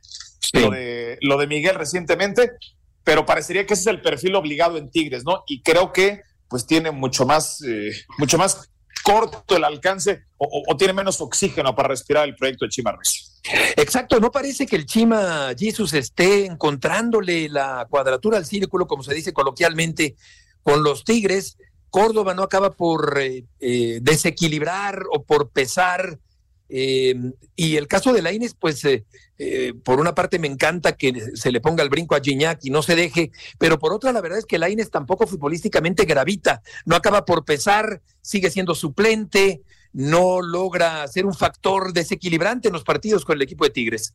lo 0.54 0.70
de 0.70 1.18
lo 1.22 1.38
de 1.38 1.48
Miguel 1.48 1.76
recientemente, 1.76 2.52
pero 3.04 3.26
parecería 3.26 3.66
que 3.66 3.74
ese 3.74 3.82
es 3.82 3.88
el 3.88 4.02
perfil 4.02 4.36
obligado 4.36 4.78
en 4.78 4.90
Tigres, 4.90 5.24
¿no? 5.26 5.44
Y 5.48 5.62
creo 5.62 5.92
que 5.92 6.22
pues 6.48 6.66
tiene 6.66 6.92
mucho 6.92 7.26
más, 7.26 7.62
eh, 7.64 7.92
mucho 8.18 8.38
más 8.38 8.70
corto 9.06 9.56
el 9.56 9.64
alcance 9.64 10.24
o, 10.38 10.76
tiene 10.76 10.92
menos 10.92 11.22
oxígeno 11.22 11.76
para 11.76 11.90
respirar 11.90 12.28
el 12.28 12.36
proyecto 12.36 12.66
de 12.66 12.70
Chima 12.70 12.92
Ruiz. 12.92 13.40
Exacto, 13.76 14.20
no 14.20 14.32
parece 14.32 14.66
que 14.66 14.76
el 14.76 14.88
Chima 14.88 15.54
Jesus 15.56 15.94
esté 15.94 16.48
encontrándole 16.48 17.48
la 17.48 17.86
cuadratura 17.88 18.40
al 18.40 18.48
círculo, 18.48 18.88
como 18.88 19.04
se 19.04 19.14
dice 19.14 19.32
coloquialmente, 19.32 20.16
con 20.64 20.82
los 20.82 21.04
Tigres. 21.04 21.58
Córdoba 21.92 22.34
no 22.34 22.42
acaba 22.42 22.72
por 22.72 23.20
eh, 23.22 23.46
eh, 23.60 24.00
desequilibrar 24.02 25.04
o 25.12 25.24
por 25.24 25.52
pesar 25.52 26.20
eh, 26.70 27.16
y 27.56 27.76
el 27.76 27.88
caso 27.88 28.12
de 28.12 28.22
Laines, 28.22 28.56
pues 28.56 28.84
eh, 28.86 29.06
eh, 29.38 29.74
por 29.84 30.00
una 30.00 30.16
parte 30.16 30.40
me 30.40 30.48
encanta 30.48 30.94
que 30.98 31.32
se 31.36 31.52
le 31.52 31.62
ponga 31.62 31.84
el 31.84 31.90
brinco 31.90 32.16
a 32.16 32.22
Gignac 32.22 32.60
y 32.64 32.70
no 32.70 32.82
se 32.82 32.96
deje, 32.96 33.32
pero 33.60 33.78
por 33.78 33.94
otra 33.94 34.12
la 34.12 34.22
verdad 34.22 34.40
es 34.40 34.46
que 34.46 34.58
Laines 34.58 34.90
tampoco 34.90 35.28
futbolísticamente 35.28 36.06
gravita, 36.06 36.62
no 36.86 36.96
acaba 36.96 37.26
por 37.26 37.46
pesar, 37.46 38.02
sigue 38.22 38.50
siendo 38.50 38.74
suplente, 38.74 39.62
no 39.94 40.42
logra 40.42 41.08
ser 41.08 41.26
un 41.26 41.34
factor 41.34 41.94
desequilibrante 41.94 42.70
en 42.70 42.74
los 42.74 42.84
partidos 42.84 43.24
con 43.26 43.36
el 43.36 43.44
equipo 43.44 43.64
de 43.64 43.70
Tigres. 43.70 44.14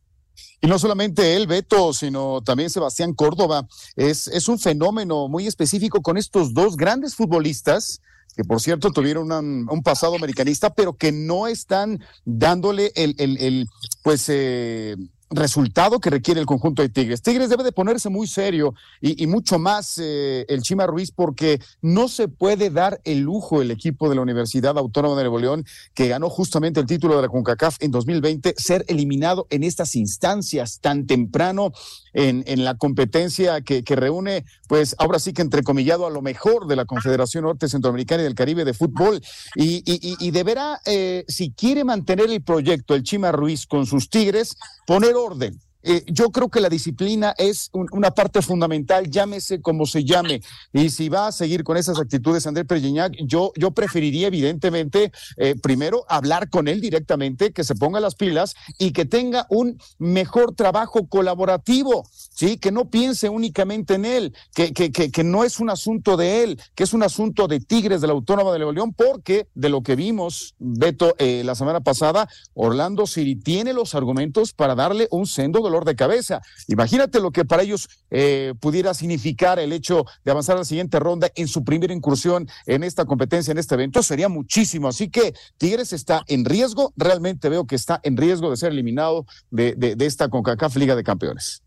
Y 0.61 0.67
no 0.67 0.79
solamente 0.79 1.35
él, 1.35 1.47
Beto, 1.47 1.93
sino 1.93 2.41
también 2.41 2.69
Sebastián 2.69 3.13
Córdoba. 3.13 3.67
Es, 3.95 4.27
es 4.27 4.47
un 4.47 4.59
fenómeno 4.59 5.27
muy 5.27 5.47
específico 5.47 6.01
con 6.01 6.17
estos 6.17 6.53
dos 6.53 6.77
grandes 6.77 7.15
futbolistas 7.15 8.01
que 8.35 8.43
por 8.43 8.61
cierto 8.61 8.91
tuvieron 8.91 9.31
un 9.31 9.83
pasado 9.83 10.15
americanista, 10.15 10.73
pero 10.73 10.93
que 10.93 11.11
no 11.11 11.47
están 11.47 12.03
dándole 12.25 12.91
el, 12.95 13.15
el, 13.17 13.37
el 13.37 13.67
pues, 14.03 14.25
eh, 14.29 14.95
resultado 15.31 15.99
que 15.99 16.09
requiere 16.09 16.39
el 16.39 16.45
conjunto 16.45 16.81
de 16.81 16.89
Tigres. 16.89 17.21
Tigres 17.21 17.49
debe 17.49 17.63
de 17.63 17.71
ponerse 17.71 18.09
muy 18.09 18.27
serio 18.27 18.73
y, 18.99 19.25
mucho 19.27 19.59
más 19.59 19.97
eh, 19.97 20.45
el 20.49 20.61
Chima 20.61 20.85
Ruiz 20.85 21.11
porque 21.11 21.61
no 21.81 22.07
se 22.07 22.27
puede 22.27 22.69
dar 22.69 22.99
el 23.05 23.19
lujo 23.19 23.61
el 23.61 23.71
equipo 23.71 24.09
de 24.09 24.15
la 24.15 24.21
Universidad 24.21 24.77
Autónoma 24.77 25.15
de 25.15 25.23
Nuevo 25.23 25.39
León 25.39 25.65
que 25.93 26.07
ganó 26.07 26.29
justamente 26.29 26.79
el 26.79 26.85
título 26.85 27.15
de 27.15 27.21
la 27.21 27.29
CONCACAF 27.29 27.77
en 27.79 27.91
2020 27.91 28.55
ser 28.57 28.83
eliminado 28.87 29.47
en 29.49 29.63
estas 29.63 29.95
instancias 29.95 30.79
tan 30.81 31.07
temprano 31.07 31.71
en, 32.13 32.65
la 32.65 32.75
competencia 32.75 33.61
que, 33.61 33.83
que, 33.83 33.95
reúne 33.95 34.43
pues 34.67 34.95
ahora 34.99 35.17
sí 35.17 35.31
que 35.31 35.41
entrecomillado 35.41 36.05
a 36.05 36.09
lo 36.09 36.21
mejor 36.21 36.67
de 36.67 36.75
la 36.75 36.83
Confederación 36.83 37.45
Norte 37.45 37.69
Centroamericana 37.69 38.21
y 38.21 38.25
del 38.25 38.35
Caribe 38.35 38.65
de 38.65 38.73
Fútbol 38.73 39.21
y, 39.55 39.81
y, 39.85 40.17
y 40.19 40.31
deberá 40.31 40.81
eh, 40.85 41.23
si 41.29 41.51
quiere 41.51 41.85
mantener 41.85 42.29
el 42.29 42.41
proyecto 42.41 42.95
el 42.95 43.03
Chima 43.03 43.31
Ruiz 43.31 43.65
con 43.65 43.85
sus 43.85 44.09
Tigres 44.09 44.57
poner 44.85 45.15
orden. 45.21 45.59
Eh, 45.83 46.03
yo 46.07 46.29
creo 46.29 46.49
que 46.49 46.61
la 46.61 46.69
disciplina 46.69 47.33
es 47.37 47.69
una 47.73 48.11
parte 48.11 48.41
fundamental, 48.41 49.09
llámese 49.09 49.61
como 49.61 49.85
se 49.85 50.03
llame. 50.03 50.41
Y 50.73 50.89
si 50.89 51.09
va 51.09 51.27
a 51.27 51.31
seguir 51.31 51.63
con 51.63 51.77
esas 51.77 51.99
actitudes 51.99 52.47
André 52.47 52.65
Pergignac, 52.65 53.13
yo, 53.25 53.51
yo 53.55 53.71
preferiría 53.71 54.27
evidentemente 54.27 55.11
eh, 55.37 55.55
primero 55.61 56.05
hablar 56.07 56.49
con 56.49 56.67
él 56.67 56.81
directamente, 56.81 57.51
que 57.51 57.63
se 57.63 57.75
ponga 57.75 57.99
las 57.99 58.15
pilas 58.15 58.55
y 58.77 58.91
que 58.91 59.05
tenga 59.05 59.47
un 59.49 59.79
mejor 59.97 60.55
trabajo 60.55 61.07
colaborativo, 61.07 62.07
¿sí? 62.11 62.57
Que 62.57 62.71
no 62.71 62.89
piense 62.89 63.29
únicamente 63.29 63.95
en 63.95 64.05
él, 64.05 64.35
que, 64.53 64.73
que, 64.73 64.91
que, 64.91 65.11
que 65.11 65.23
no 65.23 65.43
es 65.43 65.59
un 65.59 65.69
asunto 65.69 66.17
de 66.17 66.43
él, 66.43 66.61
que 66.75 66.83
es 66.83 66.93
un 66.93 67.03
asunto 67.03 67.47
de 67.47 67.59
Tigres 67.59 68.01
de 68.01 68.07
la 68.07 68.13
Autónoma 68.13 68.51
de 68.51 68.59
Nuevo 68.59 68.73
León, 68.73 68.93
porque 68.93 69.47
de 69.55 69.69
lo 69.69 69.81
que 69.81 69.95
vimos, 69.95 70.55
Beto, 70.59 71.15
eh, 71.17 71.43
la 71.43 71.55
semana 71.55 71.81
pasada, 71.81 72.27
Orlando 72.53 73.07
Siri 73.07 73.35
tiene 73.35 73.73
los 73.73 73.95
argumentos 73.95 74.53
para 74.53 74.75
darle 74.75 75.07
un 75.11 75.25
sendo 75.25 75.61
dolor 75.71 75.85
de 75.85 75.95
cabeza. 75.95 76.41
Imagínate 76.67 77.19
lo 77.19 77.31
que 77.31 77.45
para 77.45 77.63
ellos 77.63 77.89
eh, 78.09 78.53
pudiera 78.59 78.93
significar 78.93 79.59
el 79.59 79.71
hecho 79.71 80.05
de 80.23 80.31
avanzar 80.31 80.55
a 80.55 80.59
la 80.59 80.65
siguiente 80.65 80.99
ronda 80.99 81.31
en 81.35 81.47
su 81.47 81.63
primera 81.63 81.93
incursión 81.93 82.47
en 82.65 82.83
esta 82.83 83.05
competencia, 83.05 83.51
en 83.51 83.57
este 83.57 83.75
evento, 83.75 84.03
sería 84.03 84.29
muchísimo. 84.29 84.87
Así 84.87 85.09
que 85.09 85.33
Tigres 85.57 85.93
está 85.93 86.23
en 86.27 86.45
riesgo, 86.45 86.93
realmente 86.97 87.49
veo 87.49 87.65
que 87.65 87.75
está 87.75 87.99
en 88.03 88.17
riesgo 88.17 88.49
de 88.49 88.57
ser 88.57 88.71
eliminado 88.71 89.25
de, 89.49 89.95
esta 90.01 90.29
CONCACAF 90.29 90.75
Liga 90.75 90.95
de 90.95 91.03
Campeones. 91.03 91.63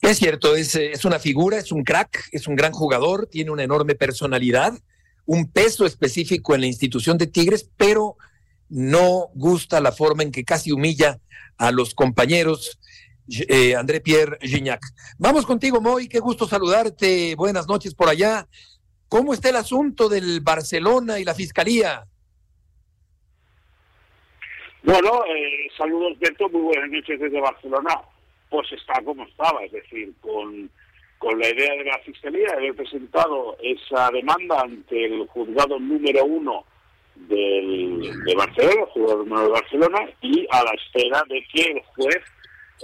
Es 0.00 0.18
cierto, 0.18 0.56
es, 0.56 0.74
es 0.74 1.04
una 1.04 1.18
figura, 1.18 1.58
es 1.58 1.72
un 1.72 1.84
crack, 1.84 2.28
es 2.32 2.46
un 2.46 2.56
gran 2.56 2.72
jugador, 2.72 3.26
tiene 3.26 3.50
una 3.50 3.62
enorme 3.62 3.94
personalidad, 3.94 4.74
un 5.26 5.50
peso 5.50 5.86
específico 5.86 6.54
en 6.54 6.62
la 6.62 6.66
institución 6.66 7.18
de 7.18 7.26
Tigres, 7.26 7.68
pero 7.76 8.16
no 8.68 9.28
gusta 9.34 9.80
la 9.80 9.92
forma 9.92 10.22
en 10.22 10.32
que 10.32 10.44
casi 10.44 10.72
humilla 10.72 11.20
a 11.58 11.70
los 11.70 11.94
compañeros. 11.94 12.78
Eh, 13.48 13.74
André 13.74 14.00
Pierre 14.00 14.38
Gignac. 14.40 14.82
Vamos 15.18 15.46
contigo, 15.46 15.80
Moy, 15.80 16.08
qué 16.08 16.20
gusto 16.20 16.46
saludarte. 16.46 17.34
Buenas 17.36 17.66
noches 17.66 17.94
por 17.94 18.08
allá. 18.08 18.46
¿Cómo 19.08 19.32
está 19.32 19.50
el 19.50 19.56
asunto 19.56 20.08
del 20.08 20.40
Barcelona 20.40 21.18
y 21.18 21.24
la 21.24 21.34
Fiscalía? 21.34 22.04
Bueno, 24.82 25.24
eh, 25.24 25.70
saludos, 25.78 26.18
Beto, 26.18 26.48
muy 26.50 26.62
buenas 26.62 26.90
noches 26.90 27.18
desde 27.18 27.40
Barcelona 27.40 28.02
pues 28.54 28.70
está 28.70 29.02
como 29.02 29.24
estaba, 29.24 29.64
es 29.64 29.72
decir, 29.72 30.12
con, 30.20 30.70
con 31.18 31.36
la 31.40 31.48
idea 31.48 31.74
de 31.74 31.84
la 31.84 31.98
Fiscalía 32.04 32.54
de 32.56 32.72
presentado 32.72 33.56
esa 33.60 34.10
demanda 34.12 34.60
ante 34.60 35.06
el 35.06 35.26
juzgado 35.26 35.80
número 35.80 36.24
uno 36.24 36.64
del, 37.16 38.24
de 38.24 38.34
Barcelona, 38.36 38.82
el 38.82 38.86
juzgado 38.86 39.24
número 39.24 39.42
de 39.42 39.48
Barcelona, 39.48 39.98
y 40.20 40.46
a 40.52 40.62
la 40.62 40.70
espera 40.70 41.24
de 41.28 41.44
que 41.52 41.62
el 41.62 41.82
juez 41.82 42.22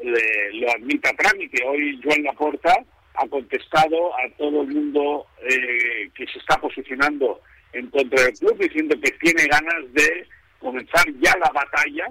le, 0.03 0.53
le 0.53 0.71
admita 0.71 1.11
trámite. 1.15 1.63
Hoy 1.67 2.01
Joan 2.03 2.23
Laporta 2.25 2.75
ha 3.15 3.27
contestado 3.29 4.15
a 4.15 4.29
todo 4.37 4.63
el 4.63 4.69
mundo 4.69 5.27
eh, 5.43 6.11
que 6.15 6.27
se 6.27 6.39
está 6.39 6.57
posicionando 6.61 7.41
en 7.73 7.89
contra 7.91 8.25
del 8.25 8.39
club, 8.39 8.59
diciendo 8.59 8.97
que 9.03 9.11
tiene 9.13 9.47
ganas 9.47 9.93
de 9.93 10.27
comenzar 10.59 11.05
ya 11.21 11.37
la 11.39 11.51
batalla 11.53 12.07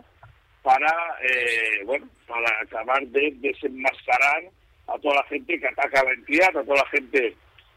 para, 0.61 0.93
eh, 1.23 1.83
bueno, 1.85 2.07
para 2.27 2.61
acabar 2.61 3.05
de 3.07 3.33
desenmascarar 3.37 4.43
a 4.87 4.97
toda 4.99 5.15
la 5.15 5.23
gente 5.23 5.59
que 5.59 5.67
ataca 5.67 6.01
a 6.01 6.05
la 6.05 6.13
entidad, 6.13 6.49
a 6.49 6.63
toda 6.63 6.77
la 6.77 6.89
gente 6.89 7.35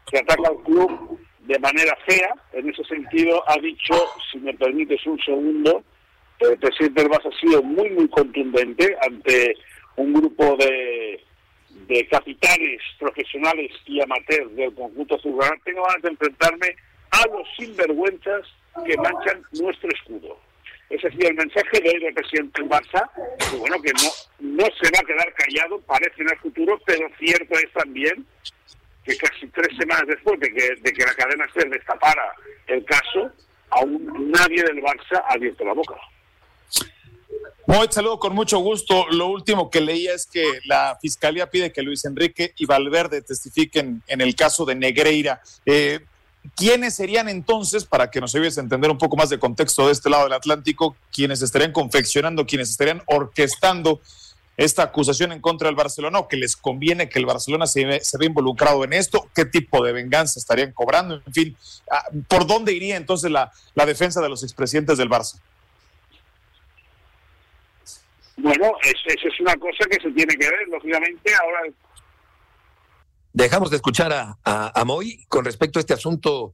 que 0.09 0.17
ataca 0.19 0.49
al 0.49 0.63
club 0.63 1.19
de 1.39 1.59
manera 1.59 1.95
fea. 2.07 2.33
En 2.53 2.69
ese 2.69 2.83
sentido, 2.85 3.43
ha 3.49 3.57
dicho, 3.59 3.93
si 4.31 4.39
me 4.39 4.53
permites 4.53 5.05
un 5.05 5.19
segundo, 5.19 5.83
el 6.39 6.57
presidente 6.57 7.01
del 7.01 7.11
Barça 7.11 7.33
ha 7.33 7.39
sido 7.39 7.63
muy, 7.63 7.89
muy 7.91 8.07
contundente 8.09 8.97
ante 9.01 9.55
un 9.95 10.13
grupo 10.13 10.55
de, 10.57 11.23
de 11.87 12.07
capitanes 12.07 12.81
profesionales 12.99 13.71
y 13.85 14.01
amateurs 14.01 14.55
del 14.55 14.73
conjunto 14.73 15.15
azulgrana. 15.15 15.55
Tengo 15.63 15.83
ganas 15.83 16.01
de 16.01 16.09
enfrentarme 16.09 16.75
a 17.11 17.27
los 17.27 17.47
sinvergüenzas 17.57 18.47
que 18.85 18.97
manchan 18.97 19.43
nuestro 19.51 19.89
escudo. 19.91 20.39
Ese 20.89 21.07
ha 21.07 21.11
sido 21.11 21.29
el 21.29 21.35
mensaje 21.35 21.79
de 21.81 21.89
hoy 21.89 21.99
del 21.99 22.13
presidente 22.13 22.61
Barça, 22.63 23.09
que 23.49 23.57
bueno, 23.57 23.81
que 23.81 23.91
no, 23.93 24.09
no 24.39 24.65
se 24.65 24.91
va 24.91 24.99
a 25.01 25.05
quedar 25.05 25.33
callado, 25.33 25.81
parece 25.81 26.21
en 26.21 26.29
el 26.29 26.37
futuro, 26.37 26.79
pero 26.85 27.07
cierto 27.17 27.55
es 27.55 27.71
también 27.73 28.25
que 29.03 29.17
casi 29.17 29.47
tres 29.47 29.75
semanas 29.77 30.07
después 30.07 30.39
de 30.39 30.53
que, 30.53 30.75
de 30.81 30.93
que 30.93 31.05
la 31.05 31.13
cadena 31.13 31.47
SER 31.53 31.69
destapara 31.69 32.35
el 32.67 32.85
caso, 32.85 33.31
aún 33.69 34.31
nadie 34.31 34.63
del 34.63 34.81
Barça 34.81 35.23
ha 35.27 35.33
abierto 35.33 35.65
la 35.65 35.73
boca. 35.73 35.95
Muy 37.65 37.87
saludo 37.89 38.19
con 38.19 38.35
mucho 38.35 38.59
gusto. 38.59 39.05
Lo 39.09 39.27
último 39.27 39.69
que 39.69 39.79
leía 39.79 40.13
es 40.13 40.25
que 40.25 40.59
la 40.65 40.97
fiscalía 41.01 41.49
pide 41.49 41.71
que 41.71 41.81
Luis 41.81 42.03
Enrique 42.03 42.53
y 42.57 42.65
Valverde 42.65 43.21
testifiquen 43.21 44.03
en 44.07 44.19
el 44.19 44.35
caso 44.35 44.65
de 44.65 44.75
Negreira. 44.75 45.41
Eh, 45.65 46.01
¿Quiénes 46.57 46.95
serían 46.95 47.29
entonces, 47.29 47.85
para 47.85 48.11
que 48.11 48.19
nos 48.19 48.35
ayudes 48.35 48.57
a 48.57 48.61
entender 48.61 48.91
un 48.91 48.97
poco 48.97 49.15
más 49.15 49.29
de 49.29 49.39
contexto 49.39 49.87
de 49.87 49.93
este 49.93 50.09
lado 50.09 50.25
del 50.25 50.33
Atlántico, 50.33 50.97
quienes 51.09 51.41
estarían 51.41 51.71
confeccionando, 51.71 52.45
quienes 52.45 52.69
estarían 52.69 53.01
orquestando 53.05 54.01
esta 54.57 54.83
acusación 54.83 55.31
en 55.31 55.39
contra 55.39 55.69
del 55.69 55.75
Barcelona 55.75 56.19
o 56.19 56.27
que 56.27 56.35
les 56.35 56.57
conviene 56.57 57.07
que 57.07 57.17
el 57.17 57.25
Barcelona 57.25 57.65
se, 57.65 57.85
ve 57.85 58.25
involucrado 58.25 58.83
en 58.83 58.91
esto? 58.91 59.29
¿Qué 59.33 59.45
tipo 59.45 59.81
de 59.85 59.93
venganza 59.93 60.37
estarían 60.37 60.73
cobrando? 60.73 61.21
En 61.25 61.33
fin, 61.33 61.57
ah, 61.89 62.03
¿por 62.27 62.45
dónde 62.45 62.73
iría 62.73 62.97
entonces 62.97 63.31
la, 63.31 63.53
la 63.73 63.85
defensa 63.85 64.19
de 64.19 64.27
los 64.27 64.43
expresidentes 64.43 64.97
del 64.97 65.09
Barça? 65.09 65.39
Bueno, 68.37 68.71
eso 68.83 69.27
es 69.27 69.39
una 69.39 69.55
cosa 69.55 69.85
que 69.89 70.01
se 70.01 70.11
tiene 70.11 70.35
que 70.35 70.49
ver, 70.49 70.67
lógicamente. 70.69 71.31
Ahora 71.35 71.59
Dejamos 73.33 73.71
de 73.71 73.77
escuchar 73.77 74.13
a, 74.13 74.37
a, 74.43 74.85
Moy 74.85 75.25
con 75.27 75.43
respecto 75.43 75.79
a 75.79 75.81
este 75.81 75.95
asunto 75.95 76.53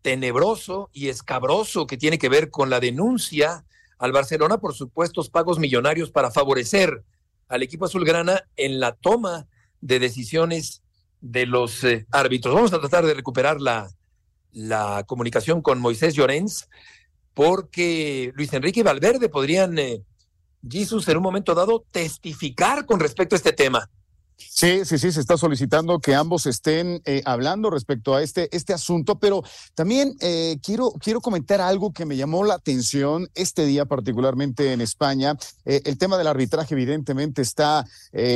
tenebroso 0.00 0.88
y 0.92 1.08
escabroso 1.08 1.88
que 1.88 1.96
tiene 1.96 2.18
que 2.18 2.28
ver 2.28 2.50
con 2.50 2.70
la 2.70 2.78
denuncia 2.78 3.64
al 3.98 4.12
Barcelona 4.12 4.58
por 4.58 4.74
supuestos 4.74 5.28
pagos 5.28 5.58
millonarios 5.58 6.12
para 6.12 6.30
favorecer 6.30 7.02
al 7.48 7.64
equipo 7.64 7.86
azulgrana 7.86 8.44
en 8.56 8.78
la 8.78 8.92
toma 8.92 9.48
de 9.80 9.98
decisiones 9.98 10.82
de 11.20 11.46
los 11.46 11.82
eh, 11.82 12.06
árbitros. 12.12 12.54
Vamos 12.54 12.72
a 12.72 12.80
tratar 12.80 13.04
de 13.04 13.14
recuperar 13.14 13.60
la, 13.60 13.90
la 14.52 15.04
comunicación 15.06 15.62
con 15.62 15.80
Moisés 15.80 16.14
Llorens, 16.14 16.68
porque 17.34 18.32
Luis 18.34 18.52
Enrique 18.52 18.80
y 18.80 18.84
Valverde 18.84 19.28
podrían, 19.28 19.78
eh, 19.78 20.02
Jesus, 20.68 21.08
en 21.08 21.16
un 21.16 21.22
momento 21.22 21.54
dado, 21.54 21.84
testificar 21.90 22.86
con 22.86 23.00
respecto 23.00 23.34
a 23.34 23.38
este 23.38 23.52
tema. 23.52 23.88
Sí, 24.48 24.84
sí, 24.84 24.98
sí, 24.98 25.12
se 25.12 25.20
está 25.20 25.36
solicitando 25.36 26.00
que 26.00 26.14
ambos 26.14 26.46
estén 26.46 27.02
eh, 27.04 27.22
hablando 27.24 27.70
respecto 27.70 28.14
a 28.14 28.22
este, 28.22 28.54
este 28.56 28.72
asunto, 28.72 29.18
pero 29.18 29.42
también 29.74 30.16
eh, 30.20 30.58
quiero, 30.62 30.92
quiero 30.92 31.20
comentar 31.20 31.60
algo 31.60 31.92
que 31.92 32.06
me 32.06 32.16
llamó 32.16 32.44
la 32.44 32.54
atención 32.54 33.28
este 33.34 33.66
día, 33.66 33.84
particularmente 33.84 34.72
en 34.72 34.80
España. 34.80 35.36
Eh, 35.64 35.82
el 35.84 35.98
tema 35.98 36.16
del 36.18 36.26
arbitraje, 36.26 36.74
evidentemente, 36.74 37.42
está 37.42 37.86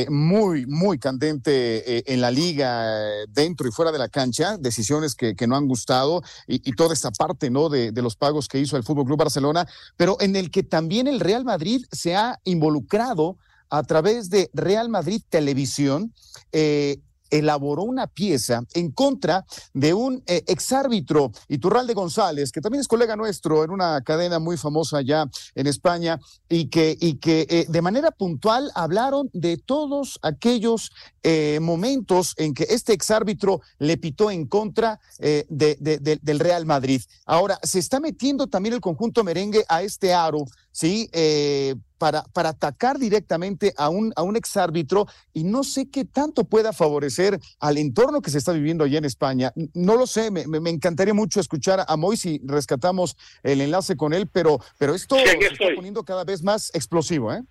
muy, 0.09 0.66
muy 0.66 0.98
candente 0.98 2.12
en 2.12 2.20
la 2.20 2.30
liga, 2.30 2.86
dentro 3.28 3.68
y 3.68 3.72
fuera 3.72 3.92
de 3.92 3.98
la 3.98 4.09
cancha, 4.09 4.57
decisiones 4.59 5.14
que, 5.14 5.34
no 5.46 5.57
han 5.57 5.68
gustado 5.68 6.22
y, 6.46 6.68
y, 6.68 6.72
toda 6.72 6.94
esta 6.94 7.11
parte 7.11 7.50
¿no? 7.50 7.68
De, 7.68 7.92
de 7.92 8.02
los 8.02 8.16
pagos 8.16 8.48
que 8.48 8.59
hizo 8.59 8.76
el 8.76 8.82
Fútbol 8.82 9.05
Club 9.05 9.18
Barcelona, 9.18 9.66
pero 9.96 10.16
en 10.20 10.36
el 10.36 10.50
que 10.50 10.62
también 10.62 11.07
el 11.07 11.20
Real 11.20 11.44
Madrid 11.44 11.84
se 11.92 12.16
ha 12.16 12.40
involucrado 12.44 13.36
a 13.77 13.83
través 13.83 14.31
de 14.31 14.51
Real 14.55 14.89
Madrid 14.89 15.20
Televisión, 15.29 16.14
eh, 16.53 17.01
elaboró 17.31 17.83
una 17.83 18.07
pieza 18.07 18.62
en 18.75 18.93
contra 18.93 19.45
de 19.72 19.93
un 19.93 20.22
eh, 20.27 20.45
exárbitro, 20.47 21.33
Iturralde 21.49 21.93
González, 21.93 22.53
que 22.53 22.61
también 22.61 22.81
es 22.81 22.87
colega 22.87 23.16
nuestro 23.16 23.64
en 23.64 23.72
una 23.72 24.01
cadena 24.03 24.39
muy 24.39 24.57
famosa 24.57 24.99
allá 24.99 25.27
en 25.57 25.66
España, 25.66 26.20
y 26.49 26.66
que, 26.66 26.97
y 27.01 27.14
que 27.14 27.49
eh, 27.51 27.66
de 27.68 27.83
manera 27.83 28.12
puntual 28.12 28.70
hablaron 28.77 29.29
de 29.33 29.57
todos 29.57 30.20
aquellos 30.22 30.93
momentos 31.62 32.35
en 32.37 32.53
que 32.53 32.66
este 32.68 32.93
exárbitro 32.93 33.62
le 33.79 33.97
pitó 33.97 34.31
en 34.31 34.47
contra 34.47 35.01
del 35.18 36.39
Real 36.39 36.66
Madrid. 36.66 37.01
Ahora, 37.25 37.59
se 37.62 37.79
está 37.79 37.99
metiendo 37.99 38.47
también 38.47 38.75
el 38.75 38.83
conjunto 38.83 39.25
merengue 39.25 39.64
a 39.70 39.81
este 39.83 40.12
aro 40.12 40.45
¿sí? 40.75 41.09
Eh, 41.12 41.77
para, 41.99 42.25
para 42.35 42.51
atacar 42.51 42.99
directamente 42.99 43.72
a 43.79 43.89
un, 43.89 44.12
a 44.16 44.22
un 44.22 44.37
exárbitro 44.37 45.07
y 45.33 45.45
no 45.45 45.62
sé 45.62 45.89
qué 45.91 46.05
tanto 46.05 46.45
pueda 46.45 46.72
favorecer 46.72 47.39
al 47.61 47.79
entorno 47.79 48.20
que 48.20 48.31
se 48.31 48.39
está 48.39 48.53
viviendo 48.53 48.85
allá 48.85 48.99
en 48.99 49.05
España. 49.05 49.53
No 49.72 49.97
lo 49.97 50.07
sé, 50.07 50.31
me, 50.31 50.47
me 50.47 50.70
encantaría 50.70 51.14
mucho 51.14 51.41
escuchar 51.41 51.85
a 51.87 51.97
Moy 51.97 52.16
si 52.16 52.41
rescatamos 52.45 53.16
el 53.43 53.61
enlace 53.61 53.97
con 53.97 54.12
él, 54.12 54.29
pero, 54.31 54.59
pero 54.77 54.95
esto 54.95 55.16
se 55.16 55.39
está 55.39 55.66
poniendo 55.77 56.03
cada 56.03 56.25
vez 56.25 56.43
más 56.43 56.75
explosivo, 56.75 57.33
¿eh? 57.33 57.43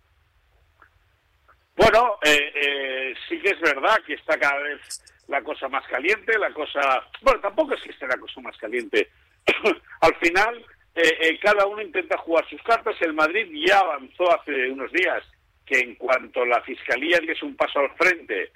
Bueno, 1.76 2.18
eh, 2.24 2.52
eh, 2.54 3.14
sí 3.28 3.40
que 3.40 3.50
es 3.50 3.62
verdad 3.62 3.98
que 4.06 4.14
está 4.14 4.38
cada 4.38 4.62
vez 4.62 5.02
la 5.30 5.42
cosa 5.42 5.68
más 5.70 5.88
caliente, 5.88 6.38
la 6.38 6.54
cosa... 6.54 6.82
Bueno, 7.22 7.40
tampoco 7.40 7.74
es 7.74 7.82
que 7.82 7.92
esté 7.92 8.06
la 8.06 8.18
cosa 8.18 8.42
más 8.42 8.56
caliente. 8.58 9.10
Al 10.02 10.16
final 10.18 10.64
eh, 10.96 11.18
eh, 11.22 11.40
cada 11.40 11.66
uno 11.66 11.82
intenta 11.82 12.18
jugar 12.18 12.48
sus 12.50 12.62
cartas. 12.62 12.96
El 13.02 13.14
Madrid 13.14 13.48
ya 13.68 13.80
avanzó 13.80 14.32
hace 14.32 14.70
unos 14.70 14.92
días 14.92 15.24
que 15.66 15.80
en 15.80 15.96
cuanto 15.96 16.46
la 16.46 16.62
Fiscalía 16.62 17.20
diese 17.20 17.46
un 17.46 17.56
paso 17.56 17.80
al 17.80 17.92
frente, 17.96 18.52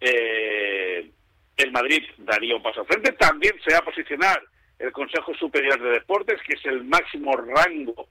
eh, 0.00 1.10
el 1.56 1.72
Madrid 1.72 2.02
daría 2.18 2.56
un 2.56 2.62
paso 2.62 2.80
al 2.80 2.86
frente. 2.86 3.12
También 3.12 3.54
se 3.64 3.72
va 3.72 3.78
a 3.78 3.84
posicionar 3.84 4.42
el 4.78 4.90
Consejo 4.92 5.34
Superior 5.34 5.80
de 5.80 5.90
Deportes, 5.90 6.40
que 6.46 6.54
es 6.54 6.64
el 6.66 6.84
máximo 6.84 7.36
rango 7.36 8.08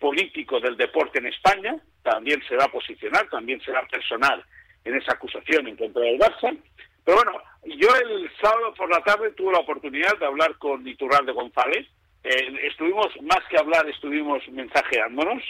político 0.00 0.58
del 0.58 0.76
deporte 0.76 1.18
en 1.18 1.26
España. 1.26 1.76
También 2.02 2.42
se 2.48 2.56
va 2.56 2.64
a 2.64 2.72
posicionar, 2.72 3.28
también 3.28 3.60
será 3.60 3.86
personal 3.86 4.42
en 4.84 4.96
esa 4.96 5.12
acusación 5.12 5.68
en 5.68 5.76
contra 5.76 6.02
del 6.02 6.18
Barça. 6.18 6.56
Pero 7.04 7.16
bueno, 7.18 7.40
yo 7.64 7.88
el 7.96 8.30
sábado 8.40 8.72
por 8.74 8.90
la 8.90 9.02
tarde 9.02 9.30
tuve 9.32 9.52
la 9.52 9.60
oportunidad 9.60 10.18
de 10.18 10.26
hablar 10.26 10.56
con 10.58 10.86
Iturralde 10.86 11.32
González, 11.32 11.86
eh, 12.24 12.68
estuvimos, 12.68 13.08
más 13.22 13.40
que 13.48 13.58
hablar, 13.58 13.88
estuvimos 13.88 14.46
mensajeándonos. 14.48 15.42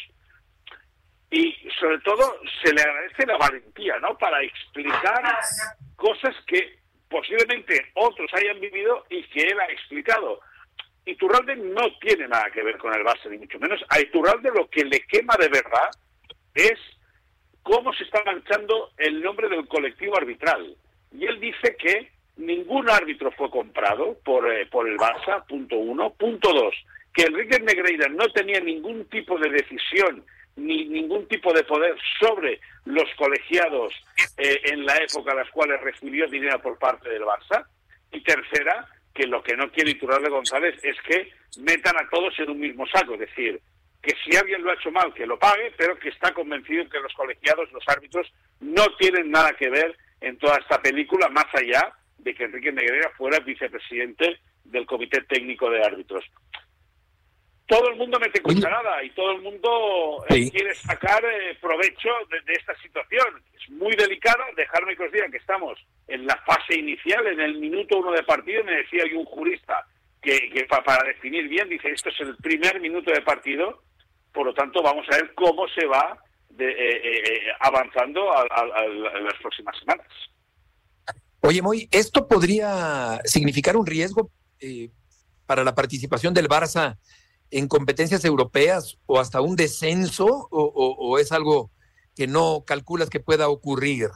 y 1.31 1.57
sobre 1.81 1.99
todo 2.01 2.41
se 2.63 2.75
le 2.75 2.83
agradece 2.83 3.27
la 3.27 3.39
valentía, 3.39 3.99
¿no? 4.01 4.19
Para 4.19 4.43
explicar 4.43 5.23
cosas 5.97 6.35
que 6.47 6.79
posiblemente 7.09 7.91
otros 7.95 8.31
hayan 8.35 8.61
vivido 8.61 9.07
y 9.09 9.23
que 9.25 9.43
él 9.43 9.61
ha 9.61 9.73
explicado. 9.73 10.41
Iturralde 11.05 11.57
no 11.57 11.83
tiene 12.01 12.29
nada 12.29 12.51
que 12.51 12.63
ver 12.63 12.79
con 12.79 12.95
el 12.95 13.05
Barça, 13.05 13.29
ni 13.31 13.39
mucho 13.39 13.59
menos. 13.59 13.85
A 13.89 14.01
Iturralde 14.01 14.51
lo 14.55 14.69
que 14.69 14.85
le 14.85 15.01
quema 15.01 15.35
de 15.39 15.49
verdad 15.49 15.91
es 16.55 16.79
cómo 17.63 17.93
se 17.93 18.05
está 18.05 18.23
manchando 18.25 18.91
el 18.97 19.23
nombre 19.23 19.49
del 19.49 19.67
colectivo 19.69 20.17
arbitral. 20.17 20.77
Y 21.13 21.27
él 21.27 21.41
dice 21.41 21.77
que 21.77 22.11
ningún 22.37 22.89
árbitro 22.89 23.31
fue 23.33 23.51
comprado 23.51 24.17
por, 24.25 24.51
eh, 24.51 24.67
por 24.67 24.89
el 24.89 24.97
Barça, 24.97 25.45
punto 25.47 25.77
uno. 25.77 26.13
Punto 26.15 26.53
dos, 26.53 26.75
que 27.15 27.25
Enrique 27.25 27.61
Negreira 27.61 28.09
no 28.09 28.29
tenía 28.33 28.61
ningún 28.61 29.05
tipo 29.07 29.39
de 29.39 29.51
decisión 29.51 30.25
ni 30.57 30.85
ningún 30.85 31.27
tipo 31.29 31.53
de 31.53 31.65
poder 31.65 31.97
sobre 32.21 32.61
los 32.85 33.09
colegiados 33.17 33.95
eh, 34.37 34.61
en 34.65 34.85
la 34.85 34.97
época 34.97 35.33
en 35.33 35.39
las 35.39 35.51
cuales 35.51 35.81
recibió 35.81 36.27
dinero 36.29 36.61
por 36.61 36.79
parte 36.79 37.09
del 37.09 37.23
Barça. 37.23 37.67
Y 38.11 38.21
tercera, 38.21 38.87
que 39.15 39.27
lo 39.27 39.43
que 39.43 39.57
no 39.57 39.71
quiere 39.71 39.93
Iturralde 39.93 40.29
González 40.29 40.79
es 40.83 40.97
que 41.03 41.33
metan 41.59 41.97
a 41.97 42.09
todos 42.11 42.39
en 42.39 42.51
un 42.51 42.61
mismo 42.61 42.87
saco, 42.87 43.15
es 43.15 43.21
decir, 43.21 43.61
que 44.03 44.15
si 44.25 44.37
alguien 44.37 44.63
lo 44.63 44.71
ha 44.71 44.75
hecho 44.75 44.91
mal, 44.91 45.15
que 45.15 45.27
lo 45.27 45.39
pague, 45.39 45.73
pero 45.77 45.99
que 45.99 46.09
está 46.09 46.35
convencido 46.35 46.89
que 46.89 47.01
los 47.01 47.13
colegiados, 47.15 47.71
los 47.73 47.85
árbitros, 47.87 48.31
no 48.61 48.85
tienen 48.99 49.31
nada 49.31 49.53
que 49.53 49.71
ver 49.71 49.97
en 50.21 50.37
toda 50.39 50.57
esta 50.57 50.83
película, 50.83 51.29
más 51.29 51.47
allá 51.55 51.95
de 52.23 52.35
que 52.35 52.45
Enrique 52.45 52.73
Negreira 52.73 53.11
fuera 53.17 53.41
vicepresidente 53.41 54.39
del 54.65 54.87
Comité 54.87 55.23
Técnico 55.23 55.69
de 55.71 55.83
Árbitros. 55.83 56.25
Todo 57.67 57.89
el 57.89 57.97
mundo 57.97 58.19
mete 58.21 58.43
cucharada 58.43 59.03
y 59.03 59.11
todo 59.11 59.33
el 59.33 59.41
mundo 59.41 60.25
eh, 60.29 60.51
quiere 60.51 60.75
sacar 60.75 61.25
eh, 61.25 61.57
provecho 61.61 62.11
de, 62.29 62.53
esta 62.53 62.77
situación. 62.83 63.43
Es 63.55 63.71
muy 63.71 63.95
delicada. 63.97 64.45
Dejarme 64.57 64.97
que 64.97 65.05
os 65.05 65.13
diga 65.13 65.31
que 65.31 65.39
estamos 65.39 65.79
en 66.09 66.27
la 66.27 66.37
fase 66.45 66.79
inicial, 66.79 67.27
en 67.27 67.41
el 67.41 67.59
minuto 67.59 67.99
uno 67.99 68.13
de 68.13 68.23
partido. 68.25 68.63
Me 68.65 68.77
decía 68.77 69.05
hay 69.05 69.15
un 69.15 69.25
jurista 69.25 69.87
que, 70.21 70.67
para 70.69 71.03
definir 71.05 71.49
bien 71.49 71.69
dice 71.69 71.91
esto 71.91 72.11
es 72.11 72.21
el 72.21 72.37
primer 72.37 72.81
minuto 72.81 73.11
de 73.11 73.23
partido. 73.23 73.83
Por 74.33 74.47
lo 74.47 74.55
tanto, 74.55 74.83
vamos 74.83 75.07
a 75.11 75.17
ver 75.17 75.33
cómo 75.35 75.67
se 75.69 75.87
va 75.87 76.19
eh, 76.59 77.47
avanzando 77.61 78.35
en 79.15 79.25
las 79.25 79.39
próximas 79.41 79.79
semanas. 79.79 80.09
Oye, 81.45 81.61
Moy, 81.61 81.89
¿esto 81.91 82.29
podría 82.29 83.19
significar 83.25 83.77
un 83.77 83.85
riesgo 83.85 84.31
eh, 84.61 84.91
para 85.45 85.65
la 85.65 85.75
participación 85.75 86.35
del 86.35 86.49
Barça 86.49 86.99
en 87.51 87.67
competencias 87.67 88.25
europeas 88.25 88.97
o 89.07 89.19
hasta 89.19 89.41
un 89.41 89.57
descenso 89.57 90.47
o, 90.53 91.19
es 91.19 91.33
algo 91.33 91.73
que 92.15 92.29
no 92.29 92.63
calculas 92.65 93.11
que 93.11 93.19
pueda 93.19 93.49
ocurrir? 93.49 94.11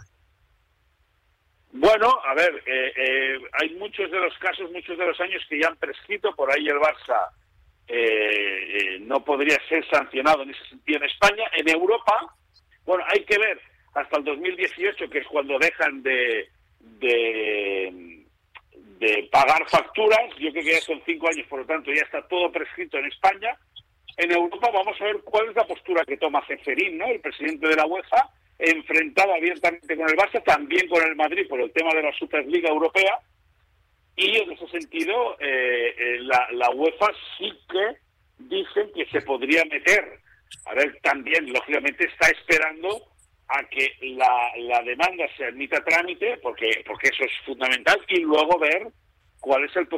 Bueno, 1.72 2.16
a 2.24 2.34
ver, 2.34 2.62
eh, 2.64 2.92
eh, 2.96 3.38
hay 3.60 3.74
muchos 3.74 4.08
de 4.08 4.20
los 4.20 4.32
casos, 4.38 4.70
muchos 4.70 4.96
de 4.96 5.04
los 5.04 5.20
años 5.20 5.42
que 5.48 5.60
ya 5.60 5.66
han 5.66 5.76
prescrito, 5.78 6.32
por 6.36 6.54
ahí 6.54 6.68
el 6.68 6.78
Barça 6.78 7.30
no 9.00 9.24
podría 9.24 9.58
ser 9.68 9.84
sancionado 9.90 10.42
en 10.42 10.50
ese 10.50 10.64
sentido 10.68 10.98
en 10.98 11.04
España. 11.06 11.44
En 11.56 11.68
Europa, 11.68 12.36
bueno, 12.84 13.04
hay 13.08 13.24
que 13.24 13.38
ver 13.38 13.60
hasta 13.94 14.18
el 14.18 14.24
2018, 14.24 15.10
que 15.10 15.18
es 15.18 15.26
cuando 15.26 15.58
dejan 15.58 16.02
de, 16.02 16.48
de, 17.00 18.24
de 18.98 19.28
pagar 19.30 19.68
facturas. 19.68 20.30
Yo 20.38 20.50
creo 20.50 20.64
que 20.64 20.72
ya 20.72 20.80
son 20.80 21.02
cinco 21.04 21.28
años, 21.28 21.46
por 21.48 21.60
lo 21.60 21.66
tanto 21.66 21.92
ya 21.92 22.02
está 22.02 22.26
todo 22.28 22.50
prescrito 22.50 22.98
en 22.98 23.06
España. 23.06 23.56
En 24.16 24.32
Europa 24.32 24.70
vamos 24.72 25.00
a 25.00 25.04
ver 25.04 25.20
cuál 25.24 25.50
es 25.50 25.56
la 25.56 25.66
postura 25.66 26.04
que 26.04 26.16
toma 26.16 26.44
Ceferín, 26.46 26.96
¿no? 26.96 27.06
el 27.06 27.20
presidente 27.20 27.68
de 27.68 27.76
la 27.76 27.86
UEFA, 27.86 28.30
enfrentado 28.58 29.34
abiertamente 29.34 29.94
con 29.94 30.08
el 30.08 30.16
Barça, 30.16 30.42
también 30.42 30.88
con 30.88 31.02
el 31.02 31.14
Madrid 31.16 31.46
por 31.48 31.60
el 31.60 31.70
tema 31.72 31.92
de 31.94 32.02
la 32.02 32.12
Superliga 32.14 32.70
Europea. 32.70 33.18
Y 34.16 34.38
en 34.38 34.52
ese 34.52 34.66
sentido, 34.68 35.36
eh, 35.40 35.94
eh, 35.98 36.18
la, 36.20 36.48
la 36.52 36.70
UEFA 36.70 37.08
sí 37.36 37.52
que 37.70 37.96
dicen 38.38 38.90
que 38.94 39.04
se 39.12 39.20
podría 39.20 39.62
meter. 39.66 40.20
A 40.64 40.74
ver, 40.74 40.98
también, 41.02 41.52
lógicamente, 41.52 42.06
está 42.06 42.28
esperando 42.28 43.02
a 43.48 43.64
que 43.64 43.92
la, 44.00 44.52
la 44.58 44.82
demanda 44.82 45.24
se 45.36 45.44
admita 45.44 45.78
a 45.78 45.84
trámite, 45.84 46.38
porque, 46.38 46.82
porque 46.86 47.08
eso 47.08 47.24
es 47.24 47.32
fundamental, 47.44 48.00
y 48.08 48.20
luego 48.20 48.58
ver 48.58 48.88
cuál 49.40 49.64
es 49.64 49.76
el, 49.76 49.88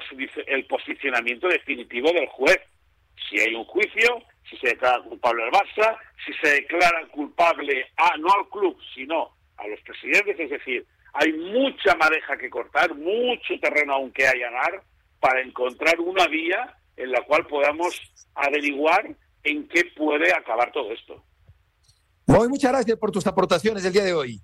el 0.47 0.67
posicionamiento 0.67 1.49
definitivo 1.49 2.13
del 2.13 2.27
juez. 2.29 2.59
Si 3.29 3.39
hay 3.41 3.55
un 3.55 3.65
juicio, 3.65 4.23
si 4.49 4.57
se 4.59 4.69
declara 4.69 5.03
culpable 5.03 5.45
al 5.45 5.51
Barça, 5.51 5.97
si 6.25 6.33
se 6.35 6.55
declara 6.55 7.07
culpable 7.09 7.87
a, 7.97 8.17
no 8.19 8.29
al 8.33 8.49
club, 8.49 8.79
sino 8.95 9.31
a 9.57 9.67
los 9.67 9.81
presidentes, 9.81 10.39
es 10.39 10.51
decir, 10.51 10.87
hay 11.15 11.33
mucha 11.33 11.95
madeja 11.97 12.37
que 12.37 12.51
cortar, 12.51 12.95
mucho 12.95 13.59
terreno 13.61 13.95
aún 13.95 14.13
que 14.13 14.27
allanar 14.27 14.83
para 15.21 15.41
encontrar 15.41 15.99
una 15.99 16.27
vía 16.27 16.75
en 16.97 17.11
la 17.11 17.23
cual 17.23 17.47
podamos 17.47 18.01
averiguar 18.35 19.09
en 19.43 19.69
qué 19.69 19.85
puede 19.97 20.33
acabar 20.33 20.71
todo 20.73 20.93
esto. 20.93 21.25
Muy 22.29 22.47
muchas 22.47 22.71
gracias 22.73 22.99
por 22.99 23.11
tus 23.11 23.27
aportaciones 23.27 23.83
el 23.87 23.93
día 23.95 24.05
de 24.05 24.13
hoy. 24.13 24.43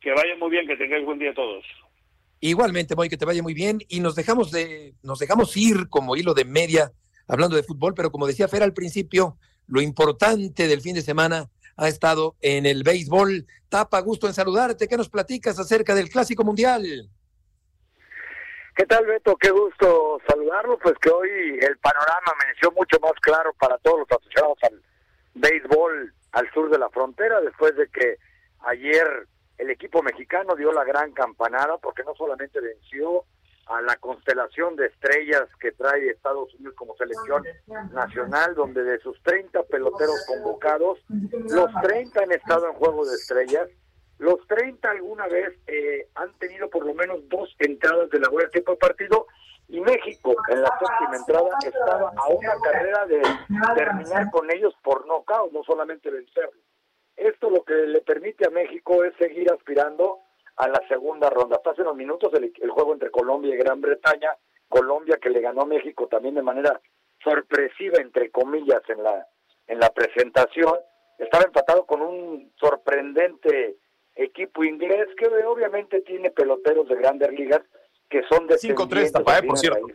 Que 0.00 0.12
vaya 0.12 0.36
muy 0.38 0.50
bien, 0.50 0.68
que 0.68 0.76
tengáis 0.76 1.04
buen 1.04 1.18
día 1.18 1.34
todos. 1.34 1.64
Igualmente, 2.38 2.94
Moy, 2.94 3.08
que 3.08 3.16
te 3.16 3.24
vaya 3.24 3.42
muy 3.42 3.54
bien. 3.54 3.80
Y 3.88 3.98
nos 3.98 4.14
dejamos 4.14 4.52
de, 4.52 4.94
nos 5.02 5.18
dejamos 5.18 5.56
ir 5.56 5.88
como 5.88 6.14
hilo 6.14 6.32
de 6.32 6.44
media 6.44 6.92
hablando 7.26 7.56
de 7.56 7.64
fútbol, 7.64 7.94
pero 7.94 8.12
como 8.12 8.28
decía 8.28 8.46
Fer 8.46 8.62
al 8.62 8.72
principio, 8.72 9.36
lo 9.66 9.80
importante 9.80 10.68
del 10.68 10.80
fin 10.80 10.94
de 10.94 11.02
semana 11.02 11.50
ha 11.76 11.88
estado 11.88 12.36
en 12.40 12.66
el 12.66 12.84
béisbol. 12.84 13.44
Tapa, 13.68 13.98
gusto 14.00 14.28
en 14.28 14.34
saludarte. 14.34 14.86
¿Qué 14.86 14.96
nos 14.96 15.08
platicas 15.08 15.58
acerca 15.58 15.92
del 15.92 16.08
Clásico 16.08 16.44
Mundial? 16.44 16.84
¿Qué 18.76 18.86
tal, 18.86 19.06
Beto? 19.06 19.34
Qué 19.36 19.50
gusto 19.50 20.20
saludarlo. 20.28 20.78
Pues 20.78 20.94
que 21.02 21.10
hoy 21.10 21.30
el 21.60 21.78
panorama 21.78 22.32
amaneció 22.32 22.70
mucho 22.70 23.00
más 23.00 23.14
claro 23.20 23.52
para 23.58 23.76
todos 23.78 24.00
los 24.00 24.08
asociados 24.20 24.58
al 24.62 24.80
béisbol 25.34 26.12
al 26.32 26.50
sur 26.52 26.70
de 26.70 26.78
la 26.78 26.88
frontera 26.90 27.40
después 27.40 27.76
de 27.76 27.88
que 27.88 28.18
ayer 28.60 29.26
el 29.58 29.70
equipo 29.70 30.02
mexicano 30.02 30.56
dio 30.56 30.72
la 30.72 30.84
gran 30.84 31.12
campanada 31.12 31.78
porque 31.78 32.04
no 32.04 32.14
solamente 32.14 32.60
venció 32.60 33.24
a 33.66 33.80
la 33.80 33.96
constelación 33.96 34.76
de 34.76 34.86
estrellas 34.86 35.48
que 35.60 35.72
trae 35.72 36.10
Estados 36.10 36.52
Unidos 36.54 36.74
como 36.76 36.96
selección 36.96 37.44
nacional, 37.92 38.54
donde 38.54 38.82
de 38.82 38.98
sus 38.98 39.20
30 39.22 39.62
peloteros 39.64 40.24
convocados, 40.26 40.98
los 41.08 41.70
30 41.82 42.22
han 42.22 42.32
estado 42.32 42.66
en 42.68 42.74
juego 42.74 43.06
de 43.06 43.14
estrellas, 43.14 43.68
los 44.18 44.46
30 44.46 44.90
alguna 44.90 45.26
vez 45.28 45.56
eh, 45.66 46.08
han 46.14 46.32
tenido 46.38 46.68
por 46.70 46.84
lo 46.86 46.94
menos 46.94 47.20
dos 47.28 47.54
entradas 47.58 48.10
de 48.10 48.20
la 48.20 48.28
vuelta 48.28 48.50
tipo 48.50 48.72
de 48.72 48.78
partido 48.78 49.26
y 49.72 49.80
México 49.80 50.36
en 50.48 50.60
la 50.60 50.68
séptima 50.78 51.16
entrada 51.16 51.48
estaba 51.64 52.12
a 52.14 52.28
una 52.28 52.54
carrera 52.62 53.06
de 53.06 53.22
terminar 53.74 54.30
con 54.30 54.50
ellos 54.50 54.74
por 54.84 55.06
nocaut, 55.06 55.50
no 55.50 55.64
solamente 55.64 56.10
vencerlos. 56.10 56.62
Esto 57.16 57.48
lo 57.48 57.64
que 57.64 57.72
le 57.72 58.02
permite 58.02 58.46
a 58.46 58.50
México 58.50 59.02
es 59.02 59.14
seguir 59.16 59.50
aspirando 59.50 60.18
a 60.56 60.68
la 60.68 60.86
segunda 60.88 61.30
ronda. 61.30 61.56
Hasta 61.56 61.70
hace 61.70 61.80
unos 61.80 61.96
minutos 61.96 62.30
el, 62.34 62.52
juego 62.68 62.92
entre 62.92 63.10
Colombia 63.10 63.54
y 63.54 63.58
Gran 63.58 63.80
Bretaña, 63.80 64.36
Colombia 64.68 65.16
que 65.16 65.30
le 65.30 65.40
ganó 65.40 65.62
a 65.62 65.66
México 65.66 66.06
también 66.06 66.34
de 66.34 66.42
manera 66.42 66.78
sorpresiva 67.24 67.96
entre 67.98 68.30
comillas 68.30 68.82
en 68.88 69.02
la 69.02 69.26
en 69.68 69.78
la 69.78 69.88
presentación, 69.90 70.74
estaba 71.18 71.44
empatado 71.44 71.86
con 71.86 72.02
un 72.02 72.52
sorprendente 72.60 73.76
equipo 74.16 74.64
inglés 74.64 75.08
que 75.16 75.28
obviamente 75.46 76.02
tiene 76.02 76.30
peloteros 76.30 76.86
de 76.88 76.96
grandes 76.96 77.30
ligas 77.30 77.62
que 78.12 78.22
son 78.28 78.46
de 78.46 78.56
5-3 78.56 79.46
por 79.46 79.58
cierto. 79.58 79.86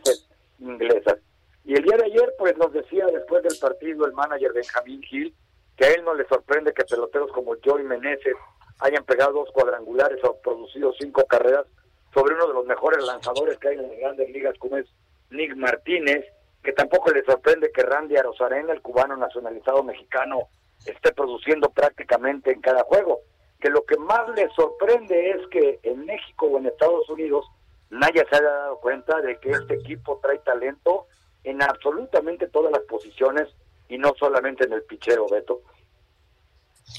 Inglesas. 0.58 1.18
Y 1.64 1.74
el 1.74 1.84
día 1.84 1.96
de 1.98 2.06
ayer, 2.06 2.34
pues 2.36 2.56
nos 2.56 2.72
decía 2.72 3.06
después 3.06 3.44
del 3.44 3.56
partido 3.60 4.06
el 4.06 4.12
manager 4.12 4.52
Benjamín 4.52 5.00
Gil 5.02 5.32
que 5.76 5.84
a 5.84 5.90
él 5.92 6.04
no 6.04 6.14
le 6.14 6.26
sorprende 6.26 6.72
que 6.72 6.84
peloteros 6.84 7.30
como 7.30 7.54
Joey 7.64 7.84
Meneses 7.84 8.34
hayan 8.80 9.04
pegado 9.04 9.34
dos 9.34 9.50
cuadrangulares 9.52 10.18
o 10.24 10.36
producido 10.40 10.92
cinco 10.98 11.24
carreras 11.26 11.66
sobre 12.12 12.34
uno 12.34 12.48
de 12.48 12.54
los 12.54 12.66
mejores 12.66 13.04
lanzadores 13.04 13.56
que 13.58 13.68
hay 13.68 13.76
en 13.76 13.82
las 13.82 13.98
grandes 13.98 14.30
ligas 14.30 14.58
como 14.58 14.78
es 14.78 14.86
Nick 15.30 15.54
Martínez, 15.54 16.24
que 16.64 16.72
tampoco 16.72 17.12
le 17.12 17.24
sorprende 17.24 17.70
que 17.70 17.82
Randy 17.82 18.16
Arozarena, 18.16 18.72
el 18.72 18.82
cubano 18.82 19.16
nacionalizado 19.16 19.84
mexicano, 19.84 20.48
esté 20.84 21.12
produciendo 21.12 21.70
prácticamente 21.70 22.50
en 22.50 22.60
cada 22.60 22.82
juego. 22.82 23.20
Que 23.60 23.70
lo 23.70 23.84
que 23.84 23.96
más 23.96 24.28
le 24.30 24.48
sorprende 24.56 25.30
es 25.30 25.46
que 25.48 25.78
en 25.84 26.04
México 26.04 26.46
o 26.46 26.58
en 26.58 26.66
Estados 26.66 27.08
Unidos 27.10 27.46
Naya 27.90 28.24
se 28.28 28.36
haya 28.36 28.48
dado 28.48 28.80
cuenta 28.80 29.20
de 29.20 29.38
que 29.40 29.50
este 29.50 29.74
equipo 29.74 30.20
trae 30.22 30.38
talento 30.38 31.06
en 31.44 31.62
absolutamente 31.62 32.48
todas 32.48 32.70
las 32.72 32.82
posiciones 32.82 33.48
y 33.88 33.98
no 33.98 34.12
solamente 34.18 34.64
en 34.64 34.72
el 34.74 34.82
pichero, 34.82 35.26
Beto. 35.28 35.62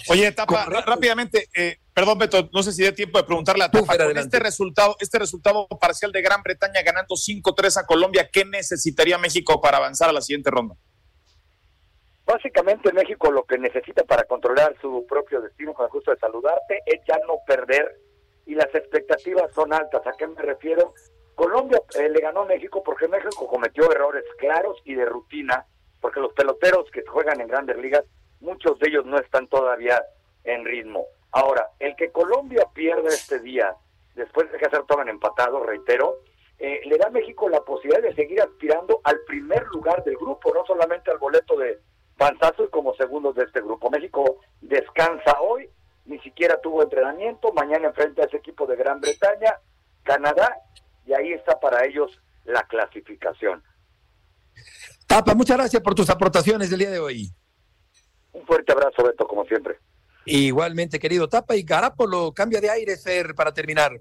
Oye, 0.10 0.32
Tapa, 0.32 0.66
rápidamente, 0.66 1.50
eh, 1.56 1.78
perdón, 1.94 2.20
Beto, 2.20 2.50
no 2.54 2.64
sé 2.64 2.72
si 2.72 2.84
dé 2.84 2.92
tiempo 2.92 3.18
de 3.18 3.24
preguntarle 3.24 3.64
a 3.64 3.72
Tapa, 3.72 3.98
con 3.98 4.18
este 4.18 4.40
resultado, 4.40 4.96
este 5.00 5.20
resultado 5.20 5.68
parcial 5.80 6.12
de 6.12 6.22
Gran 6.22 6.42
Bretaña 6.44 6.82
ganando 6.84 7.16
5-3 7.16 7.78
a 7.78 7.86
Colombia, 7.86 8.30
¿qué 8.32 8.46
necesitaría 8.46 9.18
México 9.18 9.60
para 9.62 9.78
avanzar 9.78 10.10
a 10.10 10.14
la 10.14 10.22
siguiente 10.22 10.50
ronda? 10.52 10.76
Básicamente 12.26 12.94
México 12.94 13.32
lo 13.32 13.44
que 13.44 13.58
necesita 13.58 14.04
para 14.04 14.24
controlar 14.24 14.76
su 14.80 15.06
propio 15.08 15.42
destino, 15.42 15.74
con 15.74 15.86
el 15.86 15.92
gusto 15.92 16.12
de 16.12 16.20
saludarte, 16.20 16.82
es 16.86 17.02
ya 17.08 17.18
no 17.28 17.40
perder 17.46 18.00
y 18.50 18.56
las 18.56 18.74
expectativas 18.74 19.54
son 19.54 19.72
altas. 19.72 20.06
¿A 20.08 20.14
qué 20.14 20.26
me 20.26 20.42
refiero? 20.42 20.96
Colombia 21.36 21.80
eh, 22.00 22.10
le 22.10 22.20
ganó 22.20 22.46
México 22.46 22.82
porque 22.84 23.08
México 23.08 23.48
cometió 23.48 23.92
errores 23.92 24.26
claros 24.40 24.82
y 24.86 24.96
de 24.96 25.06
rutina, 25.06 25.68
porque 26.02 26.20
los 26.20 26.34
peloteros 26.34 26.90
que 26.90 27.06
juegan 27.06 27.40
en 27.42 27.48
grandes 27.48 27.78
ligas, 27.78 28.04
muchos 28.40 28.80
de 28.80 28.90
ellos 28.90 29.06
no 29.06 29.20
están 29.20 29.48
todavía 29.48 30.02
en 30.46 30.66
ritmo. 30.66 31.06
Ahora, 31.32 31.70
el 31.78 31.96
que 31.96 32.12
Colombia 32.12 32.66
pierda 32.74 33.10
este 33.10 33.40
día, 33.40 33.76
después 34.16 34.52
de 34.52 34.58
que 34.58 34.66
en 34.66 35.10
empatado, 35.10 35.64
reitero, 35.64 36.18
eh, 36.58 36.82
le 36.86 36.98
da 36.98 37.06
a 37.06 37.12
México 37.12 37.48
la 37.50 37.62
posibilidad 37.62 38.02
de 38.02 38.16
seguir 38.16 38.42
aspirando 38.42 39.00
al 39.04 39.20
primer 39.28 39.68
lugar 39.68 40.04
del 40.04 40.16
grupo, 40.16 40.52
no 40.56 40.66
solamente 40.66 41.12
al 41.12 41.20
boleto 41.20 41.56
de 41.56 41.78
panzazo 42.18 42.64
y 42.64 42.70
como 42.70 42.96
segundos 42.96 43.36
de 43.36 43.44
este 43.44 43.62
grupo. 43.62 43.92
México 43.92 44.38
descansa 44.60 45.40
hoy, 45.40 45.70
ni 46.10 46.20
siquiera 46.20 46.60
tuvo 46.60 46.82
entrenamiento, 46.82 47.54
mañana 47.54 47.88
enfrenta 47.88 48.24
a 48.24 48.26
ese 48.26 48.38
equipo 48.38 48.66
de 48.66 48.76
Gran 48.76 49.00
Bretaña, 49.00 49.60
Canadá 50.04 50.56
y 51.06 51.14
ahí 51.14 51.34
está 51.34 51.60
para 51.60 51.86
ellos 51.86 52.20
la 52.46 52.64
clasificación. 52.64 53.64
Tapa, 55.08 55.36
muchas 55.36 55.58
gracias 55.58 55.82
por 55.84 55.94
tus 55.94 56.10
aportaciones 56.10 56.72
del 56.72 56.80
día 56.80 56.90
de 56.90 57.00
hoy. 57.00 57.30
Un 58.34 58.44
fuerte 58.46 58.72
abrazo, 58.72 59.04
Beto, 59.04 59.28
como 59.28 59.46
siempre. 59.46 59.78
Igualmente, 60.26 61.00
querido 61.00 61.30
Tapa, 61.30 61.56
y 61.56 61.62
Garapolo 61.62 62.34
cambia 62.34 62.60
de 62.60 62.72
aire, 62.72 62.98
Fer, 62.98 63.36
para 63.36 63.54
terminar. 63.54 63.92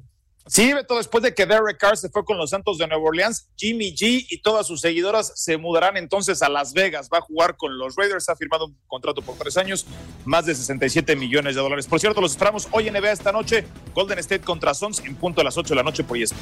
Sí, 0.48 0.72
Beto, 0.72 0.96
después 0.96 1.22
de 1.22 1.34
que 1.34 1.44
Derek 1.44 1.76
Carr 1.76 1.96
se 1.96 2.08
fue 2.08 2.24
con 2.24 2.38
los 2.38 2.50
Santos 2.50 2.78
de 2.78 2.86
Nueva 2.86 3.04
Orleans, 3.04 3.48
Jimmy 3.56 3.94
G 3.94 4.26
y 4.30 4.40
todas 4.40 4.66
sus 4.66 4.80
seguidoras 4.80 5.32
se 5.34 5.58
mudarán 5.58 5.96
entonces 5.98 6.40
a 6.40 6.48
Las 6.48 6.72
Vegas. 6.72 7.10
Va 7.12 7.18
a 7.18 7.20
jugar 7.20 7.56
con 7.56 7.78
los 7.78 7.96
Raiders, 7.96 8.28
ha 8.30 8.36
firmado 8.36 8.66
un 8.66 8.76
contrato 8.86 9.20
por 9.20 9.36
tres 9.36 9.58
años, 9.58 9.86
más 10.24 10.46
de 10.46 10.54
67 10.54 11.16
millones 11.16 11.54
de 11.54 11.60
dólares. 11.60 11.86
Por 11.86 12.00
cierto, 12.00 12.20
los 12.22 12.32
esperamos 12.32 12.66
hoy 12.70 12.88
en 12.88 12.94
NBA 12.94 13.12
esta 13.12 13.30
noche, 13.30 13.66
Golden 13.94 14.18
State 14.20 14.42
contra 14.42 14.72
Suns 14.72 15.00
en 15.00 15.16
punto 15.16 15.42
a 15.42 15.44
las 15.44 15.56
8 15.56 15.68
de 15.68 15.76
la 15.76 15.82
noche 15.82 16.02
por 16.02 16.16
ESPN. 16.16 16.38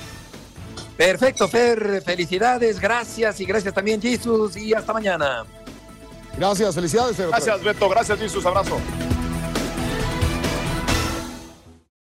Perfecto, 0.97 1.47
Fer, 1.49 2.03
felicidades, 2.03 2.81
gracias 2.81 3.41
y 3.41 3.45
gracias 3.45 3.75
también, 3.75 4.01
Jesus, 4.01 4.57
y 4.57 4.73
hasta 4.73 4.93
mañana. 4.93 5.45
Gracias, 6.39 6.75
felicidades. 6.75 7.19
Gracias, 7.19 7.63
Beto, 7.63 7.89
gracias, 7.89 8.19
Jesus, 8.19 8.47
abrazo. 8.47 8.79